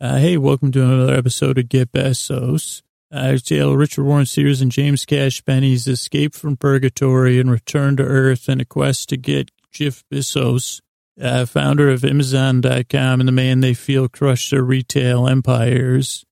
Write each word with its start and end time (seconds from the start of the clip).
Uh, 0.00 0.18
hey, 0.18 0.36
welcome 0.36 0.70
to 0.70 0.80
another 0.80 1.14
episode 1.14 1.58
of 1.58 1.68
Get 1.68 1.90
Besos. 1.90 2.82
Uh, 3.10 3.36
tale 3.38 3.76
Richard 3.76 4.04
Warren 4.04 4.26
Sears 4.26 4.60
and 4.60 4.70
James 4.70 5.04
Cash 5.04 5.44
Penney's 5.44 5.88
escape 5.88 6.36
from 6.36 6.56
purgatory 6.56 7.40
and 7.40 7.50
return 7.50 7.96
to 7.96 8.04
Earth 8.04 8.48
in 8.48 8.60
a 8.60 8.64
quest 8.64 9.08
to 9.08 9.16
get 9.16 9.50
Jeff 9.72 10.04
Bezos, 10.08 10.80
uh, 11.20 11.46
founder 11.46 11.90
of 11.90 12.04
Amazon.com 12.04 13.20
and 13.20 13.26
the 13.26 13.32
man 13.32 13.58
they 13.58 13.74
feel 13.74 14.08
crushed 14.08 14.52
their 14.52 14.62
retail 14.62 15.26
empires. 15.26 16.24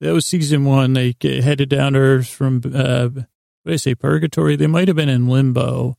That 0.00 0.14
was 0.14 0.24
season 0.24 0.64
one. 0.64 0.94
They 0.94 1.14
headed 1.20 1.68
down 1.68 1.92
to 1.92 1.98
Earth 1.98 2.28
from, 2.28 2.62
uh, 2.74 3.08
what 3.08 3.26
did 3.66 3.74
I 3.74 3.76
say, 3.76 3.94
purgatory? 3.94 4.56
They 4.56 4.66
might 4.66 4.88
have 4.88 4.96
been 4.96 5.10
in 5.10 5.28
limbo. 5.28 5.98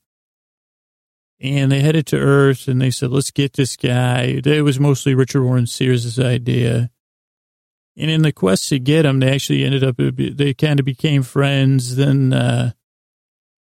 And 1.39 1.71
they 1.71 1.81
headed 1.81 2.07
to 2.07 2.17
Earth 2.17 2.67
and 2.67 2.81
they 2.81 2.89
said, 2.89 3.11
let's 3.11 3.29
get 3.29 3.53
this 3.53 3.75
guy. 3.75 4.41
It 4.43 4.63
was 4.63 4.79
mostly 4.79 5.13
Richard 5.13 5.43
Warren 5.43 5.67
Sears' 5.67 6.17
idea. 6.17 6.89
And 7.97 8.11
in 8.11 8.23
the 8.23 8.31
quest 8.31 8.69
to 8.69 8.79
get 8.79 9.05
him, 9.05 9.19
they 9.19 9.33
actually 9.33 9.63
ended 9.63 9.83
up, 9.83 9.95
they 9.97 10.53
kind 10.53 10.79
of 10.79 10.85
became 10.85 11.23
friends. 11.23 11.95
Then, 11.95 12.33
uh, 12.33 12.71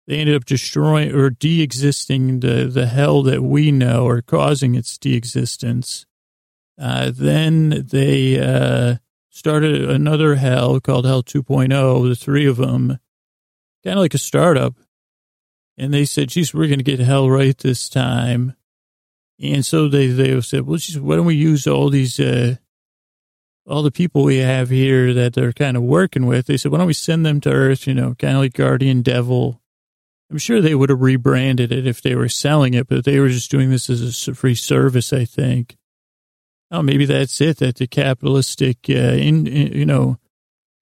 they 0.05 0.19
ended 0.19 0.35
up 0.35 0.45
destroying 0.45 1.13
or 1.13 1.29
de-existing 1.29 2.39
the, 2.39 2.65
the 2.65 2.87
hell 2.87 3.23
that 3.23 3.41
we 3.41 3.71
know 3.71 4.05
or 4.05 4.21
causing 4.21 4.75
its 4.75 4.97
de-existence. 4.97 6.05
Uh, 6.79 7.11
then 7.13 7.85
they, 7.89 8.39
uh, 8.39 8.97
started 9.37 9.87
another 9.87 10.35
hell 10.35 10.79
called 10.79 11.05
Hell 11.05 11.21
2.0, 11.21 12.09
the 12.09 12.15
three 12.15 12.47
of 12.47 12.57
them, 12.57 12.97
kind 13.83 13.97
of 13.97 14.01
like 14.01 14.15
a 14.15 14.19
startup. 14.19 14.73
And 15.77 15.93
they 15.93 16.05
said, 16.05 16.29
geez, 16.29 16.53
we're 16.53 16.67
going 16.67 16.79
to 16.79 16.83
get 16.83 16.99
hell 16.99 17.29
right 17.29 17.55
this 17.55 17.87
time. 17.87 18.55
And 19.39 19.63
so 19.63 19.87
they, 19.87 20.07
they 20.07 20.41
said, 20.41 20.65
well, 20.65 20.77
geez, 20.77 20.99
why 20.99 21.17
don't 21.17 21.27
we 21.27 21.35
use 21.35 21.67
all 21.67 21.91
these, 21.91 22.19
uh, 22.19 22.55
all 23.67 23.83
the 23.83 23.91
people 23.91 24.23
we 24.23 24.37
have 24.37 24.69
here 24.69 25.13
that 25.13 25.33
they're 25.33 25.53
kind 25.53 25.75
of 25.75 25.83
working 25.83 26.25
with, 26.25 26.45
they 26.45 26.57
said, 26.57 26.71
why 26.71 26.77
don't 26.77 26.87
we 26.87 26.93
send 26.93 27.25
them 27.25 27.41
to 27.41 27.51
Earth, 27.51 27.85
you 27.85 27.93
know, 27.93 28.15
kind 28.15 28.35
of 28.35 28.39
like 28.39 28.53
Guardian 28.53 29.01
Devil. 29.01 29.61
I'm 30.31 30.37
sure 30.37 30.61
they 30.61 30.75
would 30.75 30.89
have 30.89 31.01
rebranded 31.01 31.71
it 31.71 31.85
if 31.85 32.01
they 32.01 32.15
were 32.15 32.29
selling 32.29 32.73
it, 32.73 32.87
but 32.87 33.03
they 33.05 33.19
were 33.19 33.29
just 33.29 33.51
doing 33.51 33.69
this 33.69 33.89
as 33.89 34.27
a 34.27 34.33
free 34.33 34.55
service, 34.55 35.11
I 35.11 35.25
think. 35.25 35.75
Oh, 36.71 36.81
maybe 36.81 37.05
that's 37.05 37.39
it, 37.39 37.57
that 37.57 37.75
the 37.75 37.87
capitalistic, 37.87 38.77
uh, 38.89 38.93
in, 38.93 39.47
in, 39.47 39.73
you 39.73 39.85
know, 39.85 40.17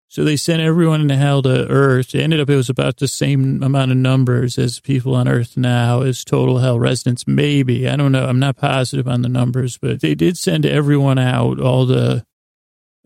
so 0.08 0.24
they 0.24 0.36
sent 0.36 0.60
everyone 0.60 1.00
in 1.00 1.08
hell 1.08 1.40
to 1.42 1.66
Earth. 1.68 2.14
It 2.14 2.20
ended 2.20 2.38
up, 2.38 2.50
it 2.50 2.56
was 2.56 2.68
about 2.68 2.98
the 2.98 3.08
same 3.08 3.62
amount 3.62 3.92
of 3.92 3.96
numbers 3.96 4.58
as 4.58 4.78
people 4.78 5.14
on 5.14 5.26
Earth 5.26 5.56
now 5.56 6.02
as 6.02 6.22
total 6.22 6.58
hell 6.58 6.78
residents. 6.78 7.26
Maybe. 7.26 7.88
I 7.88 7.96
don't 7.96 8.12
know. 8.12 8.26
I'm 8.26 8.38
not 8.38 8.58
positive 8.58 9.08
on 9.08 9.22
the 9.22 9.30
numbers, 9.30 9.78
but 9.78 10.00
they 10.00 10.14
did 10.14 10.36
send 10.36 10.66
everyone 10.66 11.18
out, 11.18 11.58
all 11.58 11.86
the, 11.86 12.26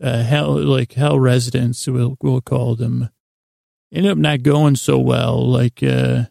uh, 0.01 0.23
hell, 0.23 0.55
like 0.55 0.93
hell 0.93 1.19
residents, 1.19 1.87
we'll, 1.87 2.17
we'll 2.21 2.41
call 2.41 2.75
them, 2.75 3.09
ended 3.91 4.11
up 4.11 4.17
not 4.17 4.43
going 4.43 4.75
so 4.75 4.97
well. 4.97 5.45
Like, 5.45 5.81
uh, 5.81 6.25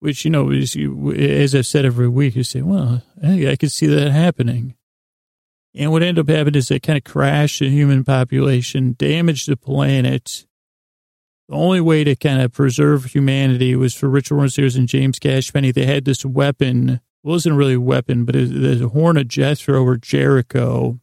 which, 0.00 0.24
you 0.24 0.30
know, 0.30 0.50
as 0.50 1.54
I've 1.54 1.66
said 1.66 1.84
every 1.84 2.08
week, 2.08 2.34
you 2.34 2.42
say, 2.42 2.62
well, 2.62 3.02
hey, 3.20 3.50
I 3.50 3.56
could 3.56 3.70
see 3.70 3.86
that 3.86 4.10
happening. 4.10 4.74
And 5.74 5.90
what 5.90 6.02
ended 6.02 6.28
up 6.28 6.34
happening 6.34 6.58
is 6.58 6.68
they 6.68 6.80
kind 6.80 6.96
of 6.96 7.04
crashed 7.04 7.60
the 7.60 7.70
human 7.70 8.04
population, 8.04 8.94
damaged 8.98 9.48
the 9.48 9.56
planet. 9.56 10.46
The 11.48 11.54
only 11.54 11.80
way 11.80 12.04
to 12.04 12.16
kind 12.16 12.42
of 12.42 12.52
preserve 12.52 13.06
humanity 13.06 13.74
was 13.76 13.94
for 13.94 14.08
Richard 14.08 14.34
Warren 14.34 14.50
Sears 14.50 14.76
and 14.76 14.88
James 14.88 15.18
Cash 15.18 15.52
Penney. 15.52 15.70
They 15.70 15.86
had 15.86 16.04
this 16.04 16.24
weapon. 16.24 16.88
It 16.90 17.00
wasn't 17.22 17.56
really 17.56 17.74
a 17.74 17.80
weapon, 17.80 18.24
but 18.24 18.36
it 18.36 18.52
was 18.52 18.82
a 18.82 18.88
horn 18.88 19.16
of 19.16 19.28
Jethro 19.28 19.82
or 19.82 19.96
Jericho 19.96 20.98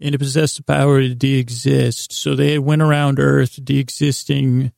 and 0.00 0.14
it 0.14 0.18
possessed 0.18 0.56
the 0.58 0.62
power 0.62 1.00
to 1.00 1.14
de-exist. 1.14 2.12
So 2.12 2.34
they 2.34 2.58
went 2.58 2.82
around 2.82 3.18
Earth 3.18 3.58
de-existing 3.64 4.72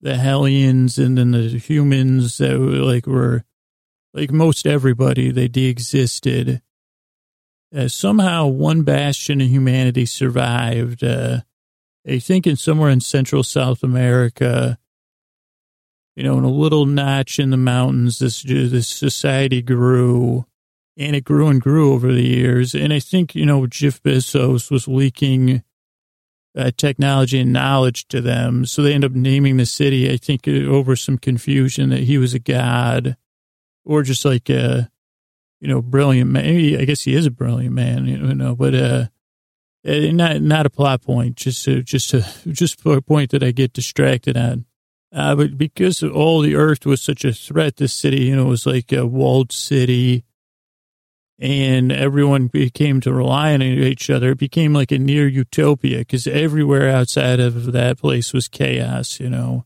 the 0.00 0.16
Hellions 0.16 0.98
and 0.98 1.16
then 1.16 1.30
the 1.30 1.58
humans 1.58 2.36
that 2.38 2.58
were 2.58 2.82
like 2.82 3.06
were 3.06 3.44
like 4.12 4.30
most 4.30 4.66
everybody. 4.66 5.30
They 5.30 5.48
de-existed. 5.48 6.60
Uh, 7.74 7.88
somehow 7.88 8.46
one 8.46 8.82
bastion 8.82 9.40
of 9.40 9.48
humanity 9.48 10.06
survived. 10.06 11.02
Uh, 11.02 11.40
I 12.06 12.18
think 12.18 12.46
in 12.46 12.56
somewhere 12.56 12.90
in 12.90 13.00
Central 13.00 13.42
South 13.42 13.82
America, 13.82 14.78
you 16.14 16.22
know, 16.22 16.38
in 16.38 16.44
a 16.44 16.50
little 16.50 16.86
notch 16.86 17.38
in 17.38 17.50
the 17.50 17.56
mountains, 17.56 18.18
this 18.18 18.42
this 18.42 18.86
society 18.86 19.62
grew 19.62 20.44
and 20.96 21.16
it 21.16 21.24
grew 21.24 21.48
and 21.48 21.60
grew 21.60 21.92
over 21.92 22.12
the 22.12 22.26
years. 22.26 22.74
And 22.74 22.92
I 22.92 23.00
think, 23.00 23.34
you 23.34 23.46
know, 23.46 23.66
Jeff 23.66 24.02
Bezos 24.02 24.70
was 24.70 24.86
leaking 24.86 25.62
uh, 26.56 26.70
technology 26.76 27.40
and 27.40 27.52
knowledge 27.52 28.06
to 28.08 28.20
them. 28.20 28.64
So 28.64 28.82
they 28.82 28.94
end 28.94 29.04
up 29.04 29.12
naming 29.12 29.56
the 29.56 29.66
city, 29.66 30.10
I 30.12 30.16
think, 30.16 30.46
uh, 30.46 30.52
over 30.52 30.94
some 30.94 31.18
confusion 31.18 31.90
that 31.90 32.04
he 32.04 32.18
was 32.18 32.34
a 32.34 32.38
god 32.38 33.16
or 33.84 34.02
just 34.02 34.24
like 34.24 34.48
a, 34.48 34.90
you 35.60 35.68
know, 35.68 35.82
brilliant 35.82 36.30
man. 36.30 36.44
Maybe, 36.44 36.78
I 36.78 36.84
guess 36.84 37.02
he 37.02 37.14
is 37.14 37.26
a 37.26 37.30
brilliant 37.30 37.74
man, 37.74 38.06
you 38.06 38.18
know, 38.18 38.54
but, 38.54 38.74
uh, 38.74 39.06
uh 39.86 40.12
not, 40.12 40.40
not 40.42 40.66
a 40.66 40.70
plot 40.70 41.02
point, 41.02 41.36
just 41.36 41.64
to, 41.64 41.82
just 41.82 42.10
to, 42.10 42.24
just 42.52 42.86
a 42.86 43.02
point 43.02 43.30
that 43.32 43.42
I 43.42 43.50
get 43.50 43.72
distracted 43.72 44.36
on. 44.36 44.66
Uh, 45.12 45.34
but 45.34 45.56
because 45.56 46.02
all 46.02 46.40
the 46.40 46.56
earth 46.56 46.86
was 46.86 47.00
such 47.00 47.24
a 47.24 47.32
threat, 47.32 47.76
this 47.76 47.92
city, 47.92 48.24
you 48.24 48.36
know, 48.36 48.46
was 48.46 48.66
like 48.66 48.92
a 48.92 49.06
walled 49.06 49.52
city 49.52 50.24
and 51.38 51.90
everyone 51.90 52.46
became 52.46 53.00
to 53.00 53.12
rely 53.12 53.54
on 53.54 53.62
each 53.62 54.08
other. 54.08 54.30
It 54.30 54.38
became 54.38 54.72
like 54.72 54.92
a 54.92 54.98
near 54.98 55.26
utopia 55.26 55.98
because 55.98 56.26
everywhere 56.26 56.90
outside 56.90 57.40
of 57.40 57.72
that 57.72 57.98
place 57.98 58.32
was 58.32 58.48
chaos, 58.48 59.18
you 59.18 59.28
know. 59.28 59.64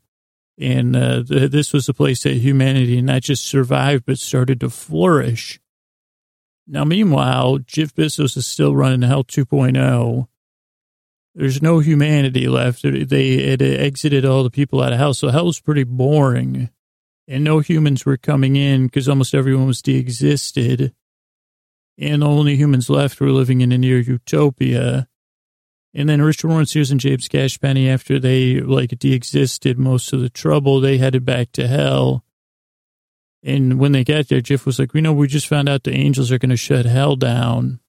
And 0.58 0.96
uh, 0.96 1.22
th- 1.22 1.50
this 1.50 1.72
was 1.72 1.88
a 1.88 1.94
place 1.94 2.22
that 2.22 2.34
humanity 2.34 3.00
not 3.02 3.22
just 3.22 3.44
survived, 3.44 4.06
but 4.06 4.18
started 4.18 4.60
to 4.60 4.70
flourish. 4.70 5.60
Now, 6.66 6.84
meanwhile, 6.84 7.58
Jeff 7.58 7.94
Bezos 7.94 8.36
is 8.36 8.46
still 8.46 8.74
running 8.74 9.02
Hell 9.02 9.24
2.0. 9.24 10.26
There's 11.34 11.62
no 11.62 11.78
humanity 11.78 12.48
left. 12.48 12.82
They 12.82 13.50
had 13.50 13.62
exited 13.62 14.24
all 14.24 14.42
the 14.42 14.50
people 14.50 14.82
out 14.82 14.92
of 14.92 14.98
Hell, 14.98 15.14
so 15.14 15.28
Hell's 15.28 15.60
pretty 15.60 15.84
boring. 15.84 16.70
And 17.28 17.44
no 17.44 17.60
humans 17.60 18.04
were 18.04 18.16
coming 18.16 18.56
in 18.56 18.86
because 18.86 19.08
almost 19.08 19.34
everyone 19.34 19.66
was 19.66 19.82
de-existed 19.82 20.94
and 21.98 22.22
the 22.22 22.26
only 22.26 22.56
humans 22.56 22.88
left 22.88 23.20
were 23.20 23.30
living 23.30 23.60
in 23.60 23.72
a 23.72 23.78
near 23.78 23.98
utopia. 23.98 25.08
And 25.94 26.08
then 26.08 26.22
Richard 26.22 26.48
Warren 26.48 26.66
Sears 26.66 26.90
and 26.90 27.00
James 27.00 27.26
Cash 27.26 27.58
Penney, 27.58 27.88
after 27.88 28.20
they 28.20 28.60
like 28.60 28.90
de-existed 28.98 29.78
most 29.78 30.12
of 30.12 30.20
the 30.20 30.28
trouble, 30.28 30.80
they 30.80 30.98
headed 30.98 31.24
back 31.24 31.50
to 31.52 31.66
hell. 31.66 32.24
And 33.42 33.78
when 33.78 33.92
they 33.92 34.04
got 34.04 34.28
there, 34.28 34.40
Jeff 34.40 34.66
was 34.66 34.78
like, 34.78 34.92
"We 34.92 35.00
know 35.00 35.12
we 35.12 35.26
just 35.26 35.46
found 35.46 35.68
out 35.68 35.84
the 35.84 35.94
angels 35.94 36.30
are 36.30 36.38
going 36.38 36.50
to 36.50 36.56
shut 36.56 36.86
hell 36.86 37.16
down. 37.16 37.80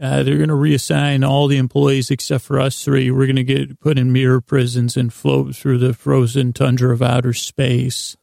Uh, 0.00 0.22
they're 0.22 0.36
going 0.36 0.48
to 0.48 0.54
reassign 0.54 1.26
all 1.26 1.46
the 1.46 1.56
employees 1.56 2.10
except 2.10 2.44
for 2.44 2.58
us 2.58 2.84
three. 2.84 3.10
We're 3.10 3.26
going 3.26 3.36
to 3.36 3.44
get 3.44 3.80
put 3.80 3.98
in 3.98 4.12
mirror 4.12 4.40
prisons 4.40 4.96
and 4.96 5.12
float 5.12 5.54
through 5.56 5.78
the 5.78 5.94
frozen 5.94 6.52
tundra 6.52 6.92
of 6.92 7.02
outer 7.02 7.32
space, 7.32 8.16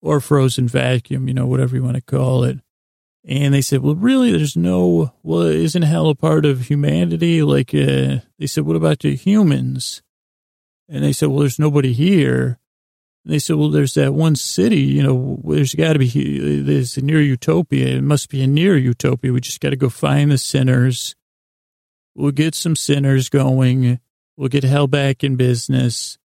or 0.00 0.20
frozen 0.20 0.68
vacuum, 0.68 1.28
you 1.28 1.34
know, 1.34 1.46
whatever 1.46 1.76
you 1.76 1.82
want 1.82 1.96
to 1.96 2.02
call 2.02 2.44
it." 2.44 2.63
And 3.26 3.54
they 3.54 3.62
said, 3.62 3.80
well, 3.80 3.94
really, 3.94 4.32
there's 4.32 4.56
no, 4.56 5.14
well, 5.22 5.42
isn't 5.42 5.82
hell 5.82 6.10
a 6.10 6.14
part 6.14 6.44
of 6.44 6.66
humanity? 6.66 7.42
Like, 7.42 7.74
uh, 7.74 8.20
they 8.38 8.46
said, 8.46 8.64
what 8.64 8.76
about 8.76 8.98
the 8.98 9.16
humans? 9.16 10.02
And 10.90 11.02
they 11.02 11.12
said, 11.12 11.28
well, 11.28 11.38
there's 11.38 11.58
nobody 11.58 11.94
here. 11.94 12.58
And 13.24 13.32
they 13.32 13.38
said, 13.38 13.56
well, 13.56 13.70
there's 13.70 13.94
that 13.94 14.12
one 14.12 14.36
city, 14.36 14.82
you 14.82 15.02
know, 15.02 15.40
there's 15.42 15.74
got 15.74 15.94
to 15.94 15.98
be, 15.98 16.60
there's 16.60 16.98
a 16.98 17.02
near 17.02 17.22
utopia. 17.22 17.96
It 17.96 18.02
must 18.02 18.28
be 18.28 18.42
a 18.42 18.46
near 18.46 18.76
utopia. 18.76 19.32
We 19.32 19.40
just 19.40 19.60
got 19.60 19.70
to 19.70 19.76
go 19.76 19.88
find 19.88 20.30
the 20.30 20.36
sinners. 20.36 21.16
We'll 22.14 22.32
get 22.32 22.54
some 22.54 22.76
sinners 22.76 23.30
going. 23.30 24.00
We'll 24.36 24.50
get 24.50 24.64
hell 24.64 24.86
back 24.86 25.24
in 25.24 25.36
business. 25.36 26.18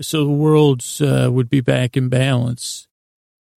So 0.00 0.24
the 0.24 0.30
world's 0.30 1.00
uh, 1.00 1.30
would 1.32 1.48
be 1.48 1.62
back 1.62 1.96
in 1.96 2.10
balance. 2.10 2.87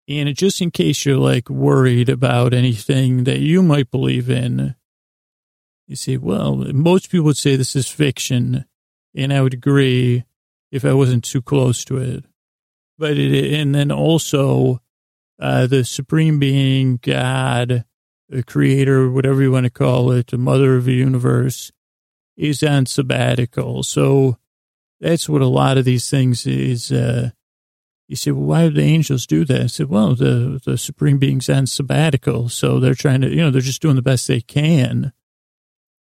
And 0.09 0.35
just 0.35 0.63
in 0.63 0.71
case 0.71 1.05
you're 1.05 1.19
like 1.19 1.51
worried 1.51 2.09
about 2.09 2.55
anything 2.55 3.25
that 3.25 3.41
you 3.41 3.63
might 3.63 3.91
believe 3.91 4.31
in, 4.31 4.75
you 5.87 5.97
say, 5.97 6.17
well, 6.17 6.57
most 6.57 7.11
people 7.11 7.27
would 7.27 7.37
say 7.37 7.57
this 7.57 7.77
is 7.77 7.89
fiction. 7.89 8.65
And 9.15 9.33
I 9.33 9.43
would 9.43 9.53
agree 9.55 10.25
if 10.73 10.85
I 10.85 10.95
wasn't 10.95 11.25
too 11.25 11.43
close 11.43 11.85
to 11.87 11.99
it. 11.99 12.25
But 12.99 13.19
it, 13.19 13.53
and 13.53 13.75
then 13.75 13.93
also, 13.93 14.81
uh, 15.39 15.67
the 15.67 15.85
supreme 15.85 16.39
being, 16.39 16.99
God, 17.03 17.85
the 18.29 18.43
creator, 18.43 19.11
whatever 19.11 19.43
you 19.43 19.53
want 19.53 19.65
to 19.65 19.71
call 19.71 20.11
it, 20.11 20.29
the 20.29 20.39
mother 20.39 20.77
of 20.77 20.87
the 20.87 20.95
universe, 20.95 21.71
is 22.37 22.63
on 22.63 22.87
sabbatical. 22.87 23.83
So 23.83 24.39
that's 25.01 25.29
what 25.29 25.43
a 25.43 25.47
lot 25.47 25.79
of 25.79 25.85
these 25.85 26.11
things 26.11 26.47
is, 26.47 26.91
uh, 26.91 27.31
you 28.09 28.17
say, 28.17 28.31
well, 28.31 28.45
why 28.45 28.65
would 28.65 28.75
the 28.75 28.83
angels 28.83 29.27
do 29.27 29.45
that? 29.45 29.61
I 29.61 29.67
said, 29.67 29.89
well, 29.91 30.15
the, 30.15 30.61
the 30.65 30.79
supreme 30.79 31.19
being's 31.19 31.49
on 31.51 31.67
sabbatical. 31.67 32.49
So 32.49 32.81
they're 32.81 32.95
trying 32.95 33.21
to, 33.21 33.29
you 33.29 33.37
know, 33.37 33.51
they're 33.51 33.61
just 33.61 33.83
doing 33.83 33.97
the 33.97 34.03
best 34.03 34.27
they 34.27 34.41
can. 34.41 35.13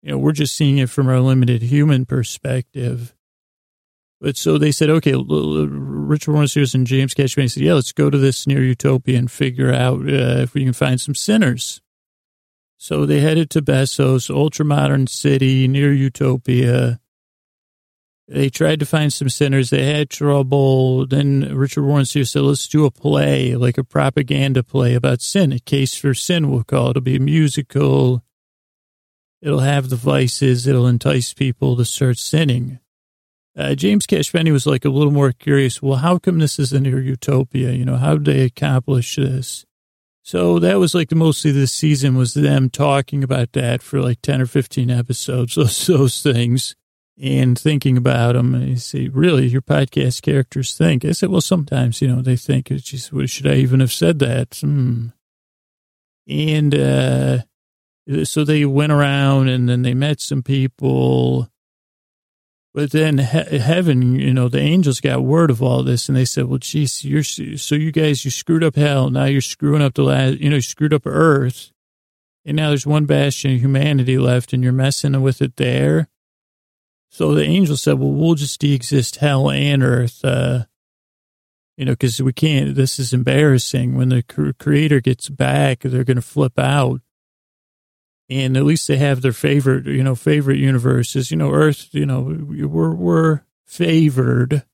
You 0.02 0.12
know, 0.12 0.18
we're 0.18 0.32
just 0.32 0.56
seeing 0.56 0.80
it 0.80 0.90
from 0.90 1.08
our 1.08 1.20
limited 1.20 1.62
human 1.62 2.06
perspective. 2.06 3.16
But 4.20 4.38
so 4.38 4.58
they 4.58 4.72
said, 4.72 4.90
okay, 4.90 5.14
Richard 5.16 6.32
Warren 6.32 6.48
Sears 6.48 6.74
and 6.74 6.88
James 6.88 7.14
Cashman 7.14 7.50
said, 7.50 7.64
yeah, 7.64 7.74
let's 7.74 7.92
go 7.92 8.10
to 8.10 8.18
this 8.18 8.48
near 8.48 8.64
utopia 8.64 9.20
and 9.20 9.30
figure 9.30 9.72
out 9.72 10.00
uh, 10.02 10.42
if 10.42 10.54
we 10.54 10.64
can 10.64 10.74
find 10.74 11.00
some 11.00 11.14
sinners. 11.14 11.82
So 12.78 13.06
they 13.06 13.20
headed 13.20 13.50
to 13.52 13.62
Besos, 13.62 14.34
ultra 14.34 14.66
modern 14.66 15.08
city 15.08 15.68
near 15.68 15.94
Utopia. 15.94 17.00
They 18.28 18.50
tried 18.50 18.80
to 18.80 18.86
find 18.86 19.12
some 19.12 19.30
sinners. 19.30 19.70
They 19.70 19.86
had 19.86 20.10
trouble. 20.10 21.06
Then 21.06 21.56
Richard 21.56 21.84
Warren 21.84 22.06
Sears 22.06 22.32
said, 22.32 22.44
let's 22.44 22.68
do 22.68 22.86
a 22.86 22.92
play, 22.92 23.56
like 23.56 23.78
a 23.78 23.84
propaganda 23.84 24.64
play 24.64 24.94
about 24.94 25.22
sin, 25.22 25.52
a 25.52 25.60
case 25.60 25.96
for 25.96 26.14
sin, 26.14 26.50
we'll 26.50 26.64
call 26.64 26.88
it. 26.88 26.90
It'll 26.92 27.02
be 27.02 27.18
a 27.18 27.20
musical. 27.20 28.24
It'll 29.42 29.60
have 29.60 29.90
the 29.90 29.98
vices. 29.98 30.68
It'll 30.68 30.88
entice 30.88 31.34
people 31.34 31.76
to 31.76 31.84
start 31.84 32.18
sinning. 32.18 32.80
Uh, 33.56 33.76
James 33.76 34.06
Cash 34.06 34.32
Penney 34.32 34.52
was 34.52 34.66
like 34.66 34.86
a 34.86 34.90
little 34.90 35.12
more 35.12 35.34
curious. 35.34 35.82
Well, 35.82 35.98
how 35.98 36.18
come 36.18 36.40
this 36.40 36.58
is 36.58 36.72
a 36.72 36.80
utopia? 36.80 37.72
You 37.72 37.86
know, 37.86 37.98
how 37.98 38.14
did 38.16 38.26
they 38.26 38.42
accomplish 38.46 39.18
this? 39.18 39.66
So 40.24 40.58
that 40.60 40.80
was 40.80 40.96
like 40.96 41.12
mostly 41.12 41.52
this 41.52 41.74
season 41.74 42.16
was 42.16 42.34
them 42.34 42.70
talking 42.70 43.22
about 43.22 43.52
that 43.52 43.84
for 43.84 44.02
like 44.02 44.22
10 44.22 44.42
or 44.42 44.46
15 44.46 44.90
episodes, 44.90 45.56
those, 45.56 45.86
those 45.86 46.24
things 46.24 46.76
and 47.22 47.58
thinking 47.58 47.98
about 47.98 48.34
them. 48.34 48.56
And 48.56 48.70
you 48.70 48.76
say, 48.78 49.08
really, 49.08 49.48
your 49.48 49.62
podcast 49.62 50.22
characters 50.22 50.76
think. 50.76 51.06
I 51.06 51.12
said, 51.12 51.30
well, 51.30 51.42
sometimes, 51.42 52.02
you 52.02 52.08
know, 52.08 52.22
they 52.22 52.36
think, 52.36 52.68
just, 52.68 53.12
should 53.28 53.48
I 53.48 53.56
even 53.56 53.80
have 53.80 53.94
said 53.94 54.20
that? 54.20 54.58
Hmm. 54.62 55.08
And, 56.28 56.76
uh, 56.76 57.40
so 58.24 58.44
they 58.44 58.66
went 58.66 58.92
around 58.92 59.50
and 59.50 59.70
then 59.70 59.82
they 59.82 59.94
met 59.94 60.20
some 60.20 60.44
people 60.44 61.50
but 62.74 62.90
then 62.92 63.20
he- 63.20 63.60
heaven, 63.60 64.20
you 64.20 64.34
know, 64.34 64.50
the 64.50 64.60
angels 64.60 65.00
got 65.00 65.24
word 65.24 65.52
of 65.52 65.62
all 65.62 65.84
this 65.84 66.10
and 66.10 66.18
they 66.18 66.26
said, 66.26 66.46
well, 66.46 66.58
geez, 66.58 67.06
you're, 67.06 67.24
so 67.24 67.76
you 67.76 67.92
guys, 67.92 68.26
you 68.26 68.32
screwed 68.32 68.64
up 68.64 68.76
hell. 68.76 69.12
Now 69.12 69.26
you're 69.26 69.42
screwing 69.42 69.84
up 69.84 69.94
the 69.94 70.04
last, 70.04 70.40
you 70.40 70.50
know, 70.50 70.56
you 70.56 70.62
screwed 70.62 70.94
up 70.94 71.04
earth. 71.06 71.72
And 72.46 72.58
now 72.58 72.70
there's 72.70 72.88
one 72.88 73.06
bastion 73.06 73.54
of 73.54 73.62
humanity 73.62 74.18
left 74.18 74.54
and 74.54 74.64
you're 74.64 74.74
messing 74.74 75.22
with 75.22 75.42
it 75.42 75.56
there. 75.58 76.10
So 77.14 77.36
the 77.36 77.44
angel 77.44 77.78
said, 77.78 78.00
well, 78.00 78.10
we'll 78.10 78.34
just 78.34 78.60
de-exist 78.60 79.18
hell 79.18 79.52
and 79.52 79.84
earth. 79.84 80.26
Uh, 80.26 80.66
you 81.78 81.86
know, 81.86 81.92
because 81.92 82.20
we 82.20 82.34
can't, 82.34 82.74
this 82.74 82.98
is 82.98 83.14
embarrassing. 83.14 83.96
When 83.96 84.10
the 84.10 84.24
creator 84.58 85.00
gets 85.00 85.30
back, 85.30 85.82
they're 85.82 86.04
going 86.04 86.16
to 86.18 86.24
flip 86.24 86.58
out 86.58 87.02
and 88.32 88.58
at 88.58 88.64
least 88.64 88.88
they 88.88 88.98
have 88.98 89.22
their 89.22 89.32
favorite, 89.32 89.86
you 89.86 90.04
know, 90.04 90.16
favorite 90.16 90.58
universes. 90.58 91.30
You 91.30 91.38
know, 91.38 91.52
Earth, 91.52 91.90
you 91.92 92.08
know, 92.08 92.22
we're 92.22 92.96
we're 92.96 93.42
favored. 93.64 94.66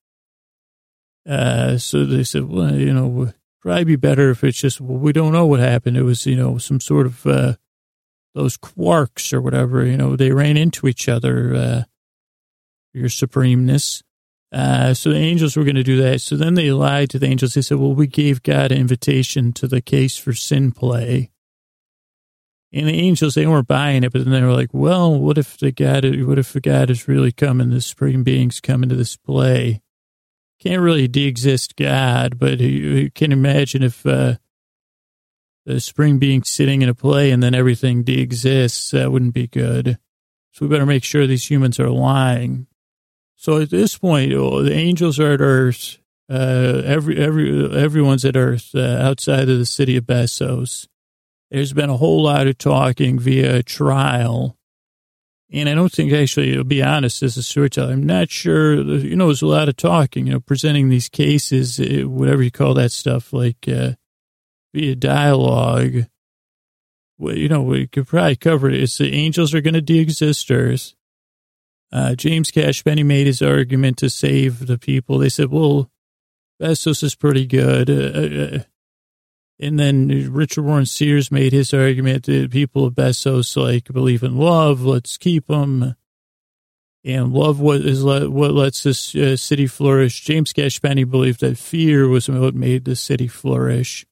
Uh, 1.28 1.76
so 1.76 2.06
they 2.06 2.24
said, 2.24 2.44
well, 2.44 2.74
you 2.74 2.94
know, 2.94 3.34
probably 3.60 3.84
be 3.84 3.96
better 3.96 4.30
if 4.30 4.42
it's 4.44 4.58
just 4.58 4.80
well, 4.80 4.96
we 4.96 5.12
don't 5.12 5.34
know 5.34 5.44
what 5.44 5.60
happened. 5.60 5.98
It 5.98 6.04
was, 6.04 6.26
you 6.26 6.36
know, 6.36 6.56
some 6.56 6.80
sort 6.80 7.04
of 7.04 7.26
uh, 7.26 7.56
those 8.34 8.56
quarks 8.56 9.34
or 9.34 9.42
whatever. 9.42 9.84
You 9.84 9.98
know, 9.98 10.16
they 10.16 10.32
ran 10.32 10.56
into 10.56 10.88
each 10.88 11.06
other. 11.06 11.54
Uh, 11.54 11.82
your 12.92 13.08
supremeness. 13.08 14.02
Uh, 14.52 14.94
so 14.94 15.10
the 15.10 15.16
angels 15.16 15.56
were 15.56 15.64
going 15.64 15.76
to 15.76 15.82
do 15.82 16.00
that. 16.02 16.20
So 16.20 16.36
then 16.36 16.54
they 16.54 16.72
lied 16.72 17.10
to 17.10 17.18
the 17.18 17.26
angels. 17.26 17.54
They 17.54 17.62
said, 17.62 17.78
well, 17.78 17.94
we 17.94 18.06
gave 18.06 18.42
God 18.42 18.72
an 18.72 18.78
invitation 18.78 19.52
to 19.54 19.68
the 19.68 19.80
case 19.80 20.16
for 20.16 20.32
sin 20.32 20.72
play. 20.72 21.30
And 22.72 22.86
the 22.86 23.00
angels, 23.00 23.34
they 23.34 23.46
weren't 23.46 23.66
buying 23.66 24.04
it, 24.04 24.12
but 24.12 24.24
then 24.24 24.32
they 24.32 24.42
were 24.42 24.52
like, 24.52 24.72
well, 24.72 25.18
what 25.18 25.38
if 25.38 25.58
the 25.58 25.72
God, 25.72 26.04
what 26.24 26.38
if 26.38 26.54
God 26.62 26.88
is 26.90 27.08
really 27.08 27.32
coming, 27.32 27.70
the 27.70 27.80
supreme 27.80 28.22
beings 28.22 28.60
come 28.60 28.82
into 28.82 28.94
this 28.94 29.16
play? 29.16 29.82
Can't 30.60 30.82
really 30.82 31.08
de-exist 31.08 31.74
God, 31.74 32.38
but 32.38 32.60
you, 32.60 33.10
can 33.10 33.32
imagine 33.32 33.82
if, 33.82 34.06
uh, 34.06 34.36
the 35.66 35.80
supreme 35.80 36.18
being 36.18 36.42
sitting 36.42 36.82
in 36.82 36.88
a 36.88 36.94
play 36.94 37.30
and 37.30 37.42
then 37.42 37.54
everything 37.54 38.02
de-exists, 38.02 38.90
that 38.92 39.10
wouldn't 39.10 39.34
be 39.34 39.46
good. 39.46 39.98
So 40.52 40.64
we 40.64 40.70
better 40.70 40.86
make 40.86 41.04
sure 41.04 41.26
these 41.26 41.50
humans 41.50 41.78
are 41.80 41.90
lying. 41.90 42.66
So 43.40 43.58
at 43.58 43.70
this 43.70 43.96
point, 43.96 44.32
the 44.32 44.70
angels 44.70 45.18
are 45.18 45.32
at 45.32 45.40
Earth. 45.40 45.96
Uh, 46.28 46.82
every, 46.84 47.16
every, 47.16 47.74
everyone's 47.74 48.26
at 48.26 48.36
Earth, 48.36 48.74
uh, 48.74 48.98
outside 49.00 49.48
of 49.48 49.56
the 49.58 49.64
city 49.64 49.96
of 49.96 50.04
Besos. 50.04 50.86
There's 51.50 51.72
been 51.72 51.88
a 51.88 51.96
whole 51.96 52.22
lot 52.22 52.48
of 52.48 52.58
talking 52.58 53.18
via 53.18 53.62
trial. 53.62 54.58
And 55.50 55.70
I 55.70 55.74
don't 55.74 55.90
think 55.90 56.12
actually, 56.12 56.52
to 56.54 56.64
be 56.64 56.82
honest, 56.82 57.22
as 57.22 57.38
a 57.38 57.42
storyteller, 57.42 57.94
I'm 57.94 58.04
not 58.04 58.28
sure, 58.28 58.74
you 58.74 59.16
know, 59.16 59.28
there's 59.28 59.40
a 59.40 59.46
lot 59.46 59.70
of 59.70 59.76
talking, 59.76 60.26
you 60.26 60.34
know, 60.34 60.40
presenting 60.40 60.90
these 60.90 61.08
cases, 61.08 61.80
eh, 61.80 62.02
whatever 62.02 62.42
you 62.42 62.50
call 62.50 62.74
that 62.74 62.92
stuff, 62.92 63.32
like 63.32 63.66
uh, 63.66 63.92
via 64.74 64.96
dialogue. 64.96 66.04
Well, 67.16 67.38
you 67.38 67.48
know, 67.48 67.62
we 67.62 67.86
could 67.86 68.06
probably 68.06 68.36
cover 68.36 68.68
it. 68.68 68.82
It's 68.82 68.98
the 68.98 69.14
angels 69.14 69.54
are 69.54 69.62
going 69.62 69.72
to 69.72 69.80
de-exist 69.80 70.50
Earth. 70.50 70.94
Uh, 71.92 72.14
James 72.14 72.50
Cash 72.50 72.84
Penney 72.84 73.02
made 73.02 73.26
his 73.26 73.42
argument 73.42 73.98
to 73.98 74.10
save 74.10 74.66
the 74.66 74.78
people. 74.78 75.18
They 75.18 75.28
said, 75.28 75.50
well, 75.50 75.90
Besos 76.60 77.02
is 77.02 77.14
pretty 77.14 77.46
good. 77.46 77.90
Uh, 77.90 78.56
uh 78.56 78.62
and 79.62 79.78
then 79.78 80.32
Richard 80.32 80.62
Warren 80.62 80.86
Sears 80.86 81.30
made 81.30 81.52
his 81.52 81.74
argument 81.74 82.24
that 82.24 82.50
people 82.50 82.86
of 82.86 82.94
Besos 82.94 83.56
like 83.62 83.92
believe 83.92 84.22
in 84.22 84.38
love. 84.38 84.82
Let's 84.82 85.18
keep 85.18 85.48
them. 85.48 85.96
And 87.04 87.32
love 87.32 87.60
what 87.60 87.80
is 87.82 88.02
what 88.02 88.52
lets 88.52 88.82
this 88.82 89.14
uh, 89.14 89.36
city 89.36 89.66
flourish. 89.66 90.20
James 90.20 90.52
Cash 90.52 90.80
Penney 90.82 91.04
believed 91.04 91.40
that 91.40 91.56
fear 91.58 92.08
was 92.08 92.28
what 92.28 92.54
made 92.54 92.84
the 92.84 92.96
city 92.96 93.26
flourish. 93.26 94.06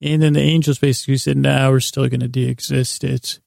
And 0.00 0.22
then 0.22 0.34
the 0.34 0.40
angels 0.40 0.78
basically 0.78 1.16
said, 1.16 1.36
"Now 1.36 1.70
we're 1.70 1.80
still 1.80 2.08
going 2.08 2.20
to 2.20 2.28
de-exist 2.28 3.02
it." 3.02 3.40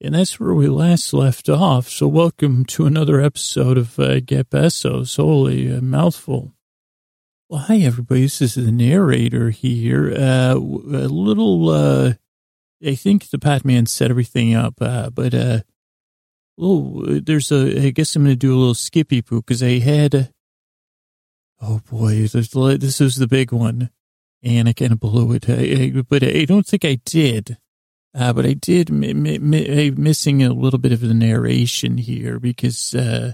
And 0.00 0.14
that's 0.14 0.40
where 0.40 0.52
we 0.52 0.68
last 0.68 1.14
left 1.14 1.48
off. 1.48 1.88
So 1.88 2.08
welcome 2.08 2.64
to 2.66 2.84
another 2.84 3.20
episode 3.20 3.78
of 3.78 3.98
uh, 3.98 4.20
Get 4.20 4.50
Besos. 4.50 5.16
Holy 5.16 5.70
a 5.70 5.80
mouthful. 5.80 6.52
Well, 7.48 7.60
hi, 7.60 7.78
everybody. 7.78 8.22
This 8.22 8.42
is 8.42 8.54
the 8.54 8.72
narrator 8.72 9.50
here. 9.50 10.12
Uh, 10.12 10.54
a 10.54 10.58
little, 10.58 11.70
uh, 11.70 12.14
I 12.84 12.96
think 12.96 13.30
the 13.30 13.38
Patman 13.38 13.86
set 13.86 14.10
everything 14.10 14.54
up, 14.54 14.74
uh, 14.80 15.10
but, 15.10 15.32
uh, 15.32 15.60
oh, 16.58 17.04
there's 17.20 17.52
a, 17.52 17.86
I 17.86 17.90
guess 17.90 18.16
I'm 18.16 18.24
going 18.24 18.32
to 18.32 18.36
do 18.36 18.54
a 18.54 18.58
little 18.58 18.74
skippy 18.74 19.22
poo 19.22 19.42
because 19.42 19.62
I 19.62 19.78
had, 19.78 20.32
oh 21.62 21.80
boy, 21.88 22.26
this 22.26 23.00
was 23.00 23.16
the 23.16 23.28
big 23.28 23.52
one 23.52 23.90
and 24.42 24.68
I 24.68 24.72
kind 24.72 24.92
of 24.92 25.00
blew 25.00 25.32
it. 25.32 25.48
I, 25.48 25.98
I, 25.98 26.02
but 26.06 26.22
I 26.24 26.44
don't 26.44 26.66
think 26.66 26.84
I 26.84 26.96
did. 27.04 27.58
Uh, 28.14 28.32
but 28.32 28.46
I 28.46 28.52
did 28.52 28.90
m- 28.90 29.26
m- 29.26 29.54
m- 29.54 30.02
missing 30.02 30.42
a 30.42 30.52
little 30.52 30.78
bit 30.78 30.92
of 30.92 31.00
the 31.00 31.14
narration 31.14 31.98
here 31.98 32.38
because, 32.38 32.94
uh, 32.94 33.32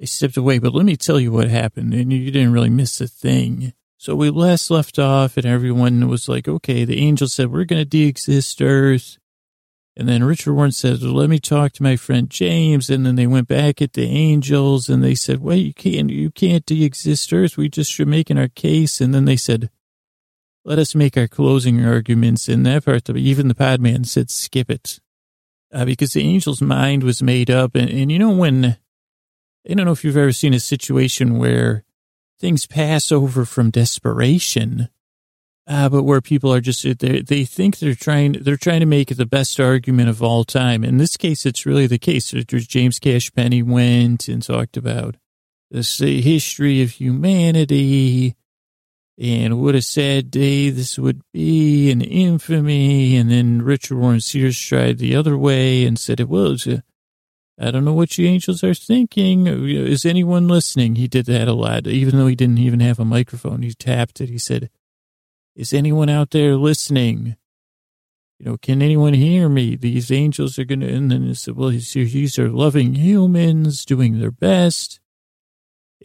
I 0.00 0.04
stepped 0.04 0.36
away, 0.36 0.58
but 0.58 0.74
let 0.74 0.84
me 0.84 0.96
tell 0.96 1.20
you 1.20 1.30
what 1.30 1.48
happened. 1.48 1.94
And 1.94 2.12
you 2.12 2.30
didn't 2.30 2.52
really 2.52 2.70
miss 2.70 3.00
a 3.00 3.06
thing. 3.06 3.72
So 3.98 4.16
we 4.16 4.30
last 4.30 4.68
left 4.68 4.98
off, 4.98 5.36
and 5.36 5.46
everyone 5.46 6.08
was 6.08 6.28
like, 6.28 6.48
okay, 6.48 6.84
the 6.84 6.98
angel 6.98 7.28
said, 7.28 7.52
we're 7.52 7.64
going 7.64 7.82
to 7.82 7.84
de 7.84 8.08
exist 8.08 8.60
Earth. 8.60 9.16
And 9.96 10.08
then 10.08 10.24
Richard 10.24 10.54
Warren 10.54 10.72
said, 10.72 11.02
let 11.02 11.30
me 11.30 11.38
talk 11.38 11.72
to 11.74 11.82
my 11.82 11.96
friend 11.96 12.28
James. 12.28 12.90
And 12.90 13.06
then 13.06 13.14
they 13.14 13.28
went 13.28 13.46
back 13.46 13.80
at 13.80 13.92
the 13.92 14.06
angels 14.06 14.88
and 14.88 15.04
they 15.04 15.14
said, 15.14 15.40
well, 15.40 15.56
you 15.56 15.74
can't, 15.74 16.10
you 16.10 16.30
can't 16.30 16.66
de 16.66 16.84
exist 16.84 17.32
Earth. 17.32 17.56
We 17.56 17.68
just 17.68 18.00
are 18.00 18.06
making 18.06 18.38
our 18.38 18.48
case. 18.48 19.00
And 19.00 19.14
then 19.14 19.26
they 19.26 19.36
said, 19.36 19.70
let 20.64 20.78
us 20.78 20.94
make 20.94 21.16
our 21.16 21.28
closing 21.28 21.84
arguments. 21.84 22.48
in 22.48 22.62
that 22.64 22.84
part, 22.84 23.08
even 23.10 23.48
the 23.48 23.54
podman 23.54 24.06
said, 24.06 24.30
skip 24.30 24.70
it. 24.70 25.00
Uh, 25.72 25.86
because 25.86 26.12
the 26.12 26.22
angel's 26.22 26.60
mind 26.60 27.02
was 27.02 27.22
made 27.22 27.50
up. 27.50 27.74
And, 27.74 27.88
and 27.88 28.12
you 28.12 28.18
know, 28.18 28.30
when 28.30 28.76
I 29.68 29.74
don't 29.74 29.86
know 29.86 29.92
if 29.92 30.04
you've 30.04 30.16
ever 30.16 30.32
seen 30.32 30.54
a 30.54 30.60
situation 30.60 31.38
where 31.38 31.84
things 32.38 32.66
pass 32.66 33.10
over 33.10 33.44
from 33.44 33.70
desperation, 33.70 34.90
uh, 35.66 35.88
but 35.88 36.02
where 36.02 36.20
people 36.20 36.52
are 36.52 36.60
just 36.60 36.82
they 36.98 37.22
they 37.22 37.44
think 37.44 37.78
they're 37.78 37.94
trying 37.94 38.32
they're 38.32 38.56
trying 38.56 38.80
to 38.80 38.86
make 38.86 39.16
the 39.16 39.24
best 39.24 39.60
argument 39.60 40.08
of 40.10 40.22
all 40.22 40.44
time. 40.44 40.84
In 40.84 40.98
this 40.98 41.16
case, 41.16 41.46
it's 41.46 41.64
really 41.64 41.86
the 41.86 41.98
case. 41.98 42.32
James 42.32 42.98
Cash 42.98 43.32
Penney 43.32 43.62
went 43.62 44.28
and 44.28 44.42
talked 44.42 44.76
about 44.76 45.16
the 45.70 46.20
history 46.20 46.82
of 46.82 46.90
humanity 46.90 48.34
and 49.22 49.60
what 49.60 49.76
a 49.76 49.82
sad 49.82 50.30
day 50.32 50.68
this 50.70 50.98
would 50.98 51.22
be, 51.32 51.90
and 51.90 52.02
infamy. 52.02 53.16
And 53.16 53.30
then 53.30 53.62
Richard 53.62 53.96
Warren 53.96 54.20
Sears 54.20 54.58
tried 54.58 54.98
the 54.98 55.14
other 55.14 55.38
way 55.38 55.84
and 55.84 55.98
said 55.98 56.18
it 56.18 56.28
was. 56.28 56.66
A, 56.66 56.82
I 57.58 57.70
don't 57.70 57.84
know 57.84 57.92
what 57.92 58.18
you 58.18 58.26
angels 58.26 58.64
are 58.64 58.74
thinking. 58.74 59.46
Is 59.46 60.04
anyone 60.04 60.48
listening? 60.48 60.96
He 60.96 61.06
did 61.06 61.26
that 61.26 61.46
a 61.46 61.52
lot, 61.52 61.86
even 61.86 62.18
though 62.18 62.26
he 62.26 62.34
didn't 62.34 62.58
even 62.58 62.80
have 62.80 62.98
a 62.98 63.04
microphone. 63.04 63.62
He 63.62 63.72
tapped 63.72 64.20
it. 64.20 64.28
He 64.28 64.38
said, 64.38 64.68
Is 65.54 65.72
anyone 65.72 66.08
out 66.08 66.32
there 66.32 66.56
listening? 66.56 67.36
you 68.42 68.50
know, 68.50 68.56
can 68.56 68.82
anyone 68.82 69.14
hear 69.14 69.48
me? 69.48 69.76
These 69.76 70.10
angels 70.10 70.58
are 70.58 70.64
going 70.64 70.80
to, 70.80 70.92
and 70.92 71.12
then 71.12 71.22
he 71.22 71.34
said, 71.34 71.54
well, 71.54 71.68
these 71.68 72.38
are 72.40 72.48
loving 72.48 72.96
humans 72.96 73.84
doing 73.84 74.18
their 74.18 74.32
best. 74.32 74.98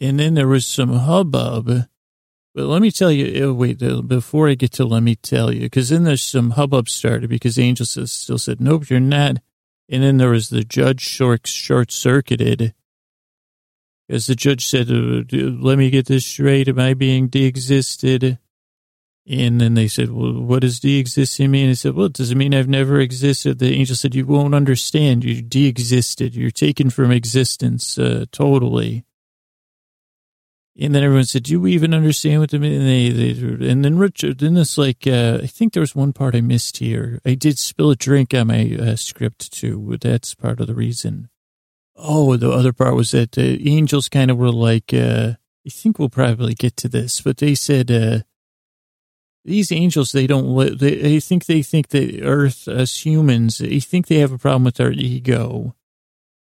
And 0.00 0.20
then 0.20 0.34
there 0.34 0.46
was 0.46 0.64
some 0.64 0.92
hubbub. 0.92 1.88
But 2.58 2.66
let 2.66 2.82
me 2.82 2.90
tell 2.90 3.12
you, 3.12 3.44
oh, 3.44 3.52
wait, 3.52 3.78
before 4.08 4.48
I 4.48 4.54
get 4.54 4.72
to 4.72 4.84
let 4.84 5.04
me 5.04 5.14
tell 5.14 5.52
you, 5.52 5.60
because 5.60 5.90
then 5.90 6.02
there's 6.02 6.22
some 6.22 6.50
hubbub 6.50 6.88
started 6.88 7.30
because 7.30 7.56
angels 7.56 7.96
still 8.10 8.36
said, 8.36 8.60
nope, 8.60 8.90
you're 8.90 8.98
not. 8.98 9.36
And 9.88 10.02
then 10.02 10.16
there 10.16 10.30
was 10.30 10.48
the 10.48 10.64
judge 10.64 11.00
short, 11.00 11.46
short 11.46 11.92
circuited 11.92 12.74
as 14.08 14.26
the 14.26 14.34
judge 14.34 14.66
said, 14.66 14.90
uh, 14.90 15.22
let 15.32 15.78
me 15.78 15.88
get 15.88 16.06
this 16.06 16.26
straight. 16.26 16.66
Am 16.66 16.80
I 16.80 16.94
being 16.94 17.28
de-existed? 17.28 18.38
And 19.24 19.60
then 19.60 19.74
they 19.74 19.86
said, 19.86 20.10
well, 20.10 20.32
what 20.32 20.62
does 20.62 20.80
de-existing 20.80 21.52
mean? 21.52 21.70
I 21.70 21.74
said, 21.74 21.94
well, 21.94 22.08
does 22.08 22.32
it 22.32 22.36
mean 22.36 22.56
I've 22.56 22.66
never 22.66 22.98
existed? 22.98 23.60
The 23.60 23.72
angel 23.72 23.94
said, 23.94 24.16
you 24.16 24.26
won't 24.26 24.56
understand. 24.56 25.24
You're 25.24 25.42
de-existed. 25.42 26.34
You're 26.34 26.50
taken 26.50 26.90
from 26.90 27.12
existence 27.12 27.96
uh, 28.00 28.24
totally. 28.32 29.04
And 30.80 30.94
then 30.94 31.02
everyone 31.02 31.24
said, 31.24 31.42
do 31.42 31.52
you 31.52 31.66
even 31.66 31.92
understand 31.92 32.40
what 32.40 32.50
the 32.50 32.60
mean? 32.60 32.80
And, 32.80 32.88
they, 32.88 33.10
they, 33.10 33.68
and 33.68 33.84
then 33.84 33.98
Richard, 33.98 34.38
then 34.38 34.56
it's 34.56 34.78
like, 34.78 35.08
uh, 35.08 35.40
I 35.42 35.46
think 35.48 35.72
there 35.72 35.80
was 35.80 35.96
one 35.96 36.12
part 36.12 36.36
I 36.36 36.40
missed 36.40 36.76
here. 36.76 37.20
I 37.26 37.34
did 37.34 37.58
spill 37.58 37.90
a 37.90 37.96
drink 37.96 38.32
on 38.32 38.46
my 38.46 38.76
uh, 38.80 38.94
script 38.94 39.52
too. 39.52 39.98
That's 40.00 40.34
part 40.34 40.60
of 40.60 40.68
the 40.68 40.74
reason. 40.74 41.30
Oh, 41.96 42.36
the 42.36 42.52
other 42.52 42.72
part 42.72 42.94
was 42.94 43.10
that 43.10 43.32
the 43.32 43.68
angels 43.68 44.08
kind 44.08 44.30
of 44.30 44.36
were 44.36 44.52
like, 44.52 44.94
uh, 44.94 45.32
I 45.66 45.70
think 45.70 45.98
we'll 45.98 46.10
probably 46.10 46.54
get 46.54 46.76
to 46.76 46.88
this, 46.88 47.20
but 47.20 47.38
they 47.38 47.56
said, 47.56 47.90
uh, 47.90 48.20
these 49.44 49.72
angels, 49.72 50.12
they 50.12 50.28
don't, 50.28 50.78
they, 50.78 50.94
they 50.94 51.20
think 51.20 51.46
they 51.46 51.62
think 51.62 51.88
that 51.88 52.22
Earth, 52.22 52.68
us 52.68 53.04
humans, 53.04 53.58
they 53.58 53.80
think 53.80 54.06
they 54.06 54.18
have 54.18 54.32
a 54.32 54.38
problem 54.38 54.64
with 54.64 54.80
our 54.80 54.92
ego 54.92 55.74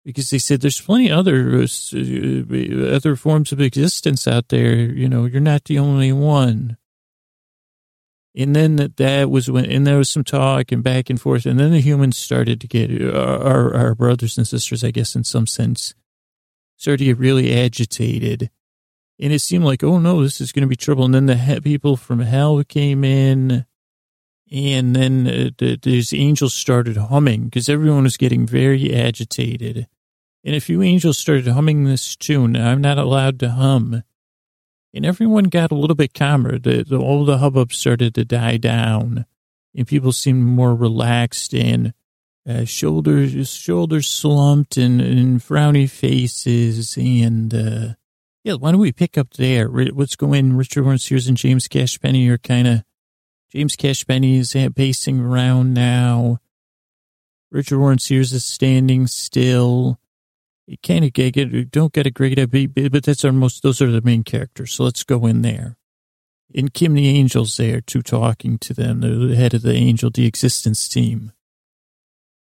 because 0.06 0.30
they 0.30 0.38
said 0.38 0.60
there's 0.60 0.80
plenty 0.80 1.10
other, 1.10 1.60
uh, 1.60 2.94
other 2.94 3.16
forms 3.16 3.50
of 3.50 3.60
existence 3.60 4.28
out 4.28 4.50
there. 4.50 4.76
You 4.76 5.08
know, 5.08 5.24
you're 5.24 5.40
not 5.40 5.64
the 5.64 5.80
only 5.80 6.12
one. 6.12 6.76
And 8.36 8.54
then 8.54 8.76
that, 8.76 8.98
that 8.98 9.30
was 9.30 9.50
when, 9.50 9.64
and 9.64 9.84
there 9.84 9.98
was 9.98 10.08
some 10.08 10.22
talk 10.22 10.70
and 10.70 10.84
back 10.84 11.10
and 11.10 11.20
forth. 11.20 11.44
And 11.44 11.58
then 11.58 11.72
the 11.72 11.80
humans 11.80 12.18
started 12.18 12.60
to 12.60 12.68
get, 12.68 12.92
our, 13.02 13.74
our 13.74 13.94
brothers 13.96 14.38
and 14.38 14.46
sisters, 14.46 14.84
I 14.84 14.92
guess, 14.92 15.16
in 15.16 15.24
some 15.24 15.48
sense, 15.48 15.94
started 16.76 16.98
to 16.98 17.04
get 17.06 17.18
really 17.18 17.52
agitated. 17.52 18.48
And 19.18 19.32
it 19.32 19.40
seemed 19.40 19.64
like, 19.64 19.82
oh 19.82 19.98
no, 19.98 20.22
this 20.22 20.40
is 20.40 20.52
going 20.52 20.62
to 20.62 20.68
be 20.68 20.76
trouble. 20.76 21.04
And 21.04 21.14
then 21.14 21.26
the 21.26 21.36
he- 21.36 21.60
people 21.60 21.96
from 21.96 22.20
hell 22.20 22.62
came 22.62 23.02
in. 23.02 23.66
And 24.52 24.94
then 24.94 25.26
uh, 25.26 25.50
the, 25.58 25.80
these 25.82 26.14
angels 26.14 26.54
started 26.54 26.96
humming 26.96 27.46
because 27.46 27.68
everyone 27.68 28.04
was 28.04 28.16
getting 28.16 28.46
very 28.46 28.94
agitated. 28.94 29.88
And 30.46 30.54
a 30.54 30.60
few 30.60 30.80
angels 30.80 31.18
started 31.18 31.48
humming 31.48 31.84
this 31.84 32.16
tune. 32.16 32.56
I'm 32.56 32.80
not 32.80 32.96
allowed 32.96 33.38
to 33.40 33.50
hum 33.50 34.02
and 34.96 35.04
everyone 35.04 35.44
got 35.44 35.70
a 35.70 35.74
little 35.74 35.94
bit 35.94 36.14
calmer. 36.14 36.58
The, 36.58 36.82
the, 36.82 36.96
all 36.96 37.26
the 37.26 37.36
hubbub 37.36 37.70
started 37.70 38.14
to 38.14 38.24
die 38.24 38.56
down, 38.56 39.26
and 39.74 39.86
people 39.86 40.10
seemed 40.10 40.42
more 40.42 40.74
relaxed 40.74 41.54
and 41.54 41.92
uh, 42.48 42.64
shoulders 42.64 43.50
shoulders 43.50 44.08
slumped 44.08 44.78
and, 44.78 45.02
and 45.02 45.40
frowny 45.40 45.88
faces. 45.90 46.96
And 46.96 47.52
uh, 47.52 47.94
yeah, 48.42 48.54
why 48.54 48.70
don't 48.70 48.80
we 48.80 48.90
pick 48.90 49.18
up 49.18 49.34
there? 49.34 49.68
What's 49.68 50.16
going? 50.16 50.56
Richard 50.56 50.84
Warren 50.84 50.98
Sears 50.98 51.28
and 51.28 51.36
James 51.36 51.68
Cash 51.68 52.00
Penney 52.00 52.26
are 52.30 52.38
kind 52.38 52.66
of 52.66 52.82
James 53.52 53.76
Cash 53.76 54.06
Penney 54.06 54.38
is 54.38 54.56
pacing 54.74 55.20
around 55.20 55.74
now. 55.74 56.38
Richard 57.50 57.78
Warren 57.78 57.98
Sears 57.98 58.32
is 58.32 58.46
standing 58.46 59.06
still 59.08 60.00
you 60.66 60.76
can't 60.82 61.12
get, 61.12 61.70
don't 61.70 61.92
get 61.92 62.06
a 62.06 62.10
great 62.10 62.38
idea, 62.38 62.68
but 62.68 63.04
that's 63.04 63.24
our 63.24 63.32
most, 63.32 63.62
those 63.62 63.80
are 63.80 63.90
the 63.90 64.02
main 64.02 64.24
characters. 64.24 64.72
So 64.72 64.84
let's 64.84 65.04
go 65.04 65.26
in 65.26 65.42
there. 65.42 65.76
And 66.54 66.72
Kim 66.72 66.94
the 66.94 67.18
Angel's 67.18 67.56
there 67.56 67.80
too, 67.80 68.02
talking 68.02 68.58
to 68.58 68.74
them, 68.74 69.00
the 69.00 69.36
head 69.36 69.54
of 69.54 69.62
the 69.62 69.74
Angel 69.74 70.10
the 70.10 70.26
existence 70.26 70.88
team. 70.88 71.32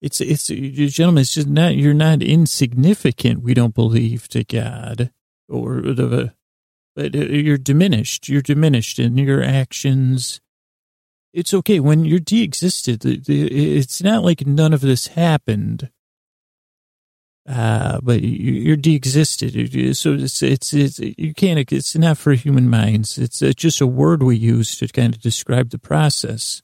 It's, 0.02 0.20
it's, 0.20 0.46
gentlemen, 0.48 1.22
it's 1.22 1.34
just 1.34 1.48
not, 1.48 1.76
you're 1.76 1.94
not 1.94 2.22
insignificant, 2.22 3.42
we 3.42 3.54
don't 3.54 3.74
believe 3.74 4.28
to 4.28 4.44
God, 4.44 5.10
or 5.48 5.80
the, 5.80 6.34
but 6.96 7.14
uh, 7.14 7.18
you're 7.18 7.58
diminished. 7.58 8.28
You're 8.28 8.42
diminished 8.42 8.98
in 8.98 9.18
your 9.18 9.42
actions. 9.42 10.40
It's 11.32 11.52
okay 11.52 11.78
when 11.78 12.06
you're 12.06 12.18
de-existed. 12.18 13.02
It's 13.04 14.02
not 14.02 14.24
like 14.24 14.46
none 14.46 14.72
of 14.72 14.80
this 14.80 15.08
happened 15.08 15.90
uh, 17.46 18.00
but 18.02 18.22
you're 18.22 18.76
de-existed. 18.76 19.96
So 19.96 20.14
it's, 20.14 20.42
it's, 20.42 20.74
it's, 20.74 20.98
you 20.98 21.32
can't, 21.32 21.72
it's 21.72 21.96
not 21.96 22.18
for 22.18 22.32
human 22.32 22.68
minds. 22.68 23.18
It's 23.18 23.38
just 23.54 23.80
a 23.80 23.86
word 23.86 24.22
we 24.22 24.36
use 24.36 24.76
to 24.76 24.88
kind 24.88 25.14
of 25.14 25.20
describe 25.20 25.70
the 25.70 25.78
process. 25.78 26.62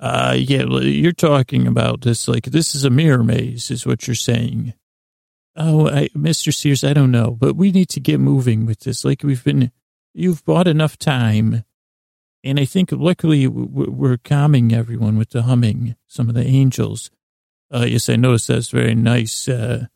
Uh, 0.00 0.34
yeah, 0.36 0.64
you're 0.64 1.12
talking 1.12 1.68
about 1.68 2.00
this, 2.00 2.26
like 2.26 2.44
this 2.46 2.74
is 2.74 2.84
a 2.84 2.90
mirror 2.90 3.22
maze 3.22 3.70
is 3.70 3.86
what 3.86 4.08
you're 4.08 4.16
saying. 4.16 4.74
Oh, 5.54 5.88
I, 5.88 6.08
Mr. 6.08 6.52
Sears, 6.52 6.82
I 6.82 6.92
don't 6.92 7.12
know, 7.12 7.30
but 7.30 7.54
we 7.54 7.70
need 7.70 7.88
to 7.90 8.00
get 8.00 8.18
moving 8.18 8.66
with 8.66 8.80
this. 8.80 9.04
Like 9.04 9.22
we've 9.22 9.44
been, 9.44 9.70
you've 10.12 10.44
bought 10.44 10.66
enough 10.66 10.98
time. 10.98 11.64
And 12.42 12.58
I 12.58 12.64
think 12.64 12.90
luckily 12.90 13.46
we're 13.46 14.16
calming 14.16 14.74
everyone 14.74 15.16
with 15.16 15.30
the 15.30 15.42
humming, 15.42 15.94
some 16.08 16.28
of 16.28 16.34
the 16.34 16.44
angels. 16.44 17.08
Uh, 17.72 17.86
yes, 17.86 18.08
I 18.08 18.16
noticed 18.16 18.48
that's 18.48 18.68
very 18.68 18.94
nice. 18.94 19.48
Uh, 19.48 19.86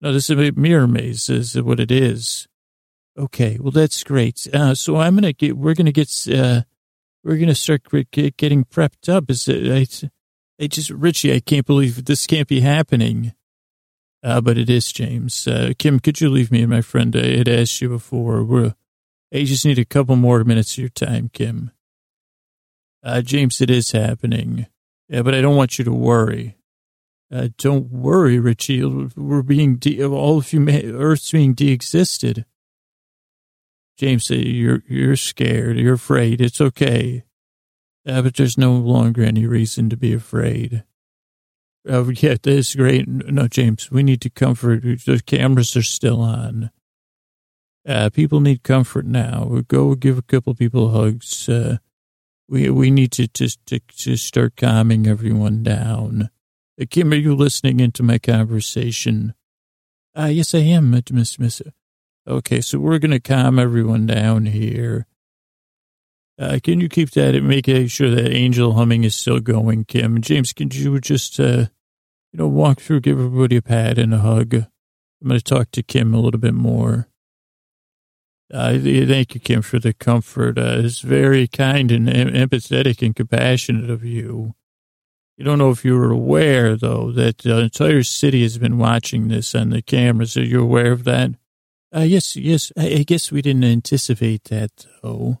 no, 0.00 0.12
this 0.12 0.28
is 0.28 0.38
a 0.38 0.52
mirror 0.52 0.86
maze 0.86 1.28
is 1.28 1.60
what 1.60 1.80
it 1.80 1.90
is. 1.90 2.46
Okay, 3.18 3.58
well 3.60 3.70
that's 3.70 4.02
great. 4.04 4.46
Uh, 4.52 4.74
so 4.74 4.96
I'm 4.96 5.14
gonna 5.14 5.32
get. 5.32 5.56
We're 5.56 5.74
gonna 5.74 5.92
get. 5.92 6.10
Uh, 6.28 6.62
we're 7.24 7.38
gonna 7.38 7.54
start 7.54 7.82
getting 8.12 8.64
prepped 8.64 9.08
up. 9.08 9.30
Is 9.30 9.48
it? 9.48 9.70
I, 10.02 10.10
I 10.62 10.66
just 10.66 10.90
Richie. 10.90 11.34
I 11.34 11.40
can't 11.40 11.66
believe 11.66 12.04
this 12.04 12.26
can't 12.26 12.48
be 12.48 12.60
happening. 12.60 13.32
Uh, 14.22 14.40
but 14.40 14.58
it 14.58 14.68
is, 14.68 14.92
James. 14.92 15.48
Uh, 15.48 15.72
Kim, 15.78 15.98
could 15.98 16.20
you 16.20 16.28
leave 16.28 16.52
me 16.52 16.60
and 16.60 16.70
my 16.70 16.82
friend? 16.82 17.16
I 17.16 17.38
had 17.38 17.48
asked 17.48 17.80
you 17.80 17.88
before. 17.88 18.44
We're. 18.44 18.74
I 19.32 19.44
just 19.44 19.64
need 19.64 19.78
a 19.78 19.84
couple 19.84 20.16
more 20.16 20.44
minutes 20.44 20.72
of 20.74 20.78
your 20.78 20.88
time, 20.88 21.30
Kim. 21.32 21.70
Uh, 23.02 23.22
James, 23.22 23.60
it 23.60 23.70
is 23.70 23.92
happening. 23.92 24.66
Yeah, 25.08 25.22
but 25.22 25.34
I 25.34 25.40
don't 25.40 25.56
want 25.56 25.78
you 25.78 25.84
to 25.84 25.92
worry. 25.92 26.56
Uh, 27.32 27.48
don't 27.58 27.90
worry, 27.90 28.38
Richie. 28.38 28.84
We're 28.84 29.42
being 29.42 29.76
de- 29.76 30.04
all 30.04 30.38
of 30.38 30.48
humanity, 30.48 30.90
Earth's 30.90 31.30
being 31.30 31.54
de-existed. 31.54 32.44
James 33.96 34.26
said, 34.26 34.44
"You're 34.44 34.82
you're 34.88 35.16
scared. 35.16 35.78
You're 35.78 35.94
afraid. 35.94 36.40
It's 36.40 36.60
okay, 36.60 37.24
uh, 38.06 38.22
but 38.22 38.34
there's 38.34 38.58
no 38.58 38.72
longer 38.72 39.22
any 39.22 39.46
reason 39.46 39.90
to 39.90 39.96
be 39.96 40.12
afraid." 40.12 40.84
Oh, 41.88 42.10
yeah, 42.10 42.36
that's 42.42 42.74
great. 42.74 43.08
No, 43.08 43.48
James, 43.48 43.90
we 43.90 44.02
need 44.02 44.20
to 44.22 44.30
comfort. 44.30 44.82
The 44.82 45.22
cameras 45.24 45.76
are 45.76 45.82
still 45.82 46.20
on. 46.20 46.70
Uh, 47.88 48.10
people 48.10 48.40
need 48.40 48.62
comfort 48.62 49.06
now. 49.06 49.44
We 49.44 49.62
go 49.62 49.94
give 49.94 50.18
a 50.18 50.22
couple 50.22 50.54
people 50.54 50.90
hugs. 50.90 51.48
Uh, 51.48 51.78
we 52.48 52.68
we 52.68 52.90
need 52.90 53.12
to 53.12 53.28
just 53.28 53.64
to, 53.66 53.80
to 53.98 54.16
start 54.16 54.56
calming 54.56 55.06
everyone 55.06 55.62
down. 55.62 56.28
Kim, 56.88 57.12
are 57.12 57.16
you 57.16 57.34
listening 57.34 57.80
into 57.80 58.02
my 58.02 58.18
conversation? 58.18 59.34
Uh, 60.16 60.26
yes, 60.26 60.54
I 60.54 60.58
am, 60.60 60.90
Miss 60.90 61.38
Miss. 61.38 61.62
Okay, 62.26 62.60
so 62.60 62.78
we're 62.78 62.98
going 62.98 63.10
to 63.10 63.20
calm 63.20 63.58
everyone 63.58 64.06
down 64.06 64.46
here. 64.46 65.06
Uh, 66.38 66.58
can 66.62 66.80
you 66.80 66.88
keep 66.88 67.10
that 67.10 67.34
and 67.34 67.46
make 67.46 67.66
sure 67.88 68.10
that 68.10 68.32
angel 68.32 68.72
humming 68.72 69.04
is 69.04 69.14
still 69.14 69.40
going, 69.40 69.84
Kim? 69.84 70.20
James, 70.22 70.52
can 70.52 70.70
you 70.70 70.98
just, 71.00 71.38
uh, 71.38 71.66
you 72.32 72.38
know, 72.38 72.48
walk 72.48 72.80
through, 72.80 73.00
give 73.00 73.18
everybody 73.18 73.56
a 73.56 73.62
pat 73.62 73.98
and 73.98 74.14
a 74.14 74.18
hug? 74.18 74.54
I'm 74.54 75.28
going 75.28 75.38
to 75.38 75.44
talk 75.44 75.70
to 75.72 75.82
Kim 75.82 76.14
a 76.14 76.20
little 76.20 76.40
bit 76.40 76.54
more. 76.54 77.08
Uh, 78.52 78.78
thank 78.78 79.34
you, 79.34 79.40
Kim, 79.40 79.60
for 79.62 79.78
the 79.78 79.92
comfort. 79.92 80.58
Uh, 80.58 80.76
it's 80.78 81.00
very 81.00 81.46
kind 81.46 81.92
and 81.92 82.08
empathetic 82.08 83.04
and 83.04 83.14
compassionate 83.14 83.90
of 83.90 84.04
you. 84.04 84.54
You 85.40 85.46
don't 85.46 85.56
know 85.56 85.70
if 85.70 85.86
you 85.86 85.96
were 85.96 86.10
aware, 86.10 86.76
though, 86.76 87.10
that 87.12 87.38
the 87.38 87.60
entire 87.60 88.02
city 88.02 88.42
has 88.42 88.58
been 88.58 88.76
watching 88.76 89.28
this 89.28 89.54
on 89.54 89.70
the 89.70 89.80
cameras. 89.80 90.36
Are 90.36 90.44
you 90.44 90.60
aware 90.60 90.92
of 90.92 91.04
that? 91.04 91.30
Uh, 91.96 92.00
yes, 92.00 92.36
yes. 92.36 92.70
I, 92.76 92.88
I 92.88 93.02
guess 93.04 93.32
we 93.32 93.40
didn't 93.40 93.64
anticipate 93.64 94.44
that, 94.44 94.84
though. 95.02 95.40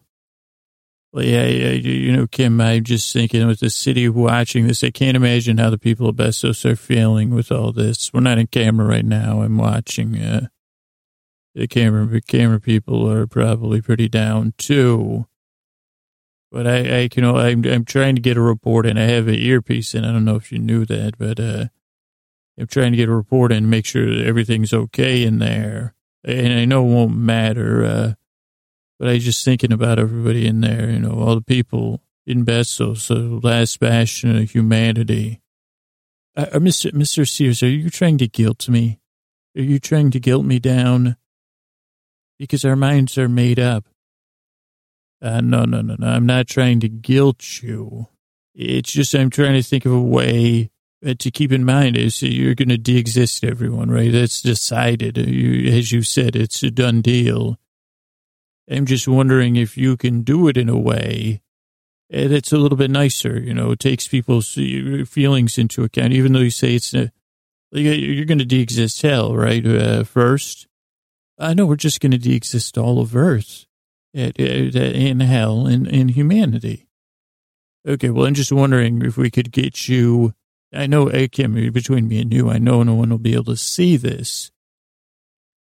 Well, 1.12 1.22
yeah, 1.22 1.44
yeah, 1.44 1.72
you 1.72 2.16
know, 2.16 2.26
Kim, 2.26 2.58
I'm 2.62 2.82
just 2.82 3.12
thinking 3.12 3.46
with 3.46 3.60
the 3.60 3.68
city 3.68 4.08
watching 4.08 4.66
this, 4.66 4.82
I 4.82 4.90
can't 4.90 5.18
imagine 5.18 5.58
how 5.58 5.68
the 5.68 5.76
people 5.76 6.08
of 6.08 6.16
Besos 6.16 6.64
are 6.64 6.76
feeling 6.76 7.34
with 7.34 7.52
all 7.52 7.70
this. 7.70 8.10
We're 8.10 8.20
not 8.20 8.38
in 8.38 8.46
camera 8.46 8.86
right 8.86 9.04
now. 9.04 9.42
I'm 9.42 9.58
watching. 9.58 10.16
Uh, 10.16 10.46
the 11.54 11.68
camera, 11.68 12.06
the 12.06 12.22
camera 12.22 12.58
people 12.58 13.06
are 13.06 13.26
probably 13.26 13.82
pretty 13.82 14.08
down 14.08 14.54
too. 14.56 15.26
But 16.50 16.66
I, 16.66 16.78
I 16.78 17.08
you 17.14 17.22
know, 17.22 17.36
I'm, 17.36 17.64
I'm 17.64 17.84
trying 17.84 18.16
to 18.16 18.20
get 18.20 18.36
a 18.36 18.40
report 18.40 18.86
and 18.86 18.98
I 18.98 19.04
have 19.04 19.28
an 19.28 19.36
earpiece 19.36 19.94
and 19.94 20.04
I 20.04 20.12
don't 20.12 20.24
know 20.24 20.36
if 20.36 20.50
you 20.50 20.58
knew 20.58 20.84
that, 20.86 21.16
but, 21.18 21.38
uh, 21.38 21.66
I'm 22.58 22.66
trying 22.66 22.92
to 22.92 22.96
get 22.96 23.08
a 23.08 23.14
report 23.14 23.52
and 23.52 23.70
make 23.70 23.86
sure 23.86 24.04
that 24.04 24.26
everything's 24.26 24.74
okay 24.74 25.22
in 25.22 25.38
there. 25.38 25.94
And 26.24 26.52
I 26.52 26.66
know 26.66 26.84
it 26.84 26.92
won't 26.92 27.16
matter, 27.16 27.84
uh, 27.84 28.12
but 28.98 29.08
I 29.08 29.18
just 29.18 29.44
thinking 29.44 29.72
about 29.72 29.98
everybody 29.98 30.46
in 30.46 30.60
there, 30.60 30.90
you 30.90 30.98
know, 30.98 31.18
all 31.18 31.34
the 31.34 31.40
people 31.40 32.02
in 32.26 32.44
Besos, 32.44 33.42
last 33.42 33.80
bastion 33.80 34.36
of 34.36 34.50
humanity. 34.50 35.40
Uh, 36.36 36.46
uh 36.52 36.58
Mr. 36.58 36.92
Mr. 36.92 37.26
Sears, 37.26 37.62
are 37.62 37.68
you 37.68 37.88
trying 37.88 38.18
to 38.18 38.28
guilt 38.28 38.68
me? 38.68 39.00
Are 39.56 39.62
you 39.62 39.78
trying 39.78 40.10
to 40.10 40.20
guilt 40.20 40.44
me 40.44 40.58
down? 40.58 41.16
Because 42.38 42.64
our 42.64 42.76
minds 42.76 43.16
are 43.16 43.28
made 43.28 43.58
up. 43.58 43.86
Uh, 45.22 45.40
no, 45.40 45.64
no, 45.64 45.82
no, 45.82 45.96
no. 45.98 46.06
I'm 46.06 46.26
not 46.26 46.46
trying 46.46 46.80
to 46.80 46.88
guilt 46.88 47.62
you. 47.62 48.08
It's 48.54 48.92
just 48.92 49.14
I'm 49.14 49.30
trying 49.30 49.54
to 49.54 49.62
think 49.62 49.84
of 49.84 49.92
a 49.92 50.00
way 50.00 50.70
uh, 51.06 51.14
to 51.18 51.30
keep 51.30 51.52
in 51.52 51.64
mind 51.64 51.96
is 51.96 52.22
you're 52.22 52.54
going 52.54 52.68
to 52.68 52.78
de-exist 52.78 53.44
everyone, 53.44 53.90
right? 53.90 54.12
That's 54.12 54.40
decided. 54.40 55.16
You, 55.18 55.72
as 55.72 55.92
you 55.92 56.02
said, 56.02 56.36
it's 56.36 56.62
a 56.62 56.70
done 56.70 57.02
deal. 57.02 57.58
I'm 58.70 58.86
just 58.86 59.08
wondering 59.08 59.56
if 59.56 59.76
you 59.76 59.96
can 59.96 60.22
do 60.22 60.48
it 60.48 60.56
in 60.56 60.68
a 60.68 60.78
way 60.78 61.42
that's 62.10 62.52
a 62.52 62.58
little 62.58 62.76
bit 62.76 62.90
nicer, 62.90 63.38
you 63.38 63.54
know, 63.54 63.70
it 63.70 63.78
takes 63.78 64.08
people's 64.08 64.58
uh, 64.58 65.04
feelings 65.06 65.58
into 65.58 65.84
account, 65.84 66.12
even 66.12 66.32
though 66.32 66.40
you 66.40 66.50
say 66.50 66.74
it's, 66.74 66.92
a, 66.92 67.12
you're 67.72 68.24
going 68.24 68.38
to 68.38 68.44
de-exist 68.44 69.00
hell, 69.02 69.36
right? 69.36 69.64
Uh, 69.64 70.02
first. 70.02 70.66
I 71.38 71.54
know 71.54 71.66
we're 71.66 71.76
just 71.76 72.00
going 72.00 72.10
to 72.12 72.18
de-exist 72.18 72.76
all 72.76 73.00
of 73.00 73.14
Earth 73.14 73.66
in 74.12 75.20
hell 75.20 75.66
and 75.66 75.86
in 75.86 76.08
humanity. 76.08 76.86
Okay, 77.86 78.10
well, 78.10 78.26
I'm 78.26 78.34
just 78.34 78.52
wondering 78.52 79.02
if 79.02 79.16
we 79.16 79.30
could 79.30 79.52
get 79.52 79.88
you. 79.88 80.34
I 80.72 80.86
know, 80.86 81.10
Kim, 81.28 81.54
between 81.72 82.08
me 82.08 82.20
and 82.20 82.32
you, 82.32 82.50
I 82.50 82.58
know 82.58 82.82
no 82.82 82.94
one 82.94 83.10
will 83.10 83.18
be 83.18 83.34
able 83.34 83.44
to 83.44 83.56
see 83.56 83.96
this. 83.96 84.50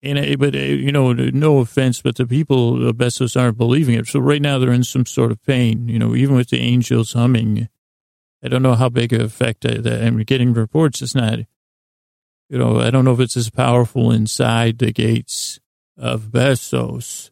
And 0.03 0.39
but 0.39 0.55
uh, 0.55 0.57
you 0.57 0.91
know, 0.91 1.13
no 1.13 1.59
offense, 1.59 2.01
but 2.01 2.15
the 2.15 2.25
people 2.25 2.87
of 2.87 2.95
Besos 2.95 3.39
aren't 3.39 3.57
believing 3.57 3.95
it. 3.95 4.07
So 4.07 4.19
right 4.19 4.41
now 4.41 4.57
they're 4.57 4.71
in 4.71 4.83
some 4.83 5.05
sort 5.05 5.31
of 5.31 5.43
pain. 5.43 5.87
You 5.87 5.99
know, 5.99 6.15
even 6.15 6.35
with 6.35 6.49
the 6.49 6.59
angels 6.59 7.13
humming, 7.13 7.69
I 8.43 8.47
don't 8.47 8.63
know 8.63 8.73
how 8.73 8.89
big 8.89 9.13
of 9.13 9.21
effect 9.21 9.63
uh, 9.63 9.79
that 9.81 10.03
I'm 10.03 10.17
getting 10.23 10.53
reports. 10.53 11.01
It's 11.01 11.13
not. 11.13 11.39
You 12.49 12.57
know, 12.57 12.81
I 12.81 12.89
don't 12.89 13.05
know 13.05 13.13
if 13.13 13.19
it's 13.19 13.37
as 13.37 13.49
powerful 13.49 14.11
inside 14.11 14.79
the 14.79 14.91
gates 14.91 15.59
of 15.95 16.23
Besos 16.23 17.29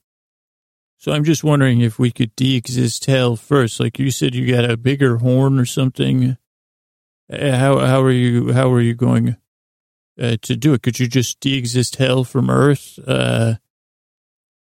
so 1.00 1.14
I'm 1.14 1.24
just 1.24 1.46
wondering 1.46 1.80
if 1.80 1.98
we 1.98 2.12
could 2.12 2.36
de-exist 2.36 3.06
hell 3.06 3.38
first. 3.38 3.80
Like 3.80 3.98
you 4.00 4.12
said, 4.12 4.36
you 4.36 4.54
got 4.54 4.70
a 4.70 4.76
bigger 4.76 5.18
horn 5.18 5.58
or 5.58 5.66
something. 5.66 6.38
Uh, 7.32 7.56
how 7.56 7.80
how 7.80 8.02
are 8.02 8.12
you 8.12 8.52
how 8.52 8.70
are 8.74 8.82
you 8.82 8.96
going 8.96 9.38
uh, 10.22 10.36
to 10.42 10.58
do 10.58 10.74
it? 10.74 10.84
Could 10.84 11.00
you 11.00 11.08
just 11.08 11.40
de-exist 11.40 11.96
hell 11.96 12.26
from 12.26 12.50
Earth 12.50 13.00
uh, 13.08 13.56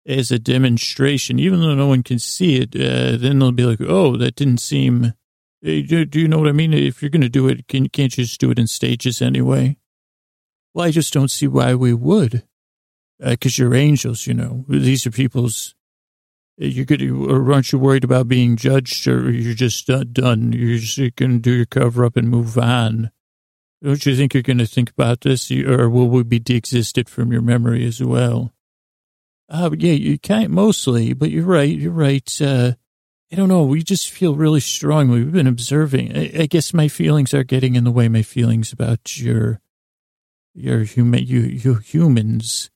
as 0.07 0.31
a 0.31 0.39
demonstration, 0.39 1.39
even 1.39 1.59
though 1.59 1.75
no 1.75 1.87
one 1.87 2.03
can 2.03 2.19
see 2.19 2.55
it? 2.61 2.73
Uh, 2.73 3.17
then 3.17 3.39
they'll 3.39 3.51
be 3.51 3.65
like, 3.65 3.81
"Oh, 3.81 4.15
that 4.15 4.35
didn't 4.35 4.61
seem." 4.61 5.13
Do, 5.61 6.05
do 6.05 6.21
you 6.21 6.29
know 6.29 6.39
what 6.39 6.47
I 6.47 6.53
mean? 6.53 6.73
If 6.73 7.01
you're 7.01 7.09
going 7.09 7.21
to 7.21 7.27
do 7.27 7.49
it, 7.49 7.67
can 7.67 7.89
can't 7.89 8.17
you 8.17 8.23
just 8.23 8.39
do 8.39 8.49
it 8.49 8.59
in 8.59 8.67
stages 8.67 9.21
anyway? 9.21 9.75
Well, 10.73 10.85
I 10.85 10.91
just 10.91 11.11
don't 11.11 11.31
see 11.31 11.47
why 11.47 11.75
we 11.75 11.93
would, 11.93 12.43
because 13.19 13.59
uh, 13.59 13.63
you're 13.63 13.75
angels. 13.75 14.25
You 14.25 14.35
know, 14.35 14.63
these 14.69 15.05
are 15.05 15.11
people's 15.11 15.75
you 16.59 16.85
could, 16.85 17.01
or 17.01 17.51
aren't 17.53 17.71
you 17.71 17.79
worried 17.79 18.03
about 18.03 18.27
being 18.27 18.57
judged, 18.57 19.07
or 19.07 19.31
you're 19.31 19.53
just 19.53 19.87
done? 19.87 20.51
You're 20.51 20.77
just 20.77 21.15
going 21.15 21.31
to 21.31 21.39
do 21.39 21.53
your 21.53 21.65
cover 21.65 22.03
up 22.03 22.17
and 22.17 22.29
move 22.29 22.57
on. 22.57 23.11
Don't 23.81 24.05
you 24.05 24.13
think 24.13 24.33
you're 24.33 24.43
going 24.43 24.57
to 24.57 24.65
think 24.65 24.89
about 24.89 25.21
this, 25.21 25.49
or 25.49 25.89
will 25.89 26.09
we 26.09 26.23
be 26.23 26.39
de-existed 26.39 27.07
from 27.09 27.31
your 27.31 27.41
memory 27.41 27.85
as 27.85 28.03
well? 28.03 28.51
Uh, 29.47 29.69
yeah, 29.77 29.93
you 29.93 30.19
can't 30.19 30.51
mostly, 30.51 31.13
but 31.13 31.31
you're 31.31 31.45
right. 31.45 31.75
You're 31.75 31.93
right. 31.93 32.41
Uh, 32.41 32.73
I 33.31 33.35
don't 33.35 33.47
know. 33.47 33.63
We 33.63 33.81
just 33.81 34.09
feel 34.09 34.35
really 34.35 34.59
strongly. 34.59 35.19
We've 35.19 35.31
been 35.31 35.47
observing. 35.47 36.15
I, 36.15 36.41
I 36.41 36.45
guess 36.45 36.73
my 36.73 36.89
feelings 36.89 37.33
are 37.33 37.43
getting 37.43 37.75
in 37.75 37.85
the 37.85 37.91
way. 37.91 38.09
My 38.09 38.21
feelings 38.21 38.73
about 38.73 39.17
your, 39.17 39.61
your 40.53 40.83
human, 40.83 41.25
you, 41.25 41.39
you 41.39 41.75
humans 41.75 42.69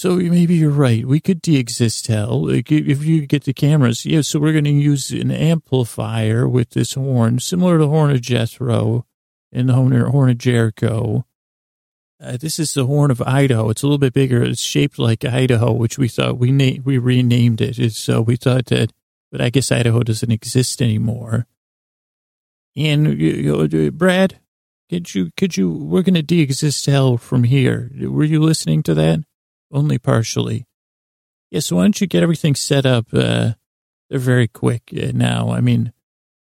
so 0.00 0.16
maybe 0.16 0.54
you're 0.54 0.70
right. 0.70 1.04
We 1.04 1.20
could 1.20 1.42
de-exist 1.42 2.06
hell 2.06 2.48
if 2.48 2.70
you 2.70 3.26
get 3.26 3.44
the 3.44 3.52
cameras. 3.52 4.06
Yeah, 4.06 4.22
so 4.22 4.38
we're 4.38 4.52
going 4.52 4.64
to 4.64 4.70
use 4.70 5.10
an 5.10 5.30
amplifier 5.30 6.48
with 6.48 6.70
this 6.70 6.94
horn, 6.94 7.38
similar 7.38 7.76
to 7.76 7.84
the 7.84 7.90
horn 7.90 8.10
of 8.10 8.22
Jethro 8.22 9.04
and 9.52 9.68
the 9.68 9.74
horn, 9.74 10.30
of 10.30 10.38
Jericho. 10.38 11.26
Uh, 12.18 12.38
this 12.38 12.58
is 12.58 12.72
the 12.72 12.86
horn 12.86 13.10
of 13.10 13.20
Idaho. 13.20 13.68
It's 13.68 13.82
a 13.82 13.86
little 13.86 13.98
bit 13.98 14.14
bigger. 14.14 14.42
It's 14.42 14.62
shaped 14.62 14.98
like 14.98 15.22
Idaho, 15.22 15.70
which 15.70 15.98
we 15.98 16.08
thought 16.08 16.38
we 16.38 16.50
na- 16.50 16.80
we 16.82 16.96
renamed 16.96 17.60
it. 17.60 17.92
So 17.92 18.22
we 18.22 18.36
thought 18.36 18.66
that, 18.66 18.94
but 19.30 19.42
I 19.42 19.50
guess 19.50 19.70
Idaho 19.70 20.02
doesn't 20.02 20.32
exist 20.32 20.80
anymore. 20.80 21.46
And 22.74 23.20
you 23.20 23.68
know, 23.68 23.90
Brad, 23.90 24.38
could 24.88 25.14
you 25.14 25.30
could 25.36 25.58
you? 25.58 25.70
We're 25.70 26.00
going 26.00 26.14
to 26.14 26.22
de-exist 26.22 26.86
hell 26.86 27.18
from 27.18 27.44
here. 27.44 27.90
Were 28.00 28.24
you 28.24 28.40
listening 28.40 28.82
to 28.84 28.94
that? 28.94 29.24
Only 29.70 29.98
partially. 29.98 30.66
Yeah, 31.50 31.60
so 31.60 31.76
why 31.76 31.82
don't 31.82 32.00
you 32.00 32.06
get 32.06 32.22
everything 32.22 32.54
set 32.54 32.86
up? 32.86 33.06
Uh, 33.12 33.52
they're 34.08 34.18
very 34.18 34.48
quick 34.48 34.92
uh, 34.96 35.12
now. 35.14 35.50
I 35.50 35.60
mean, 35.60 35.92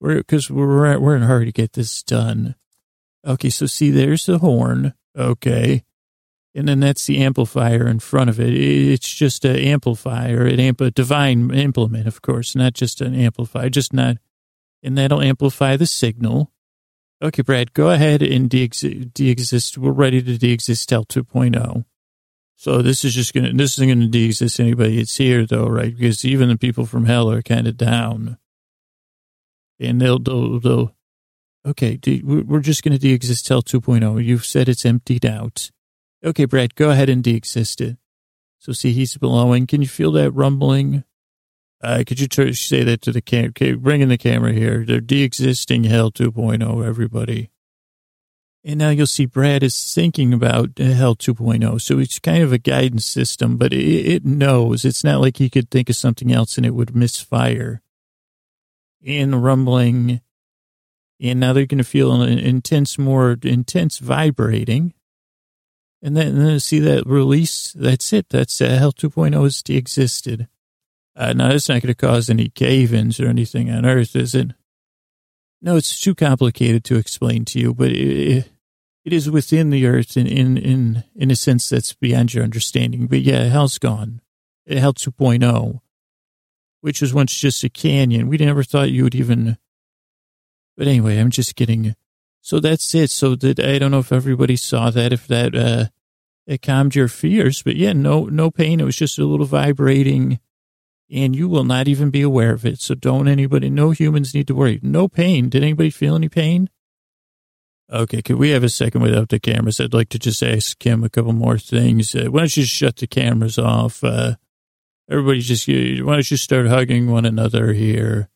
we're 0.00 0.18
because 0.18 0.50
we're 0.50 0.98
we're 0.98 1.16
in 1.16 1.22
a 1.22 1.26
hurry 1.26 1.46
to 1.46 1.52
get 1.52 1.72
this 1.72 2.02
done. 2.02 2.54
Okay, 3.26 3.50
so 3.50 3.66
see, 3.66 3.90
there's 3.90 4.26
the 4.26 4.38
horn. 4.38 4.94
Okay, 5.16 5.85
and 6.54 6.68
then 6.68 6.81
that's 6.81 7.07
the 7.07 7.18
amplifier 7.18 7.87
in 7.87 8.00
front 8.00 8.31
of 8.31 8.40
it. 8.40 8.52
It's 8.52 9.12
just 9.12 9.44
an 9.44 9.57
amplifier, 9.57 10.44
an 10.46 10.59
amp, 10.59 10.81
a 10.81 10.90
divine 10.90 11.52
implement, 11.54 12.07
of 12.07 12.22
course, 12.22 12.57
not 12.57 12.74
just 12.74 13.00
an 13.00 13.14
amplifier, 13.14 13.70
just 13.70 13.92
not, 13.92 14.16
and 14.83 14.98
that'll 14.98 15.22
amplify 15.22 15.76
the 15.76 15.87
signal. 15.87 16.50
Okay, 17.22 17.42
Brad, 17.42 17.72
go 17.74 17.90
ahead 17.90 18.22
and 18.22 18.48
de-exist. 18.48 19.76
We're 19.78 19.90
ready 19.90 20.22
to 20.22 20.38
de-exist 20.38 20.92
L 20.92 21.04
2.0. 21.04 21.85
So 22.59 22.83
this 22.83 23.05
is 23.05 23.14
just 23.14 23.35
gonna 23.35 23.53
this 23.53 23.75
isn't 23.75 23.88
gonna 23.88 24.09
de-exist 24.09 24.59
anybody 24.59 24.97
that's 24.97 25.16
here 25.16 25.47
though, 25.47 25.68
right? 25.68 25.97
Because 25.97 26.25
even 26.25 26.49
the 26.49 26.59
people 26.59 26.87
from 26.87 27.05
hell 27.05 27.31
are 27.31 27.40
kind 27.40 27.68
of 27.68 27.77
down, 27.77 28.37
and 29.79 30.01
they'll 30.01 30.18
they'll, 30.18 30.59
they'll 30.59 30.94
okay. 31.64 32.01
we're 32.25 32.59
just 32.59 32.83
gonna 32.83 32.99
de-exist 32.99 33.49
hell 33.49 33.62
2.0. 33.62 34.25
You've 34.25 34.44
said 34.44 34.68
it's 34.68 34.85
emptied 34.85 35.25
out. 35.25 35.71
Okay, 36.25 36.47
Brad, 36.47 36.75
go 36.75 36.90
ahead 36.90 37.09
and 37.09 37.23
de-exist 37.23 37.81
it. 37.81 37.97
So 38.59 38.73
see, 38.73 38.92
he's 38.92 39.16
blowing. 39.16 39.68
Can 39.68 39.81
you 39.81 39.87
feel 39.88 40.11
that 40.12 40.33
rumbling? 40.33 41.05
Uh, 41.81 42.03
could 42.05 42.18
you 42.18 42.53
say 42.55 42.83
that 42.83 43.03
to 43.03 43.12
the 43.12 43.21
camera? 43.21 43.51
Okay, 43.51 43.75
bring 43.75 44.01
in 44.01 44.09
the 44.09 44.18
camera 44.18 44.53
here. 44.53 44.85
They're 44.85 45.01
de-existing 45.01 45.85
hell 45.85 46.11
2.0. 46.11 46.85
Everybody. 46.85 47.51
And 48.68 48.81
now 48.81 48.90
you'll 48.90 49.07
see 49.07 49.24
Brad 49.24 49.62
is 49.62 49.94
thinking 49.94 50.35
about 50.35 50.76
Hell 50.76 51.16
2.0. 51.16 51.81
So 51.81 51.98
it's 51.98 52.18
kind 52.18 52.42
of 52.42 52.52
a 52.52 52.59
guidance 52.59 53.07
system, 53.07 53.57
but 53.57 53.72
it, 53.72 53.78
it 53.78 54.24
knows. 54.26 54.85
It's 54.85 55.02
not 55.02 55.22
like 55.22 55.38
he 55.38 55.48
could 55.48 55.70
think 55.70 55.88
of 55.88 55.96
something 55.96 56.31
else 56.31 56.59
and 56.59 56.66
it 56.66 56.74
would 56.74 56.94
misfire. 56.94 57.81
And 59.02 59.42
rumbling. 59.42 60.20
And 61.18 61.40
now 61.40 61.54
they're 61.54 61.64
going 61.64 61.78
to 61.78 61.83
feel 61.83 62.20
an 62.20 62.38
intense, 62.38 62.98
more 62.98 63.38
intense 63.42 64.00
vibrating. 64.00 64.92
And 66.02 66.14
then, 66.14 66.37
and 66.37 66.46
then 66.46 66.61
see 66.61 66.81
that 66.81 67.07
release. 67.07 67.72
That's 67.72 68.12
it. 68.12 68.28
That's 68.28 68.61
uh, 68.61 68.68
Hell 68.68 68.92
2.0 68.92 69.42
has 69.44 69.62
existed. 69.66 70.46
Uh, 71.16 71.33
now, 71.33 71.52
it's 71.52 71.70
not 71.70 71.81
going 71.81 71.94
to 71.94 71.94
cause 71.94 72.28
any 72.28 72.50
cave 72.50 72.92
ins 72.92 73.18
or 73.18 73.28
anything 73.28 73.70
on 73.70 73.87
Earth, 73.87 74.14
is 74.14 74.35
it? 74.35 74.50
No, 75.62 75.76
it's 75.76 75.98
too 75.98 76.14
complicated 76.14 76.85
to 76.85 76.96
explain 76.96 77.46
to 77.46 77.59
you, 77.59 77.72
but 77.72 77.90
it, 77.90 78.37
it 78.37 78.50
is 79.12 79.31
within 79.31 79.71
the 79.71 79.87
earth 79.87 80.16
in, 80.16 80.27
in, 80.27 80.57
in, 80.57 81.05
in 81.14 81.31
a 81.31 81.37
sense 81.37 81.68
that's 81.68 81.94
beyond 81.94 82.35
your 82.35 82.44
understanding. 82.44 83.07
But 83.07 83.23
yeah, 83.23 83.44
hell's 83.44 83.79
gone. 83.79 84.21
Hell 84.66 84.94
2.0, 84.94 85.81
which 86.81 87.01
was 87.01 87.14
once 87.14 87.35
just 87.35 87.64
a 87.64 87.68
canyon. 87.68 88.29
We 88.29 88.37
never 88.37 88.62
thought 88.62 88.90
you 88.90 89.05
would 89.05 89.14
even, 89.14 89.57
but 90.77 90.87
anyway, 90.87 91.18
I'm 91.18 91.31
just 91.31 91.57
kidding. 91.57 91.94
So 92.40 92.61
that's 92.61 92.94
it. 92.94 93.11
So 93.11 93.35
that, 93.37 93.61
I 93.61 93.79
don't 93.79 93.90
know 93.90 93.99
if 93.99 94.12
everybody 94.12 94.57
saw 94.57 94.90
that, 94.90 95.12
if 95.12 95.27
that, 95.29 95.55
uh, 95.55 95.87
it 96.47 96.62
calmed 96.62 96.94
your 96.94 97.09
fears, 97.09 97.62
but 97.62 97.77
yeah, 97.77 97.92
no, 97.92 98.25
no 98.25 98.51
pain. 98.51 98.81
It 98.81 98.85
was 98.85 98.97
just 98.97 99.18
a 99.18 99.25
little 99.25 99.47
vibrating 99.47 100.40
and 101.11 101.35
you 101.35 101.49
will 101.49 101.64
not 101.64 101.88
even 101.88 102.11
be 102.11 102.23
aware 102.23 102.53
of 102.53 102.66
it. 102.66 102.81
So 102.81 102.94
don't 102.94 103.29
anybody, 103.29 103.71
no 103.71 103.90
humans 103.90 104.35
need 104.35 104.47
to 104.49 104.55
worry. 104.55 104.79
No 104.83 105.09
pain. 105.09 105.49
Did 105.49 105.62
anybody 105.62 105.90
feel 105.90 106.14
any 106.14 106.29
pain? 106.29 106.68
Okay, 107.90 108.20
could 108.20 108.37
we 108.37 108.51
have 108.51 108.64
a 108.64 108.68
second 108.68 109.01
without 109.01 109.31
the 109.31 109.40
cameras? 109.40 109.81
I'd 109.81 109.94
like 109.94 110.11
to 110.11 110.18
just 110.18 110.42
ask 110.42 110.79
Kim 110.79 111.03
a 111.03 111.09
couple 111.09 111.33
more 111.33 111.59
things. 111.59 112.14
Uh, 112.14 112.27
why 112.27 112.40
don't 112.40 112.57
you 112.57 112.64
shut 112.64 112.96
the 112.96 113.07
cameras 113.07 113.59
off? 113.59 114.05
Uh, 114.05 114.35
everybody 115.11 115.40
just, 115.40 115.66
why 115.66 116.14
don't 116.14 116.31
you 116.31 116.37
start 116.37 116.66
hugging 116.66 117.11
one 117.11 117.24
another 117.24 117.72
here? 117.72 118.29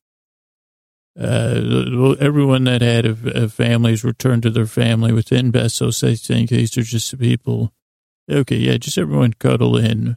Uh, 1.20 2.14
everyone 2.18 2.64
that 2.64 2.80
had 2.80 3.04
a, 3.04 3.44
a 3.44 3.48
families 3.48 4.02
returned 4.02 4.42
to 4.44 4.50
their 4.50 4.66
family 4.66 5.12
within 5.12 5.52
Besos. 5.52 6.02
I 6.02 6.14
think 6.14 6.48
these 6.48 6.78
are 6.78 6.82
just 6.82 7.18
people. 7.18 7.74
Okay, 8.30 8.56
yeah, 8.56 8.78
just 8.78 8.96
everyone 8.96 9.34
cuddle 9.34 9.76
in. 9.76 10.16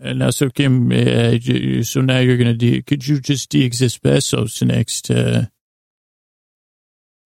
And 0.00 0.20
now, 0.20 0.30
so 0.30 0.48
Kim, 0.48 0.92
uh, 0.92 1.38
so 1.82 2.00
now 2.02 2.20
you're 2.20 2.36
gonna 2.36 2.54
de- 2.54 2.82
could 2.82 3.08
you 3.08 3.18
just 3.18 3.48
de-exist 3.50 4.00
Besos 4.00 4.64
next? 4.64 5.10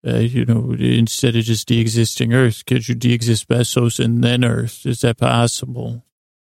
Uh, 0.04 0.10
uh, 0.14 0.18
you 0.18 0.44
know, 0.44 0.74
instead 0.78 1.36
of 1.36 1.44
just 1.44 1.68
de-existing 1.68 2.32
Earth, 2.32 2.64
could 2.66 2.88
you 2.88 2.94
de-exist 2.94 3.48
Besos 3.48 4.02
and 4.02 4.22
then 4.22 4.44
Earth? 4.44 4.84
Is 4.84 5.00
that 5.02 5.18
possible? 5.18 6.04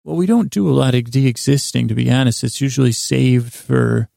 Well, 0.05 0.17
we 0.17 0.27
don't 0.27 0.51
do 0.51 0.69
a 0.69 0.75
lot 0.75 0.95
of 0.95 1.11
de-existing, 1.11 1.89
to 1.89 1.95
be 1.95 2.11
honest. 2.11 2.45
It's 2.45 2.61
usually 2.61 2.93
saved 2.93 3.53
for 3.53 4.09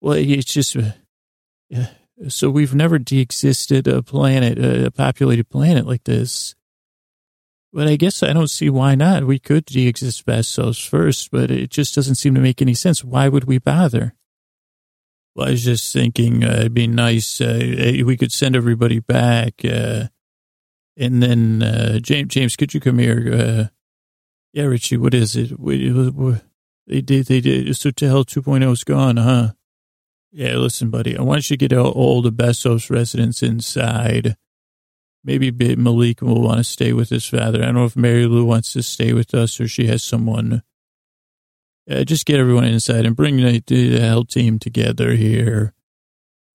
well, 0.00 0.16
it's 0.16 0.52
just, 0.52 0.76
uh, 0.76 1.86
so 2.28 2.50
we've 2.50 2.74
never 2.74 2.98
de-existed 2.98 3.88
a 3.88 4.02
planet, 4.02 4.58
a 4.58 4.90
populated 4.90 5.48
planet 5.48 5.86
like 5.86 6.04
this. 6.04 6.54
But 7.72 7.88
I 7.88 7.96
guess 7.96 8.22
I 8.22 8.32
don't 8.32 8.48
see 8.48 8.70
why 8.70 8.94
not. 8.94 9.24
We 9.24 9.38
could 9.38 9.64
de-exist 9.64 10.24
Besos 10.24 10.86
first, 10.86 11.30
but 11.30 11.50
it 11.50 11.70
just 11.70 11.94
doesn't 11.94 12.14
seem 12.14 12.34
to 12.34 12.40
make 12.40 12.62
any 12.62 12.74
sense. 12.74 13.02
Why 13.02 13.28
would 13.28 13.44
we 13.44 13.58
bother? 13.58 14.14
Well, 15.36 15.48
I 15.48 15.50
was 15.50 15.64
just 15.64 15.92
thinking 15.92 16.42
uh, 16.42 16.60
it'd 16.60 16.72
be 16.72 16.86
nice. 16.86 17.42
Uh, 17.42 18.00
we 18.06 18.16
could 18.16 18.32
send 18.32 18.56
everybody 18.56 19.00
back. 19.00 19.60
Uh, 19.62 20.04
and 20.96 21.22
then, 21.22 21.62
uh, 21.62 21.98
James, 21.98 22.28
James, 22.28 22.56
could 22.56 22.72
you 22.72 22.80
come 22.80 22.98
here? 22.98 23.34
Uh, 23.34 23.64
yeah, 24.54 24.64
Richie, 24.64 24.96
what 24.96 25.12
is 25.12 25.36
it? 25.36 25.60
We, 25.60 25.92
we, 25.92 26.36
they 26.86 27.02
did, 27.02 27.26
they 27.26 27.42
did. 27.42 27.66
Sotel 27.66 28.24
2.0 28.24 28.72
is 28.72 28.82
gone, 28.82 29.18
huh? 29.18 29.52
Yeah, 30.32 30.56
listen, 30.56 30.88
buddy. 30.88 31.18
I 31.18 31.20
want 31.20 31.50
you 31.50 31.58
to 31.58 31.68
get 31.68 31.78
all 31.78 32.22
the 32.22 32.32
Besos 32.32 32.88
residents 32.88 33.42
inside. 33.42 34.38
Maybe 35.22 35.50
Malik 35.50 36.22
will 36.22 36.40
want 36.40 36.58
to 36.58 36.64
stay 36.64 36.94
with 36.94 37.10
his 37.10 37.26
father. 37.26 37.60
I 37.60 37.66
don't 37.66 37.74
know 37.74 37.84
if 37.84 37.94
Mary 37.94 38.24
Lou 38.24 38.46
wants 38.46 38.72
to 38.72 38.82
stay 38.82 39.12
with 39.12 39.34
us 39.34 39.60
or 39.60 39.68
she 39.68 39.86
has 39.88 40.02
someone. 40.02 40.62
Uh, 41.88 42.04
just 42.04 42.26
get 42.26 42.40
everyone 42.40 42.64
inside 42.64 43.06
and 43.06 43.14
bring 43.14 43.36
the, 43.36 43.62
the 43.66 44.00
health 44.00 44.28
team 44.28 44.58
together 44.58 45.12
here. 45.12 45.72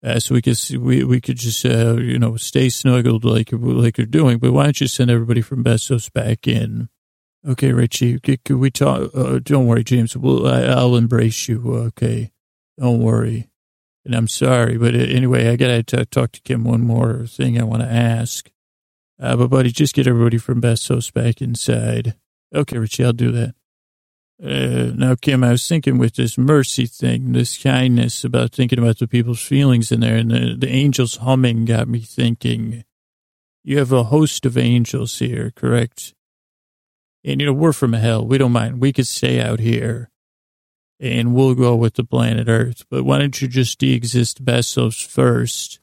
Uh, 0.03 0.19
so 0.19 0.33
we 0.33 0.41
could 0.41 0.57
we 0.79 1.03
we 1.03 1.21
could 1.21 1.37
just 1.37 1.63
uh, 1.65 1.95
you 1.95 2.17
know 2.17 2.35
stay 2.35 2.69
snuggled 2.69 3.23
like 3.23 3.49
like 3.51 3.97
you're 3.97 4.07
doing. 4.07 4.39
But 4.39 4.51
why 4.51 4.63
don't 4.63 4.81
you 4.81 4.87
send 4.87 5.11
everybody 5.11 5.41
from 5.41 5.63
Besos 5.63 6.11
back 6.11 6.47
in? 6.47 6.89
Okay, 7.47 7.71
Richie, 7.71 8.19
could, 8.19 8.43
could 8.43 8.57
we 8.57 8.69
talk? 8.69 9.09
Uh, 9.15 9.39
don't 9.39 9.65
worry, 9.65 9.83
James. 9.83 10.15
We'll, 10.15 10.47
I, 10.47 10.61
I'll 10.61 10.95
embrace 10.95 11.47
you. 11.47 11.75
Okay, 11.87 12.31
don't 12.79 12.99
worry. 12.99 13.49
And 14.05 14.13
I'm 14.13 14.27
sorry, 14.27 14.77
but 14.77 14.93
uh, 14.93 14.99
anyway, 14.99 15.47
I 15.49 15.55
got 15.55 15.87
to 15.87 16.05
talk 16.05 16.33
to 16.33 16.41
Kim 16.41 16.63
one 16.63 16.81
more 16.81 17.25
thing 17.25 17.59
I 17.59 17.63
want 17.63 17.81
to 17.81 17.91
ask. 17.91 18.49
Uh, 19.19 19.35
but, 19.35 19.49
buddy, 19.49 19.71
just 19.71 19.95
get 19.95 20.07
everybody 20.07 20.37
from 20.37 20.61
Besos 20.61 21.11
back 21.11 21.41
inside. 21.41 22.15
Okay, 22.53 22.77
Richie, 22.77 23.05
I'll 23.05 23.13
do 23.13 23.31
that. 23.31 23.55
Uh, 24.43 24.91
now, 24.95 25.15
Kim, 25.15 25.43
I 25.43 25.51
was 25.51 25.67
thinking 25.67 25.99
with 25.99 26.15
this 26.15 26.37
mercy 26.37 26.87
thing, 26.87 27.33
this 27.33 27.61
kindness 27.61 28.23
about 28.23 28.51
thinking 28.51 28.79
about 28.79 28.97
the 28.97 29.07
people's 29.07 29.41
feelings 29.41 29.91
in 29.91 29.99
there, 29.99 30.15
and 30.15 30.31
the, 30.31 30.55
the 30.57 30.69
angels 30.69 31.17
humming 31.17 31.65
got 31.65 31.87
me 31.87 31.99
thinking. 31.99 32.83
You 33.63 33.77
have 33.77 33.91
a 33.91 34.05
host 34.05 34.45
of 34.47 34.57
angels 34.57 35.19
here, 35.19 35.51
correct? 35.55 36.15
And, 37.23 37.39
you 37.39 37.45
know, 37.45 37.53
we're 37.53 37.73
from 37.73 37.93
hell. 37.93 38.25
We 38.25 38.39
don't 38.39 38.51
mind. 38.51 38.81
We 38.81 38.91
could 38.91 39.05
stay 39.05 39.39
out 39.39 39.59
here 39.59 40.09
and 40.99 41.33
we'll 41.33 41.55
go 41.55 41.75
with 41.75 41.95
the 41.95 42.03
planet 42.03 42.47
Earth. 42.47 42.85
But 42.89 43.03
why 43.03 43.17
don't 43.17 43.41
you 43.41 43.47
just 43.47 43.79
de-exist 43.79 44.45
Besos 44.45 45.05
first? 45.05 45.79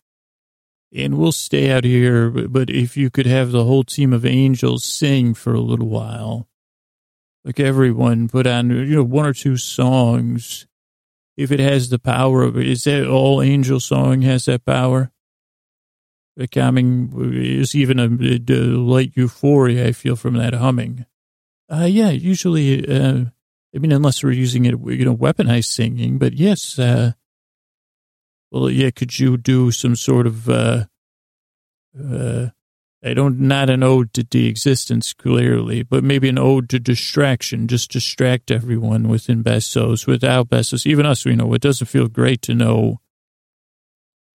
And 0.94 1.18
we'll 1.18 1.32
stay 1.32 1.70
out 1.70 1.84
here. 1.84 2.30
But 2.30 2.70
if 2.70 2.96
you 2.96 3.10
could 3.10 3.26
have 3.26 3.50
the 3.50 3.64
whole 3.64 3.84
team 3.84 4.12
of 4.12 4.24
angels 4.24 4.84
sing 4.84 5.34
for 5.34 5.52
a 5.54 5.60
little 5.60 5.88
while, 5.88 6.48
like 7.48 7.61
everyone 7.61 8.28
put 8.28 8.46
on, 8.46 8.68
you 8.68 8.96
know, 8.96 9.02
one 9.02 9.24
or 9.24 9.32
two 9.32 9.56
songs. 9.56 10.66
If 11.34 11.50
it 11.50 11.61
has 11.61 11.88
the 11.88 11.98
power 11.98 12.42
of 12.42 12.58
is 12.58 12.84
that 12.84 13.08
all 13.08 13.40
angel 13.40 13.80
song 13.80 14.20
has 14.20 14.44
that 14.44 14.66
power? 14.66 15.11
The 16.37 16.46
calming 16.46 17.11
is 17.34 17.74
even 17.74 17.98
a, 17.98 18.04
a 18.04 18.61
light 18.76 19.12
euphoria 19.14 19.87
I 19.87 19.92
feel 19.92 20.14
from 20.14 20.34
that 20.34 20.52
humming. 20.52 21.06
Uh, 21.70 21.87
yeah, 21.88 22.11
usually, 22.11 22.87
uh, 22.87 23.24
I 23.74 23.78
mean, 23.78 23.92
unless 23.92 24.22
we're 24.22 24.32
using 24.32 24.66
it, 24.66 24.72
you 24.72 25.06
know, 25.06 25.16
weaponized 25.16 25.72
singing, 25.72 26.18
but 26.18 26.34
yes, 26.34 26.78
uh, 26.78 27.12
well, 28.50 28.68
yeah, 28.68 28.90
could 28.90 29.18
you 29.18 29.38
do 29.38 29.70
some 29.70 29.96
sort 29.96 30.26
of, 30.26 30.50
uh, 30.50 30.84
uh, 31.98 32.48
I 33.04 33.14
don't, 33.14 33.38
not 33.38 33.70
an 33.70 33.84
ode 33.84 34.12
to 34.14 34.24
de-existence, 34.24 35.12
clearly, 35.12 35.84
but 35.84 36.02
maybe 36.02 36.28
an 36.28 36.38
ode 36.38 36.68
to 36.70 36.80
distraction, 36.80 37.68
just 37.68 37.92
distract 37.92 38.50
everyone 38.50 39.08
within 39.08 39.44
Besos, 39.44 40.06
without 40.06 40.48
Besos, 40.48 40.84
even 40.84 41.06
us, 41.06 41.24
we 41.24 41.37
know, 41.37 41.54
it 41.54 41.61
doesn't 41.61 41.87
feel 41.87 42.08
great 42.08 42.42
to 42.42 42.54
know, 42.54 43.00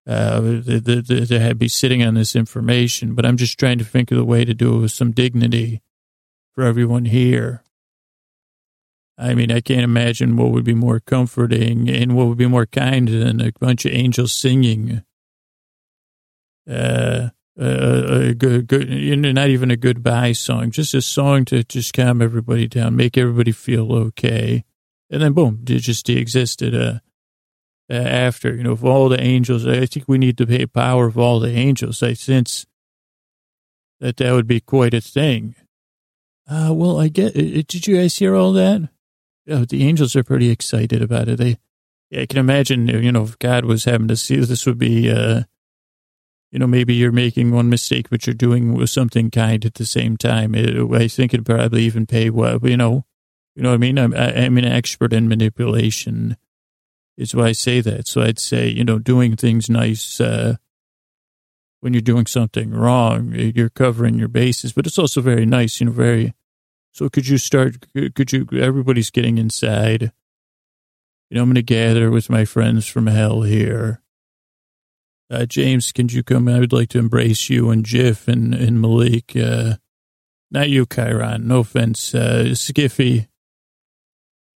uh, 0.06 0.40
to 0.40 1.54
be 1.58 1.68
sitting 1.68 2.04
on 2.04 2.14
this 2.14 2.36
information, 2.36 3.14
but 3.14 3.26
I'm 3.26 3.36
just 3.36 3.58
trying 3.58 3.78
to 3.78 3.84
think 3.84 4.12
of 4.12 4.18
the 4.18 4.24
way 4.24 4.44
to 4.44 4.54
do 4.54 4.76
it 4.76 4.80
with 4.80 4.92
some 4.92 5.10
dignity 5.10 5.82
for 6.54 6.62
everyone 6.62 7.06
here. 7.06 7.64
I 9.18 9.34
mean, 9.34 9.50
I 9.50 9.60
can't 9.60 9.82
imagine 9.82 10.36
what 10.36 10.50
would 10.50 10.64
be 10.64 10.74
more 10.74 11.00
comforting 11.00 11.88
and 11.88 12.16
what 12.16 12.28
would 12.28 12.38
be 12.38 12.46
more 12.46 12.66
kind 12.66 13.08
than 13.08 13.40
a 13.40 13.52
bunch 13.58 13.84
of 13.84 13.92
angels 13.92 14.32
singing. 14.32 15.02
Uh, 16.68 17.30
a, 17.58 18.28
a 18.28 18.34
good, 18.34 18.66
good, 18.66 18.88
not 18.88 19.48
even 19.48 19.70
a 19.70 19.76
goodbye 19.76 20.32
song, 20.32 20.70
just 20.70 20.94
a 20.94 21.02
song 21.02 21.44
to 21.46 21.62
just 21.64 21.92
calm 21.92 22.22
everybody 22.22 22.66
down, 22.66 22.96
make 22.96 23.18
everybody 23.18 23.52
feel 23.52 23.92
okay. 23.92 24.64
And 25.10 25.22
then 25.22 25.32
boom, 25.32 25.64
it 25.68 25.80
just 25.80 26.08
existed, 26.08 26.74
uh, 26.74 27.00
uh, 27.90 27.94
after, 27.94 28.54
you 28.54 28.62
know, 28.62 28.72
of 28.72 28.84
all 28.84 29.08
the 29.08 29.20
angels, 29.20 29.66
I 29.66 29.84
think 29.86 30.06
we 30.08 30.16
need 30.16 30.38
to 30.38 30.46
pay 30.46 30.64
power 30.66 31.06
of 31.06 31.18
all 31.18 31.40
the 31.40 31.50
angels. 31.50 32.02
I 32.02 32.14
sense 32.14 32.64
that 34.00 34.16
that 34.16 34.32
would 34.32 34.46
be 34.46 34.60
quite 34.60 34.94
a 34.94 35.00
thing. 35.00 35.54
Uh, 36.48 36.72
well, 36.72 36.98
I 36.98 37.08
get, 37.08 37.34
did 37.34 37.86
you 37.86 37.96
guys 37.96 38.16
hear 38.16 38.34
all 38.34 38.52
that? 38.52 38.88
oh, 39.48 39.64
the 39.64 39.86
angels 39.86 40.14
are 40.16 40.22
pretty 40.22 40.50
excited 40.50 41.02
about 41.02 41.28
it. 41.28 41.38
They, 41.38 41.58
I 42.16 42.26
can 42.26 42.38
imagine, 42.38 42.88
you 42.88 43.12
know, 43.12 43.24
if 43.24 43.38
God 43.38 43.64
was 43.64 43.84
having 43.84 44.08
to 44.08 44.16
see 44.16 44.36
this 44.36 44.66
would 44.66 44.78
be, 44.78 45.10
uh, 45.10 45.42
you 46.52 46.58
know, 46.58 46.66
maybe 46.66 46.94
you're 46.94 47.10
making 47.10 47.50
one 47.50 47.70
mistake, 47.70 48.10
but 48.10 48.26
you're 48.26 48.34
doing 48.34 48.86
something 48.86 49.30
kind 49.30 49.64
at 49.64 49.74
the 49.74 49.86
same 49.86 50.18
time. 50.18 50.54
It, 50.54 50.76
I 50.92 51.08
think 51.08 51.32
it'd 51.32 51.46
probably 51.46 51.84
even 51.84 52.06
pay 52.06 52.28
well, 52.28 52.60
you 52.62 52.76
know, 52.76 53.06
you 53.56 53.62
know 53.62 53.70
what 53.70 53.76
I 53.76 53.78
mean? 53.78 53.98
I'm, 53.98 54.14
I'm 54.14 54.58
an 54.58 54.64
expert 54.66 55.12
in 55.12 55.28
manipulation. 55.28 56.36
Is 57.16 57.34
why 57.34 57.48
I 57.48 57.52
say 57.52 57.80
that. 57.80 58.06
So 58.06 58.22
I'd 58.22 58.38
say, 58.38 58.68
you 58.68 58.84
know, 58.84 58.98
doing 58.98 59.36
things 59.36 59.68
nice, 59.68 60.20
uh, 60.20 60.56
when 61.80 61.94
you're 61.94 62.00
doing 62.00 62.26
something 62.26 62.70
wrong, 62.70 63.32
you're 63.32 63.68
covering 63.70 64.18
your 64.18 64.28
bases, 64.28 64.72
but 64.72 64.86
it's 64.86 64.98
also 64.98 65.20
very 65.20 65.44
nice, 65.44 65.80
you 65.80 65.86
know, 65.86 65.92
very, 65.92 66.34
so 66.92 67.08
could 67.08 67.28
you 67.28 67.38
start, 67.38 67.86
could 67.94 68.32
you, 68.32 68.46
everybody's 68.52 69.10
getting 69.10 69.38
inside. 69.38 70.12
You 71.28 71.36
know, 71.36 71.42
I'm 71.42 71.48
going 71.48 71.54
to 71.54 71.62
gather 71.62 72.10
with 72.10 72.28
my 72.28 72.44
friends 72.44 72.86
from 72.86 73.06
hell 73.06 73.42
here. 73.42 74.01
Uh, 75.32 75.46
James, 75.46 75.92
can 75.92 76.08
you 76.10 76.22
come? 76.22 76.46
I 76.46 76.60
would 76.60 76.74
like 76.74 76.90
to 76.90 76.98
embrace 76.98 77.48
you 77.48 77.70
and 77.70 77.86
Jiff 77.86 78.28
and, 78.28 78.52
and 78.52 78.82
Malik. 78.82 79.34
Uh, 79.34 79.76
not 80.50 80.68
you, 80.68 80.84
Chiron. 80.84 81.48
No 81.48 81.60
offense. 81.60 82.14
Uh, 82.14 82.48
Skiffy. 82.52 83.28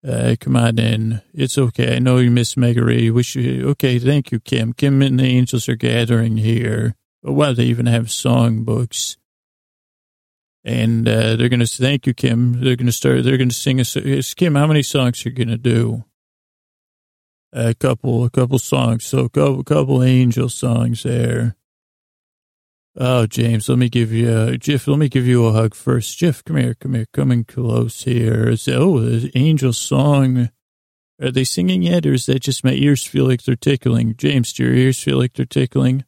Uh, 0.07 0.35
come 0.41 0.57
on 0.57 0.79
in. 0.81 1.23
It's 1.33 1.57
okay. 1.57 1.95
I 1.95 1.99
know 2.01 2.19
you 2.19 2.31
miss 2.33 2.57
Megary. 2.57 3.13
Wish 3.15 3.37
you, 3.37 3.69
okay. 3.71 4.01
Thank 4.01 4.33
you, 4.33 4.41
Kim. 4.41 4.73
Kim 4.73 5.01
and 5.01 5.21
the 5.21 5.25
angels 5.25 5.69
are 5.69 5.77
gathering 5.77 6.39
here. 6.39 6.97
But 7.23 7.35
wow, 7.35 7.53
they 7.53 7.65
even 7.67 7.87
have 7.87 8.07
songbooks. 8.07 9.17
and 10.65 11.09
uh, 11.09 11.37
they're 11.37 11.49
going 11.49 11.61
to 11.61 11.67
thank 11.67 12.07
you, 12.07 12.15
Kim. 12.15 12.65
They're 12.65 12.77
going 12.77 12.87
to 12.87 12.93
start. 12.93 13.23
They're 13.23 13.37
going 13.37 13.51
to 13.51 13.55
sing 13.55 13.81
a 13.81 13.85
Kim. 14.35 14.57
How 14.57 14.67
many 14.67 14.83
songs 14.83 15.25
are 15.25 15.29
you 15.29 15.35
going 15.35 15.49
to 15.49 15.57
do? 15.57 16.05
A 17.57 17.73
couple, 17.73 18.25
a 18.25 18.31
couple 18.31 18.59
songs. 18.59 19.07
So 19.07 19.21
a 19.21 19.29
couple, 19.29 19.63
couple 19.63 20.03
angel 20.03 20.49
songs 20.49 21.05
there. 21.05 21.55
Oh, 22.97 23.27
James, 23.27 23.69
let 23.69 23.79
me 23.79 23.89
give 23.89 24.13
you, 24.13 24.29
uh, 24.29 24.57
Jeff, 24.57 24.89
let 24.89 24.99
me 24.99 25.09
give 25.09 25.27
you 25.27 25.47
a 25.47 25.53
hug 25.53 25.75
first. 25.75 26.19
Jeff, 26.19 26.45
come 26.45 26.57
here, 26.57 26.75
come 26.75 26.95
here, 26.95 27.07
coming 27.13 27.45
close 27.45 28.03
here. 28.03 28.49
Is, 28.49 28.69
oh, 28.69 28.99
the 28.99 29.31
angel 29.37 29.73
song. 29.73 30.51
Are 31.23 31.31
they 31.31 31.45
singing 31.45 31.83
yet, 31.83 32.07
or 32.07 32.13
is 32.13 32.27
that 32.27 32.41
just 32.41 32.65
my 32.65 32.73
ears 32.73 33.07
feel 33.07 33.27
like 33.27 33.45
they're 33.45 33.55
tickling? 33.55 34.17
James, 34.17 34.53
do 34.53 34.65
your 34.65 34.75
ears 34.75 35.01
feel 35.01 35.19
like 35.19 35.35
they're 35.35 35.47
tickling? 35.47 36.05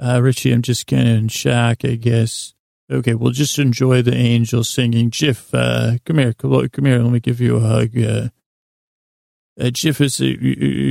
Uh, 0.00 0.20
Richie, 0.20 0.52
I'm 0.52 0.62
just 0.62 0.88
kind 0.88 1.08
of 1.08 1.16
in 1.16 1.28
shock, 1.28 1.84
I 1.84 1.94
guess. 1.94 2.54
Okay, 2.90 3.14
we'll 3.14 3.32
just 3.32 3.58
enjoy 3.60 4.02
the 4.02 4.16
angel 4.16 4.64
singing. 4.64 5.10
Jiff, 5.10 5.54
uh, 5.54 5.98
come 6.04 6.18
here, 6.18 6.32
come 6.32 6.84
here. 6.84 6.98
Let 6.98 7.12
me 7.12 7.20
give 7.20 7.40
you 7.40 7.56
a 7.56 7.60
hug. 7.60 7.96
Uh, 7.96 8.28
uh 9.60 9.70
Jiff 9.70 10.00
is, 10.00 10.20
uh, 10.20 10.34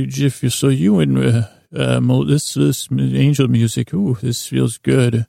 Jiff, 0.08 0.52
so 0.52 0.68
you 0.68 1.00
and, 1.00 1.18
uh, 1.18 1.42
uh, 1.74 2.24
this, 2.24 2.54
this 2.54 2.88
angel 2.90 3.48
music, 3.48 3.92
ooh, 3.94 4.16
this 4.20 4.46
feels 4.46 4.78
good. 4.78 5.26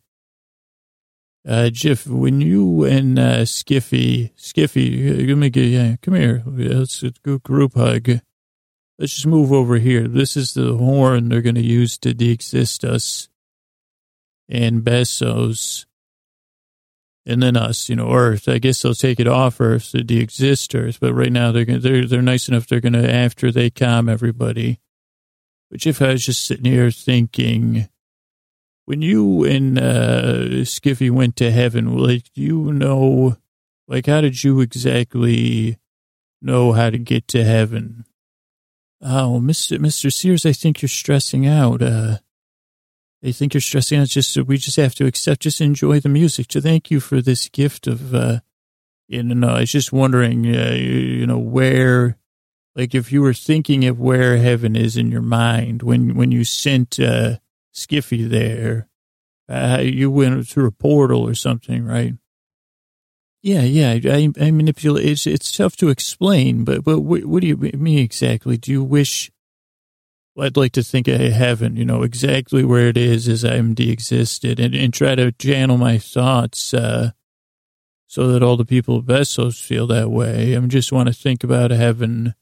Uh, 1.48 1.70
Jiff, 1.70 2.06
when 2.06 2.42
you 2.42 2.84
and, 2.84 3.18
uh, 3.18 3.46
Skiffy, 3.46 4.32
Skiffy, 4.36 5.28
let 5.28 5.38
me 5.38 5.50
get, 5.50 5.66
yeah, 5.66 5.96
come 6.02 6.16
here. 6.16 6.44
Let's 6.46 7.02
go 7.24 7.38
group 7.40 7.76
hug. 7.76 8.10
Let's 8.98 9.14
just 9.14 9.28
move 9.28 9.54
over 9.54 9.78
here. 9.78 10.08
This 10.08 10.36
is 10.36 10.54
the 10.54 10.76
horn 10.76 11.30
they're 11.30 11.42
going 11.42 11.56
to 11.56 11.62
use 11.62 11.98
to 12.00 12.14
de-exist 12.14 12.84
us 12.84 13.30
and 14.50 14.82
Besos 14.84 15.86
and 17.30 17.42
then 17.44 17.56
us, 17.56 17.88
you 17.90 17.96
know, 17.96 18.12
Earth. 18.12 18.50
I 18.50 18.58
guess 18.58 18.82
they'll 18.82 18.94
take 18.94 19.20
it 19.20 19.28
off 19.28 19.62
Earth 19.62 19.92
to 19.92 20.04
de-exist 20.04 20.74
Earth, 20.74 21.00
but 21.00 21.14
right 21.14 21.32
now 21.32 21.52
they're 21.52 21.66
gonna, 21.66 21.80
they're 21.80 22.06
they're 22.06 22.22
nice 22.22 22.50
enough. 22.50 22.68
They're 22.68 22.82
gonna 22.82 23.08
after 23.08 23.52
they 23.52 23.70
calm 23.70 24.10
everybody. 24.10 24.80
Which 25.70 25.86
if 25.86 26.02
I 26.02 26.14
was 26.14 26.26
just 26.26 26.46
sitting 26.46 26.66
here 26.66 26.90
thinking, 26.90 27.88
when 28.86 29.04
you 29.04 29.44
and 29.44 29.78
uh, 29.78 30.64
Skiffy 30.66 31.12
went 31.12 31.36
to 31.36 31.52
heaven, 31.52 31.96
like 31.96 32.26
you 32.34 32.74
know, 32.74 33.38
like 33.88 34.08
how 34.08 34.22
did 34.22 34.44
you 34.44 34.62
exactly 34.62 35.78
know 36.42 36.72
how 36.72 36.90
to 36.90 36.98
get 36.98 37.28
to 37.28 37.44
heaven? 37.44 38.06
Oh, 39.02 39.40
Mister 39.40 39.78
Mister 39.78 40.10
Sears, 40.10 40.46
I 40.46 40.54
think 40.54 40.82
you're 40.82 40.90
stressing 40.90 41.46
out. 41.46 41.84
Uh, 41.84 42.18
they 43.22 43.32
think 43.32 43.54
you're 43.54 43.62
stressing 43.62 44.00
out. 44.00 44.08
Just 44.08 44.38
we 44.38 44.58
just 44.58 44.78
have 44.78 44.96
to 44.96 45.06
accept, 45.06 45.42
just 45.42 45.62
enjoy 45.62 46.00
the 46.00 46.10
music. 46.10 46.48
To 46.48 46.62
thank 46.62 46.90
you 46.90 47.00
for 47.00 47.22
this 47.22 47.50
gift 47.50 47.88
of, 47.88 48.14
uh, 48.14 48.40
you 49.08 49.24
know, 49.24 49.50
I 49.50 49.62
was 49.62 49.72
just 49.72 49.92
wondering, 49.92 50.46
uh, 50.46 50.72
you 50.72 51.28
know, 51.28 51.38
where, 51.38 52.18
like, 52.76 52.96
if 52.96 53.12
you 53.12 53.22
were 53.22 53.34
thinking 53.34 53.86
of 53.86 54.00
where 54.00 54.38
heaven 54.38 54.76
is 54.76 54.96
in 54.96 55.12
your 55.12 55.22
mind 55.22 55.84
when 55.84 56.16
when 56.16 56.32
you 56.32 56.44
sent 56.44 57.00
uh, 57.00 57.38
Skiffy 57.74 58.30
there, 58.30 58.88
uh, 59.50 59.80
you 59.82 60.12
went 60.12 60.48
through 60.48 60.68
a 60.68 60.72
portal 60.72 61.28
or 61.28 61.36
something, 61.36 61.84
right? 61.84 62.14
Yeah, 63.42 63.62
yeah. 63.62 64.00
I, 64.12 64.30
I 64.40 64.52
manipulate. 64.52 65.06
It's 65.06 65.26
it's 65.26 65.52
tough 65.52 65.76
to 65.78 65.90
explain, 65.90 66.64
but 66.64 66.84
but 66.84 67.00
what, 67.00 67.26
what 67.26 67.42
do 67.42 67.48
you 67.48 67.58
mean 67.58 68.00
exactly? 68.00 68.58
Do 68.58 68.72
you 68.72 68.84
wish? 68.84 69.32
I'd 70.40 70.58
like 70.58 70.74
to 70.74 70.84
think 70.84 71.08
of 71.08 71.20
heaven, 71.20 71.76
you 71.76 71.86
know, 71.86 72.04
exactly 72.04 72.64
where 72.64 72.88
it 72.88 72.98
is 72.98 73.28
as 73.28 73.44
IMD 73.44 73.92
existed 73.92 74.60
and, 74.60 74.74
and 74.76 74.94
try 74.94 75.16
to 75.16 75.32
channel 75.32 75.78
my 75.78 75.98
thoughts 75.98 76.74
uh, 76.74 77.12
so 78.08 78.28
that 78.28 78.44
all 78.44 78.58
the 78.58 78.66
people 78.66 78.98
of 78.98 79.06
Besos 79.06 79.64
feel 79.64 79.88
that 79.88 80.10
way. 80.10 80.56
I 80.56 80.60
just 80.62 80.92
want 80.92 81.08
to 81.08 81.14
think 81.14 81.44
about 81.44 81.72
heaven 81.72 82.34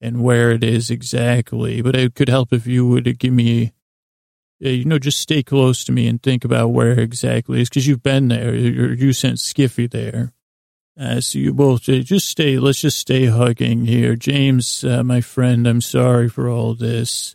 and 0.00 0.22
where 0.22 0.50
it 0.50 0.62
is 0.62 0.90
exactly. 0.90 1.80
But 1.80 1.96
it 1.96 2.14
could 2.14 2.28
help 2.28 2.52
if 2.52 2.66
you 2.66 2.86
would 2.88 3.18
give 3.18 3.32
me, 3.32 3.72
you 4.58 4.84
know, 4.84 4.98
just 4.98 5.18
stay 5.18 5.42
close 5.42 5.84
to 5.84 5.92
me 5.92 6.06
and 6.06 6.22
think 6.22 6.44
about 6.44 6.68
where 6.68 6.98
exactly 7.00 7.58
it 7.58 7.62
is 7.62 7.68
because 7.70 7.86
you've 7.86 8.02
been 8.02 8.28
there. 8.28 8.54
You 8.54 9.12
sent 9.12 9.38
Skiffy 9.38 9.90
there. 9.90 10.32
Uh, 10.98 11.20
so 11.20 11.38
you 11.38 11.52
both 11.52 11.82
just 11.82 12.28
stay, 12.28 12.58
let's 12.58 12.80
just 12.80 12.98
stay 12.98 13.26
hugging 13.26 13.84
here. 13.84 14.14
James, 14.14 14.84
uh, 14.84 15.02
my 15.02 15.20
friend, 15.20 15.66
I'm 15.66 15.80
sorry 15.80 16.28
for 16.28 16.48
all 16.48 16.74
this. 16.74 17.34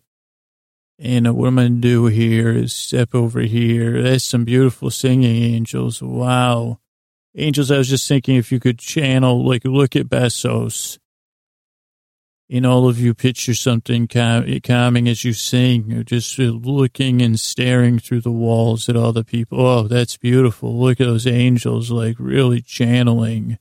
And 0.97 1.27
uh, 1.27 1.33
what 1.33 1.47
I'm 1.47 1.55
to 1.57 1.69
do 1.69 2.05
here 2.07 2.51
is 2.51 2.73
step 2.73 3.13
over 3.13 3.41
here. 3.41 4.01
That's 4.01 4.23
some 4.23 4.45
beautiful 4.45 4.89
singing 4.91 5.43
angels. 5.43 6.01
Wow. 6.01 6.79
Angels, 7.35 7.69
I 7.69 7.77
was 7.77 7.89
just 7.89 8.07
thinking 8.07 8.37
if 8.37 8.51
you 8.51 8.59
could 8.59 8.79
channel, 8.79 9.45
like 9.45 9.65
look 9.65 9.95
at 9.95 10.07
Besos. 10.07 10.97
And 12.51 12.65
all 12.65 12.89
of 12.89 12.99
you 12.99 13.13
picture 13.13 13.53
something 13.53 14.07
calm, 14.07 14.59
calming 14.61 15.07
as 15.07 15.23
you 15.23 15.33
sing, 15.33 16.03
just 16.05 16.39
looking 16.39 17.21
and 17.21 17.39
staring 17.39 17.99
through 17.99 18.21
the 18.21 18.31
walls 18.31 18.89
at 18.89 18.95
all 18.95 19.13
the 19.13 19.23
people. 19.23 19.63
Oh, 19.63 19.87
that's 19.87 20.17
beautiful. 20.17 20.79
Look 20.79 20.99
at 20.99 21.05
those 21.05 21.27
angels, 21.27 21.91
like 21.91 22.15
really 22.17 22.61
channeling. 22.61 23.59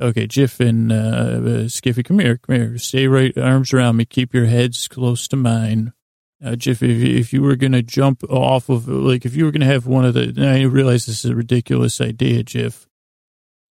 Okay, 0.00 0.28
Jiff 0.28 0.60
and 0.60 0.92
uh, 0.92 1.66
Skiffy, 1.66 2.04
come 2.04 2.20
here, 2.20 2.36
come 2.38 2.54
here. 2.54 2.78
Stay 2.78 3.08
right, 3.08 3.36
arms 3.36 3.72
around 3.72 3.96
me. 3.96 4.04
Keep 4.04 4.34
your 4.34 4.46
heads 4.46 4.86
close 4.86 5.26
to 5.28 5.36
mine. 5.36 5.92
Uh, 6.44 6.54
Jiff, 6.54 6.80
if, 6.80 7.02
if 7.02 7.32
you 7.32 7.42
were 7.42 7.56
going 7.56 7.72
to 7.72 7.82
jump 7.82 8.22
off 8.30 8.68
of, 8.68 8.86
like, 8.86 9.24
if 9.24 9.34
you 9.34 9.44
were 9.44 9.50
going 9.50 9.60
to 9.60 9.66
have 9.66 9.86
one 9.86 10.04
of 10.04 10.14
the, 10.14 10.32
I 10.38 10.62
realize 10.62 11.06
this 11.06 11.24
is 11.24 11.30
a 11.30 11.36
ridiculous 11.36 12.00
idea, 12.00 12.44
Jiff 12.44 12.86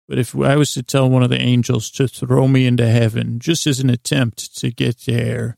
but 0.08 0.18
if 0.18 0.34
I 0.34 0.56
was 0.56 0.72
to 0.72 0.82
tell 0.82 1.08
one 1.08 1.22
of 1.22 1.30
the 1.30 1.40
angels 1.40 1.90
to 1.92 2.08
throw 2.08 2.48
me 2.48 2.66
into 2.66 2.88
heaven, 2.88 3.38
just 3.38 3.66
as 3.66 3.78
an 3.78 3.90
attempt 3.90 4.56
to 4.58 4.70
get 4.70 5.04
there, 5.06 5.56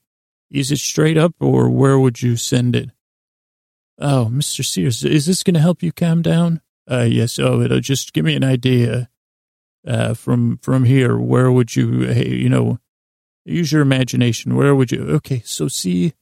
is 0.51 0.73
it 0.73 0.79
straight 0.79 1.17
up 1.17 1.35
or 1.39 1.71
where 1.71 1.99
would 1.99 2.21
you 2.21 2.37
send 2.37 2.75
it? 2.75 2.91
Oh, 3.99 4.29
Mr. 4.33 4.65
Sears, 4.65 5.05
is 5.05 5.27
this 5.27 5.45
going 5.45 5.55
to 5.55 5.61
help 5.61 5.83
you 5.83 5.93
calm 5.93 6.21
down? 6.21 6.61
Uh, 6.91 7.07
yes. 7.09 7.39
Oh, 7.39 7.61
it'll 7.61 7.81
just 7.81 8.13
give 8.13 8.25
me 8.25 8.35
an 8.35 8.45
idea. 8.45 9.09
Uh, 9.87 10.13
from, 10.13 10.59
from 10.59 10.85
here, 10.85 11.17
where 11.17 11.51
would 11.51 11.75
you, 11.75 12.03
hey, 12.03 12.29
you 12.29 12.51
know, 12.51 12.79
use 13.45 13.73
your 13.73 13.83
imagination. 13.83 14.57
Where 14.57 14.75
would 14.75 14.93
you? 14.93 15.03
Okay. 15.13 15.43
So 15.45 15.69
see, 15.69 16.13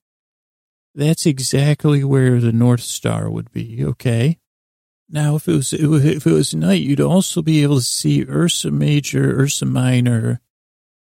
that's 0.94 1.26
exactly 1.26 2.04
where 2.04 2.40
the 2.40 2.52
North 2.52 2.82
Star 2.82 3.30
would 3.30 3.52
be. 3.52 3.84
Okay. 3.84 4.38
Now, 5.10 5.36
if 5.36 5.48
it 5.48 5.52
was 5.52 5.72
if 5.72 6.26
it 6.26 6.32
was 6.32 6.54
night, 6.54 6.82
you'd 6.82 7.00
also 7.00 7.40
be 7.40 7.62
able 7.62 7.76
to 7.76 7.82
see 7.82 8.26
Ursa 8.28 8.70
Major, 8.70 9.40
Ursa 9.40 9.64
Minor, 9.64 10.40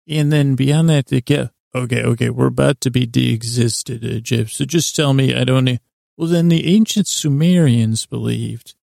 and 0.08 0.32
then 0.32 0.56
beyond 0.56 0.90
that, 0.90 1.08
to 1.08 1.22
get 1.22 1.52
okay, 1.76 2.04
okay, 2.04 2.30
we're 2.30 2.48
about 2.48 2.82
to 2.82 2.92
be 2.92 3.06
de-existed, 3.06 4.24
Jeff. 4.24 4.50
So 4.50 4.66
just 4.66 4.96
tell 4.96 5.14
me, 5.14 5.36
I 5.36 5.44
don't. 5.44 5.80
Well, 6.18 6.28
then 6.28 6.48
the 6.48 6.74
ancient 6.74 7.08
Sumerians 7.08 8.06
believed. 8.06 8.76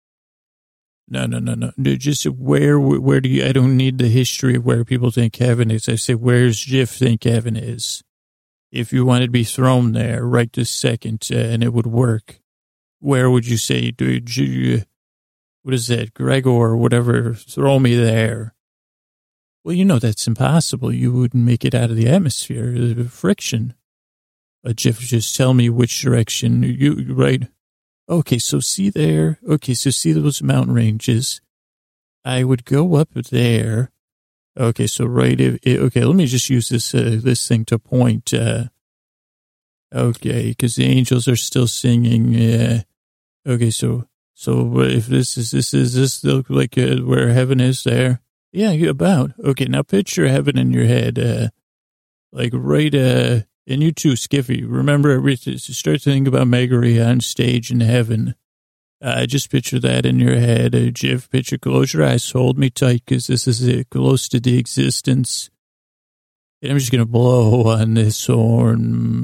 No, 1.09 1.27
no, 1.27 1.39
no, 1.39 1.55
no. 1.55 1.97
Just 1.97 2.25
where, 2.27 2.79
where 2.79 3.21
do 3.21 3.29
you? 3.29 3.45
I 3.45 3.53
don't 3.53 3.77
need 3.77 3.99
the 3.99 4.09
history 4.09 4.57
of 4.57 4.65
where 4.65 4.85
people 4.85 5.11
think 5.11 5.37
heaven 5.37 5.71
is. 5.71 5.89
I 5.89 5.97
say, 5.97 6.15
where's 6.15 6.61
Jeff 6.61 6.91
think 6.91 7.25
heaven 7.25 7.57
is? 7.57 8.03
If 8.71 8.93
you 8.93 9.05
wanted 9.05 9.27
to 9.27 9.33
be 9.33 9.45
thrown 9.45 9.93
there 9.93 10.25
right 10.25 10.53
this 10.53 10.71
second, 10.71 11.29
uh, 11.31 11.37
and 11.37 11.63
it 11.63 11.73
would 11.73 11.87
work, 11.87 12.41
where 13.01 13.31
would 13.31 13.47
you 13.47 13.57
say? 13.57 13.91
Do 13.91 14.21
you? 14.25 14.83
What 15.65 15.75
is 15.75 15.89
it, 15.89 16.13
Gregor 16.13 16.51
or 16.51 16.77
whatever, 16.77 17.33
throw 17.35 17.79
me 17.79 17.97
there. 17.97 18.55
Well, 19.65 19.75
you 19.75 19.87
know, 19.87 19.99
that's 19.99 20.27
impossible. 20.27 20.93
You 20.93 21.11
wouldn't 21.11 21.43
make 21.43 21.65
it 21.65 21.75
out 21.75 21.89
of 21.89 21.97
the 21.97 22.07
atmosphere, 22.07 22.71
the 22.71 23.05
friction. 23.05 23.73
Uh, 24.63 24.75
Jeff, 24.75 24.99
just 24.99 25.35
tell 25.35 25.55
me 25.55 25.71
which 25.71 26.03
direction 26.03 26.63
you, 26.63 27.15
right? 27.15 27.49
Okay, 28.11 28.37
so 28.39 28.61
see 28.61 28.91
there. 28.91 29.39
Okay, 29.49 29.73
so 29.73 29.89
see 29.89 30.13
those 30.13 30.43
mountain 30.43 30.75
ranges. 30.75 31.41
I 32.27 32.45
would 32.45 32.67
go 32.67 32.97
up 32.97 33.15
there. 33.15 33.91
Okay, 34.59 34.87
so 34.87 35.07
right. 35.07 35.41
If, 35.41 35.67
okay, 35.67 36.05
let 36.05 36.15
me 36.15 36.27
just 36.27 36.51
use 36.51 36.69
this 36.69 36.95
uh, 36.95 37.19
this 37.23 37.49
thing 37.49 37.65
to 37.67 37.79
point. 37.79 38.35
Uh, 38.35 38.65
okay, 39.95 40.51
because 40.51 40.77
the 40.77 40.85
angels 40.85 41.27
are 41.27 41.37
still 41.37 41.67
singing. 41.67 42.37
Uh, 42.37 42.83
okay, 43.47 43.71
so 43.71 44.07
so 44.35 44.81
if 44.81 45.07
this 45.07 45.39
is 45.39 45.53
this 45.53 45.73
is 45.73 45.95
this 45.95 46.25
look 46.25 46.51
like 46.51 46.77
uh, 46.77 46.97
where 46.97 47.33
heaven 47.33 47.61
is 47.61 47.85
there? 47.85 48.21
Yeah, 48.53 48.71
about. 48.91 49.33
Okay, 49.43 49.65
now 49.65 49.83
picture 49.83 50.29
heaven 50.29 50.59
in 50.59 50.73
your 50.73 50.85
head, 50.85 51.19
uh, 51.19 51.49
like 52.33 52.53
right, 52.53 52.95
uh, 52.95 53.41
and 53.67 53.83
you 53.83 53.93
too, 53.93 54.13
Skiffy. 54.13 54.65
Remember. 54.67 55.21
Start 55.37 56.03
to 56.03 56.11
think 56.11 56.29
about 56.29 56.47
Megary 56.47 57.05
on 57.05 57.21
stage 57.21 57.71
in 57.71 57.81
heaven. 57.81 58.35
Uh, 59.01 59.27
just 59.27 59.51
picture 59.51 59.79
that 59.79 60.07
in 60.07 60.19
your 60.19 60.37
head. 60.37 60.75
Uh, 60.75 60.91
Jiff, 60.91 61.29
picture, 61.31 61.59
close 61.59 61.93
your 61.93 62.05
eyes, 62.05 62.31
hold 62.31 62.59
me 62.59 62.71
tight, 62.71 63.03
because 63.05 63.27
this 63.27 63.47
is 63.47 63.67
it, 63.67 63.91
close 63.91 64.29
to 64.29 64.41
the 64.41 64.59
existence. 64.59 65.51
And 66.63 66.73
I'm 66.73 66.79
just 66.79 66.91
to 67.05 67.11
blow 67.11 67.65
on 67.65 67.95
this 67.95 68.27
horn 68.27 69.21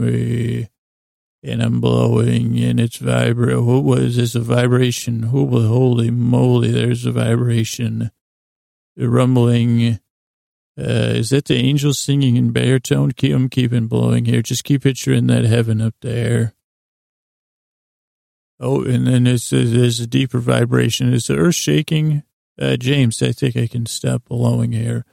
and 1.43 1.63
I'm 1.63 1.81
blowing 1.81 2.59
and 2.59 2.79
it's 2.79 2.97
vibrating. 2.97 3.65
What 3.65 3.85
was 3.85 4.17
this? 4.17 4.35
A 4.35 4.41
vibration? 4.41 5.25
Holy 5.25 6.11
moly, 6.11 6.71
there's 6.71 7.07
a 7.07 7.13
vibration. 7.13 8.11
The 8.97 9.09
rumbling. 9.09 10.01
Uh, 10.79 11.13
is 11.17 11.31
that 11.31 11.47
the 11.47 11.57
angels 11.57 11.99
singing 11.99 12.37
in 12.37 12.53
baritone? 12.53 13.13
Keep, 13.13 13.35
I'm 13.35 13.49
keeping 13.49 13.87
blowing 13.87 14.25
here. 14.25 14.43
Just 14.43 14.65
keep 14.65 14.83
picturing 14.83 15.27
that 15.27 15.45
heaven 15.45 15.81
up 15.81 15.95
there. 16.01 16.55
Oh, 18.59 18.85
and 18.85 19.07
then 19.07 19.25
there's, 19.25 19.51
there's 19.51 20.01
a 20.01 20.07
deeper 20.07 20.39
vibration. 20.39 21.13
Is 21.13 21.27
the 21.27 21.37
earth 21.37 21.55
shaking? 21.55 22.23
Uh, 22.61 22.77
James, 22.77 23.23
I 23.23 23.33
think 23.33 23.57
I 23.57 23.67
can 23.67 23.87
stop 23.87 24.25
blowing 24.27 24.73
here. 24.73 25.07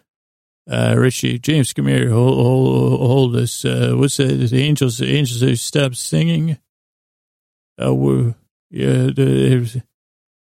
Uh, 0.70 0.96
Richie, 0.98 1.40
James, 1.40 1.72
come 1.72 1.88
here. 1.88 2.10
Hold, 2.10 2.36
hold, 2.36 3.00
hold 3.00 3.34
this. 3.34 3.64
Uh, 3.64 3.94
what's 3.96 4.18
that? 4.18 4.28
The 4.28 4.62
angels, 4.62 4.98
the 4.98 5.16
angels, 5.16 5.40
they 5.40 5.56
stopped 5.56 5.96
singing. 5.96 6.58
Uh, 7.80 7.94
yeah, 8.70 9.08
the, 9.16 9.84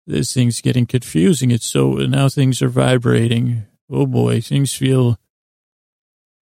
this 0.05 0.33
thing's 0.33 0.61
getting 0.61 0.85
confusing. 0.85 1.49
It's 1.49 1.65
so 1.65 1.93
now 1.93 2.29
things 2.29 2.61
are 2.61 2.69
vibrating. 2.69 3.65
Oh 3.89 4.05
boy, 4.05 4.41
things 4.41 4.75
feel 4.75 5.17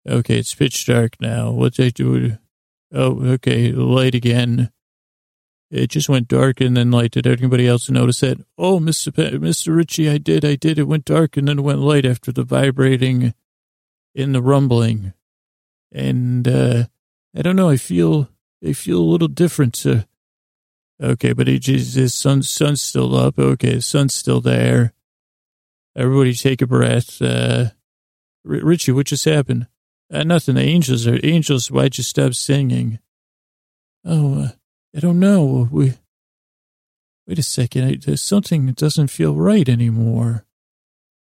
okay. 0.09 0.39
It's 0.39 0.55
pitch 0.55 0.85
dark 0.87 1.13
now. 1.21 1.51
What's 1.53 1.79
I 1.79 1.91
do? 1.91 2.39
Oh, 2.93 3.25
okay, 3.35 3.71
light 3.71 4.15
again. 4.15 4.71
It 5.71 5.89
just 5.89 6.09
went 6.09 6.29
dark 6.29 6.61
and 6.63 6.77
then 6.77 6.91
light. 6.91 7.13
Did 7.13 7.27
anybody 7.27 7.67
else 7.69 7.91
notice 7.91 8.21
that? 8.21 8.39
Oh, 8.57 8.81
Mr. 8.81 9.15
P- 9.15 9.37
Mr. 9.37 9.77
Ritchie, 9.77 10.09
I 10.09 10.17
did, 10.17 10.43
I 10.45 10.55
did. 10.55 10.79
It 10.79 10.89
went 10.89 11.05
dark 11.05 11.37
and 11.37 11.47
then 11.47 11.63
went 11.63 11.81
light 11.81 12.07
after 12.07 12.33
the 12.33 12.43
vibrating 12.43 13.35
in 14.19 14.33
the 14.33 14.43
rumbling. 14.43 15.13
And, 15.93 16.47
uh, 16.47 16.85
I 17.37 17.43
don't 17.43 17.57
know. 17.57 17.69
I 17.69 17.77
feel, 17.77 18.29
I 18.67 18.73
feel 18.73 18.99
a 18.99 19.11
little 19.13 19.29
different. 19.29 19.87
Uh, 19.87 20.03
okay, 21.01 21.33
but 21.33 21.49
it 21.49 21.61
just, 21.61 21.95
the 21.95 22.09
sun, 22.09 22.43
sun's 22.43 22.83
still 22.83 23.15
up. 23.15 23.39
Okay, 23.39 23.77
the 23.77 23.83
sun's 23.83 24.15
still 24.15 24.41
there. 24.41 24.93
Everybody 25.97 26.35
take 26.35 26.61
a 26.61 26.67
breath. 26.67 27.23
Uh, 27.23 27.71
R- 28.47 28.65
Richie, 28.65 28.93
what 28.93 29.07
just 29.07 29.25
happened? 29.25 29.69
Uh, 30.13 30.25
nothing. 30.25 30.57
The 30.57 30.63
angels 30.63 31.07
are, 31.07 31.21
angels, 31.23 31.71
why'd 31.71 31.97
you 31.97 32.05
stop 32.05 32.35
singing? 32.35 32.99
Oh, 34.05 34.43
uh, 34.43 34.49
I 34.97 35.01
don't 35.01 35.21
know. 35.21 35.69
We, 35.71 35.95
wait 37.27 37.39
a 37.39 37.43
second. 37.43 37.85
I, 37.85 37.97
there's 37.97 38.23
something 38.23 38.67
that 38.67 38.77
doesn't 38.77 39.09
feel 39.09 39.35
right 39.37 39.69
anymore. 39.69 40.45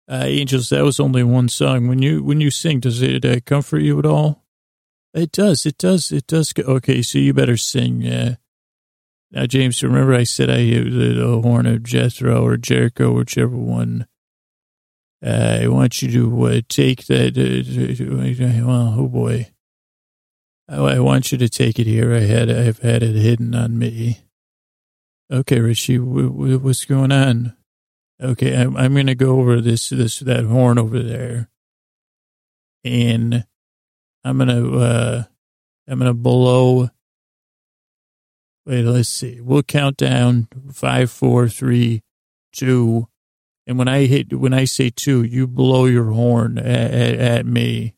Uh, 0.08 0.24
Angels, 0.26 0.68
that 0.68 0.84
was 0.84 1.00
only 1.00 1.22
one 1.22 1.48
song. 1.48 1.88
When 1.88 2.02
you, 2.02 2.22
when 2.22 2.40
you 2.40 2.50
sing, 2.50 2.80
does 2.80 3.00
it 3.00 3.24
uh, 3.24 3.40
comfort 3.46 3.78
you 3.78 3.98
at 3.98 4.06
all? 4.06 4.44
It 5.14 5.32
does. 5.32 5.64
It 5.64 5.78
does. 5.78 6.12
It 6.12 6.26
does. 6.26 6.52
Okay. 6.58 7.02
So 7.02 7.18
you 7.18 7.32
better 7.32 7.56
sing. 7.56 8.06
Uh, 8.06 8.36
now, 9.30 9.46
James, 9.46 9.82
remember 9.82 10.14
I 10.14 10.24
said 10.24 10.50
I 10.50 10.58
used 10.58 10.96
the 10.96 11.40
horn 11.42 11.66
of 11.66 11.82
Jethro 11.82 12.44
or 12.44 12.56
Jericho, 12.56 13.12
whichever 13.12 13.56
one. 13.56 14.06
Uh, 15.24 15.60
I 15.62 15.68
want 15.68 16.02
you 16.02 16.10
to 16.12 16.44
uh, 16.46 16.60
take 16.68 17.06
that. 17.06 17.38
Uh, 17.38 18.66
well, 18.66 18.94
oh 18.98 19.08
boy. 19.08 19.50
Oh, 20.68 20.86
I 20.86 20.98
want 20.98 21.32
you 21.32 21.38
to 21.38 21.48
take 21.48 21.78
it 21.78 21.86
here. 21.86 22.14
I 22.14 22.20
had, 22.20 22.50
I've 22.50 22.78
had 22.78 23.02
it 23.02 23.16
hidden 23.16 23.54
on 23.54 23.78
me. 23.78 24.20
Okay, 25.30 25.60
Richie, 25.60 25.98
w- 25.98 26.30
w- 26.30 26.58
what's 26.58 26.84
going 26.84 27.12
on? 27.12 27.54
Okay, 28.24 28.56
I'm, 28.56 28.76
I'm 28.76 28.94
going 28.94 29.06
to 29.06 29.14
go 29.14 29.38
over 29.38 29.60
this, 29.60 29.90
this, 29.90 30.20
that 30.20 30.44
horn 30.44 30.78
over 30.78 31.02
there. 31.02 31.50
And 32.82 33.44
I'm 34.24 34.38
going 34.38 34.48
to, 34.48 34.78
uh, 34.78 35.22
I'm 35.86 36.00
to 36.00 36.14
blow. 36.14 36.88
Wait, 38.66 38.82
let's 38.82 39.10
see. 39.10 39.40
We'll 39.40 39.62
count 39.62 39.98
down 39.98 40.48
five, 40.72 41.10
four, 41.10 41.48
three, 41.48 42.02
two. 42.52 43.08
And 43.66 43.78
when 43.78 43.88
I 43.88 44.06
hit, 44.06 44.32
when 44.32 44.54
I 44.54 44.64
say 44.64 44.88
two, 44.88 45.22
you 45.22 45.46
blow 45.46 45.84
your 45.84 46.12
horn 46.12 46.58
at, 46.58 46.90
at, 46.90 47.14
at 47.14 47.46
me 47.46 47.94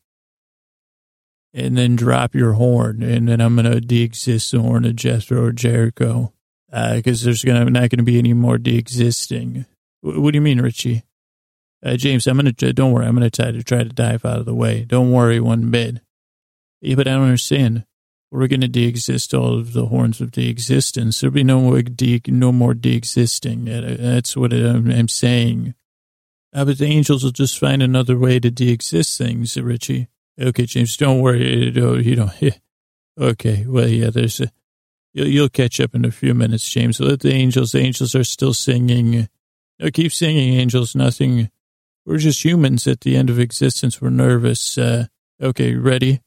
and 1.53 1.77
then 1.77 1.95
drop 1.95 2.35
your 2.35 2.53
horn, 2.53 3.01
and 3.01 3.27
then 3.27 3.41
I'm 3.41 3.55
gonna 3.55 3.81
de-exist 3.81 4.51
the 4.51 4.61
horn 4.61 4.85
of 4.85 4.95
Jethro 4.95 5.45
or 5.45 5.51
Jericho, 5.51 6.31
because 6.69 7.23
uh, 7.23 7.25
there's 7.25 7.43
gonna 7.43 7.69
not 7.69 7.89
gonna 7.89 8.03
be 8.03 8.19
any 8.19 8.33
more 8.33 8.59
de-existing. 8.59 9.65
What 10.15 10.31
do 10.31 10.37
you 10.37 10.41
mean, 10.41 10.61
Richie? 10.61 11.03
Uh, 11.83 11.95
James, 11.95 12.27
I'm 12.27 12.37
gonna 12.37 12.51
don't 12.51 12.91
worry. 12.91 13.05
I'm 13.05 13.15
gonna 13.15 13.29
try 13.29 13.51
to 13.51 13.63
try 13.63 13.83
to 13.83 13.89
dive 13.89 14.25
out 14.25 14.39
of 14.39 14.45
the 14.45 14.55
way. 14.55 14.83
Don't 14.85 15.11
worry 15.11 15.39
one 15.39 15.69
bit. 15.69 16.01
Yeah, 16.81 16.95
but 16.95 17.07
I 17.07 17.11
don't 17.11 17.23
understand. 17.23 17.85
We're 18.31 18.47
gonna 18.47 18.67
de-exist 18.67 19.33
all 19.33 19.57
of 19.57 19.73
the 19.73 19.85
horns 19.85 20.19
of 20.19 20.31
de-existence. 20.31 21.19
There'll 21.19 21.33
be 21.33 21.43
no 21.43 21.61
more 21.61 21.81
de 21.81 22.21
no 22.27 22.51
more 22.51 22.73
de-existing. 22.73 23.65
That's 23.65 24.35
what 24.35 24.53
I'm, 24.53 24.89
I'm 24.89 25.07
saying. 25.07 25.75
Uh, 26.53 26.65
but 26.65 26.77
the 26.77 26.85
angels 26.85 27.23
will 27.23 27.31
just 27.31 27.59
find 27.59 27.83
another 27.83 28.17
way 28.17 28.39
to 28.39 28.49
de-exist 28.49 29.17
things, 29.17 29.55
Richie. 29.57 30.07
Okay, 30.39 30.65
James, 30.65 30.97
don't 30.97 31.19
worry. 31.21 31.65
You 31.65 32.15
don't. 32.15 32.33
Okay, 33.19 33.65
well, 33.67 33.87
yeah, 33.87 34.11
there's 34.11 34.39
a, 34.39 34.51
you'll, 35.11 35.27
you'll 35.27 35.49
catch 35.49 35.79
up 35.79 35.95
in 35.95 36.05
a 36.05 36.11
few 36.11 36.35
minutes, 36.35 36.69
James. 36.69 36.99
Let 36.99 37.21
the 37.21 37.33
angels, 37.33 37.71
the 37.71 37.79
angels 37.79 38.13
are 38.13 38.23
still 38.23 38.53
singing. 38.53 39.27
No, 39.79 39.91
keep 39.91 40.11
singing, 40.11 40.53
angels. 40.53 40.95
Nothing. 40.95 41.49
We're 42.05 42.17
just 42.17 42.43
humans 42.43 42.87
at 42.87 43.01
the 43.01 43.15
end 43.15 43.29
of 43.29 43.39
existence. 43.39 44.01
We're 44.01 44.09
nervous. 44.09 44.77
Uh, 44.77 45.07
okay, 45.41 45.75
ready? 45.75 46.21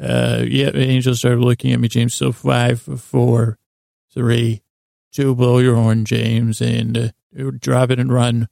Uh, 0.00 0.44
yeah, 0.46 0.70
angels 0.74 1.24
are 1.24 1.36
looking 1.36 1.72
at 1.72 1.80
me, 1.80 1.88
James. 1.88 2.14
So 2.14 2.30
five, 2.30 2.80
four, 2.80 3.58
three, 4.12 4.62
two, 5.12 5.34
blow 5.34 5.58
your 5.58 5.74
horn, 5.74 6.04
James, 6.04 6.60
and 6.60 6.96
uh, 6.96 7.50
drop 7.58 7.90
it 7.90 7.98
and 7.98 8.12
run. 8.12 8.48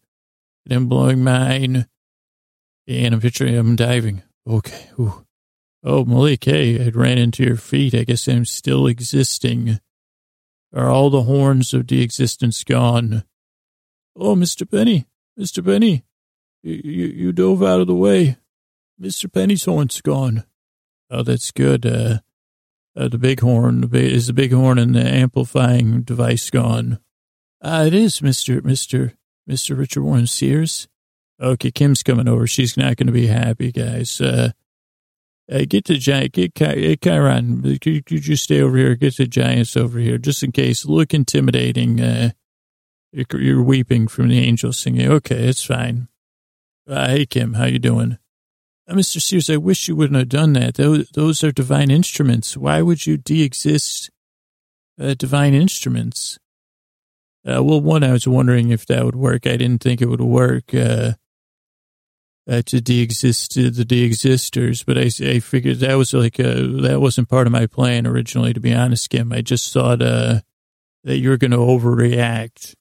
And 0.65 0.73
I'm 0.73 0.89
blowing 0.89 1.23
mine. 1.23 1.87
And 2.89 3.15
I'm 3.15 3.21
picturing 3.21 3.57
I'm 3.57 3.77
diving. 3.77 4.23
Okay. 4.49 4.91
Ooh. 4.99 5.25
Oh, 5.85 6.05
Malik, 6.05 6.45
hey, 6.45 6.85
I 6.85 6.89
ran 6.89 7.19
into 7.19 7.45
your 7.45 7.57
feet. 7.57 7.95
I 7.95 8.03
guess 8.03 8.27
I'm 8.27 8.45
still 8.45 8.89
existing. 8.89 9.79
Are 10.75 10.89
all 10.89 11.11
the 11.11 11.23
horns 11.23 11.73
of 11.73 11.87
the 11.87 12.03
existence 12.03 12.65
gone? 12.65 13.23
Oh, 14.19 14.35
Mr. 14.35 14.69
Penney, 14.69 15.07
Mr. 15.39 15.65
Penney, 15.65 16.05
you, 16.63 16.81
you, 16.83 17.07
you 17.07 17.33
dove 17.33 17.63
out 17.63 17.81
of 17.81 17.87
the 17.87 17.95
way. 17.95 18.39
Mr. 19.01 19.31
Penney's 19.31 19.67
horn's 19.67 20.01
gone. 20.01 20.45
Oh, 21.11 21.23
that's 21.23 21.51
good. 21.51 21.85
Uh, 21.85 22.19
uh, 22.97 23.09
the 23.09 23.19
big 23.19 23.41
horn 23.41 23.89
is 23.93 24.27
the 24.27 24.33
big 24.33 24.53
horn 24.53 24.79
and 24.79 24.95
the 24.95 25.05
amplifying 25.07 26.01
device 26.03 26.49
gone. 26.49 26.99
Ah, 27.63 27.85
it 27.85 27.93
is, 27.95 28.23
Mister 28.23 28.63
Mister 28.63 29.13
Mister 29.47 29.75
Richard 29.75 30.03
Warren 30.03 30.27
Sears. 30.27 30.89
Okay, 31.41 31.71
Kim's 31.71 32.03
coming 32.03 32.27
over. 32.27 32.47
She's 32.47 32.77
not 32.77 32.97
going 32.97 33.09
to 33.09 33.13
be 33.13 33.27
happy, 33.27 33.71
guys. 33.71 34.21
Uh, 34.21 34.53
uh, 35.53 35.65
get 35.69 35.85
the 35.85 35.99
giant, 35.99 36.33
get 36.33 36.55
Ky- 36.55 36.97
Chiron. 36.97 37.63
Could 37.79 38.11
you 38.11 38.19
just 38.19 38.45
stay 38.45 38.63
over 38.63 38.77
here? 38.77 38.95
Get 38.95 39.17
the 39.19 39.27
giants 39.27 39.77
over 39.77 39.99
here, 39.99 40.17
just 40.17 40.43
in 40.43 40.53
case. 40.53 40.87
Look 40.87 41.13
intimidating. 41.13 42.01
Uh, 42.01 42.31
you're, 43.13 43.63
weeping 43.63 44.09
from 44.09 44.29
the 44.29 44.39
angels 44.39 44.79
singing. 44.79 45.11
Okay, 45.11 45.49
it's 45.49 45.65
fine. 45.65 46.09
Uh, 46.89 47.09
hey, 47.09 47.27
Kim, 47.27 47.55
how 47.55 47.65
you 47.65 47.79
doing? 47.79 48.19
Uh, 48.89 48.95
Mr. 48.95 49.21
Sears, 49.21 49.51
I 49.51 49.57
wish 49.57 49.89
you 49.89 49.97
wouldn't 49.97 50.19
have 50.19 50.29
done 50.29 50.53
that. 50.55 50.75
Those, 50.75 51.09
those 51.11 51.43
are 51.43 51.53
divine 51.53 51.91
instruments. 51.91 52.57
Why 52.57 52.83
would 52.83 53.07
you 53.07 53.17
de-exist 53.17 54.11
uh, 55.01 55.15
divine 55.15 55.55
instruments? 55.55 56.39
Uh, 57.45 57.63
well, 57.63 57.81
one, 57.81 58.05
I 58.05 58.13
was 58.13 58.27
wondering 58.27 58.71
if 58.71 58.87
that 58.87 59.05
would 59.05 59.17
work. 59.17 59.47
I 59.47 59.57
didn't 59.57 59.83
think 59.83 60.01
it 60.01 60.09
would 60.09 60.21
work. 60.21 60.75
Uh, 60.75 61.13
uh, 62.49 62.63
to 62.67 62.81
de-exist 62.81 63.53
to 63.53 63.71
the 63.71 63.85
de-existers, 63.85 64.85
but 64.85 64.97
I, 64.97 65.11
I 65.21 65.41
figured 65.41 65.81
that 65.81 65.95
was 65.95 66.15
like 66.15 66.39
uh, 66.39 66.83
that 66.83 66.99
wasn't 67.01 67.29
part 67.29 67.47
of 67.47 67.53
my 67.53 67.67
plan 67.67 68.07
originally. 68.07 68.53
To 68.53 68.61
be 68.61 68.73
honest, 68.73 69.11
Kim, 69.11 69.33
I 69.33 69.41
just 69.41 69.73
thought 69.73 70.01
uh, 70.01 70.41
that 71.05 71.19
you 71.19 71.31
were 71.31 71.39
going 71.39 71.51
to 71.51 71.57
overreact, 71.57 72.75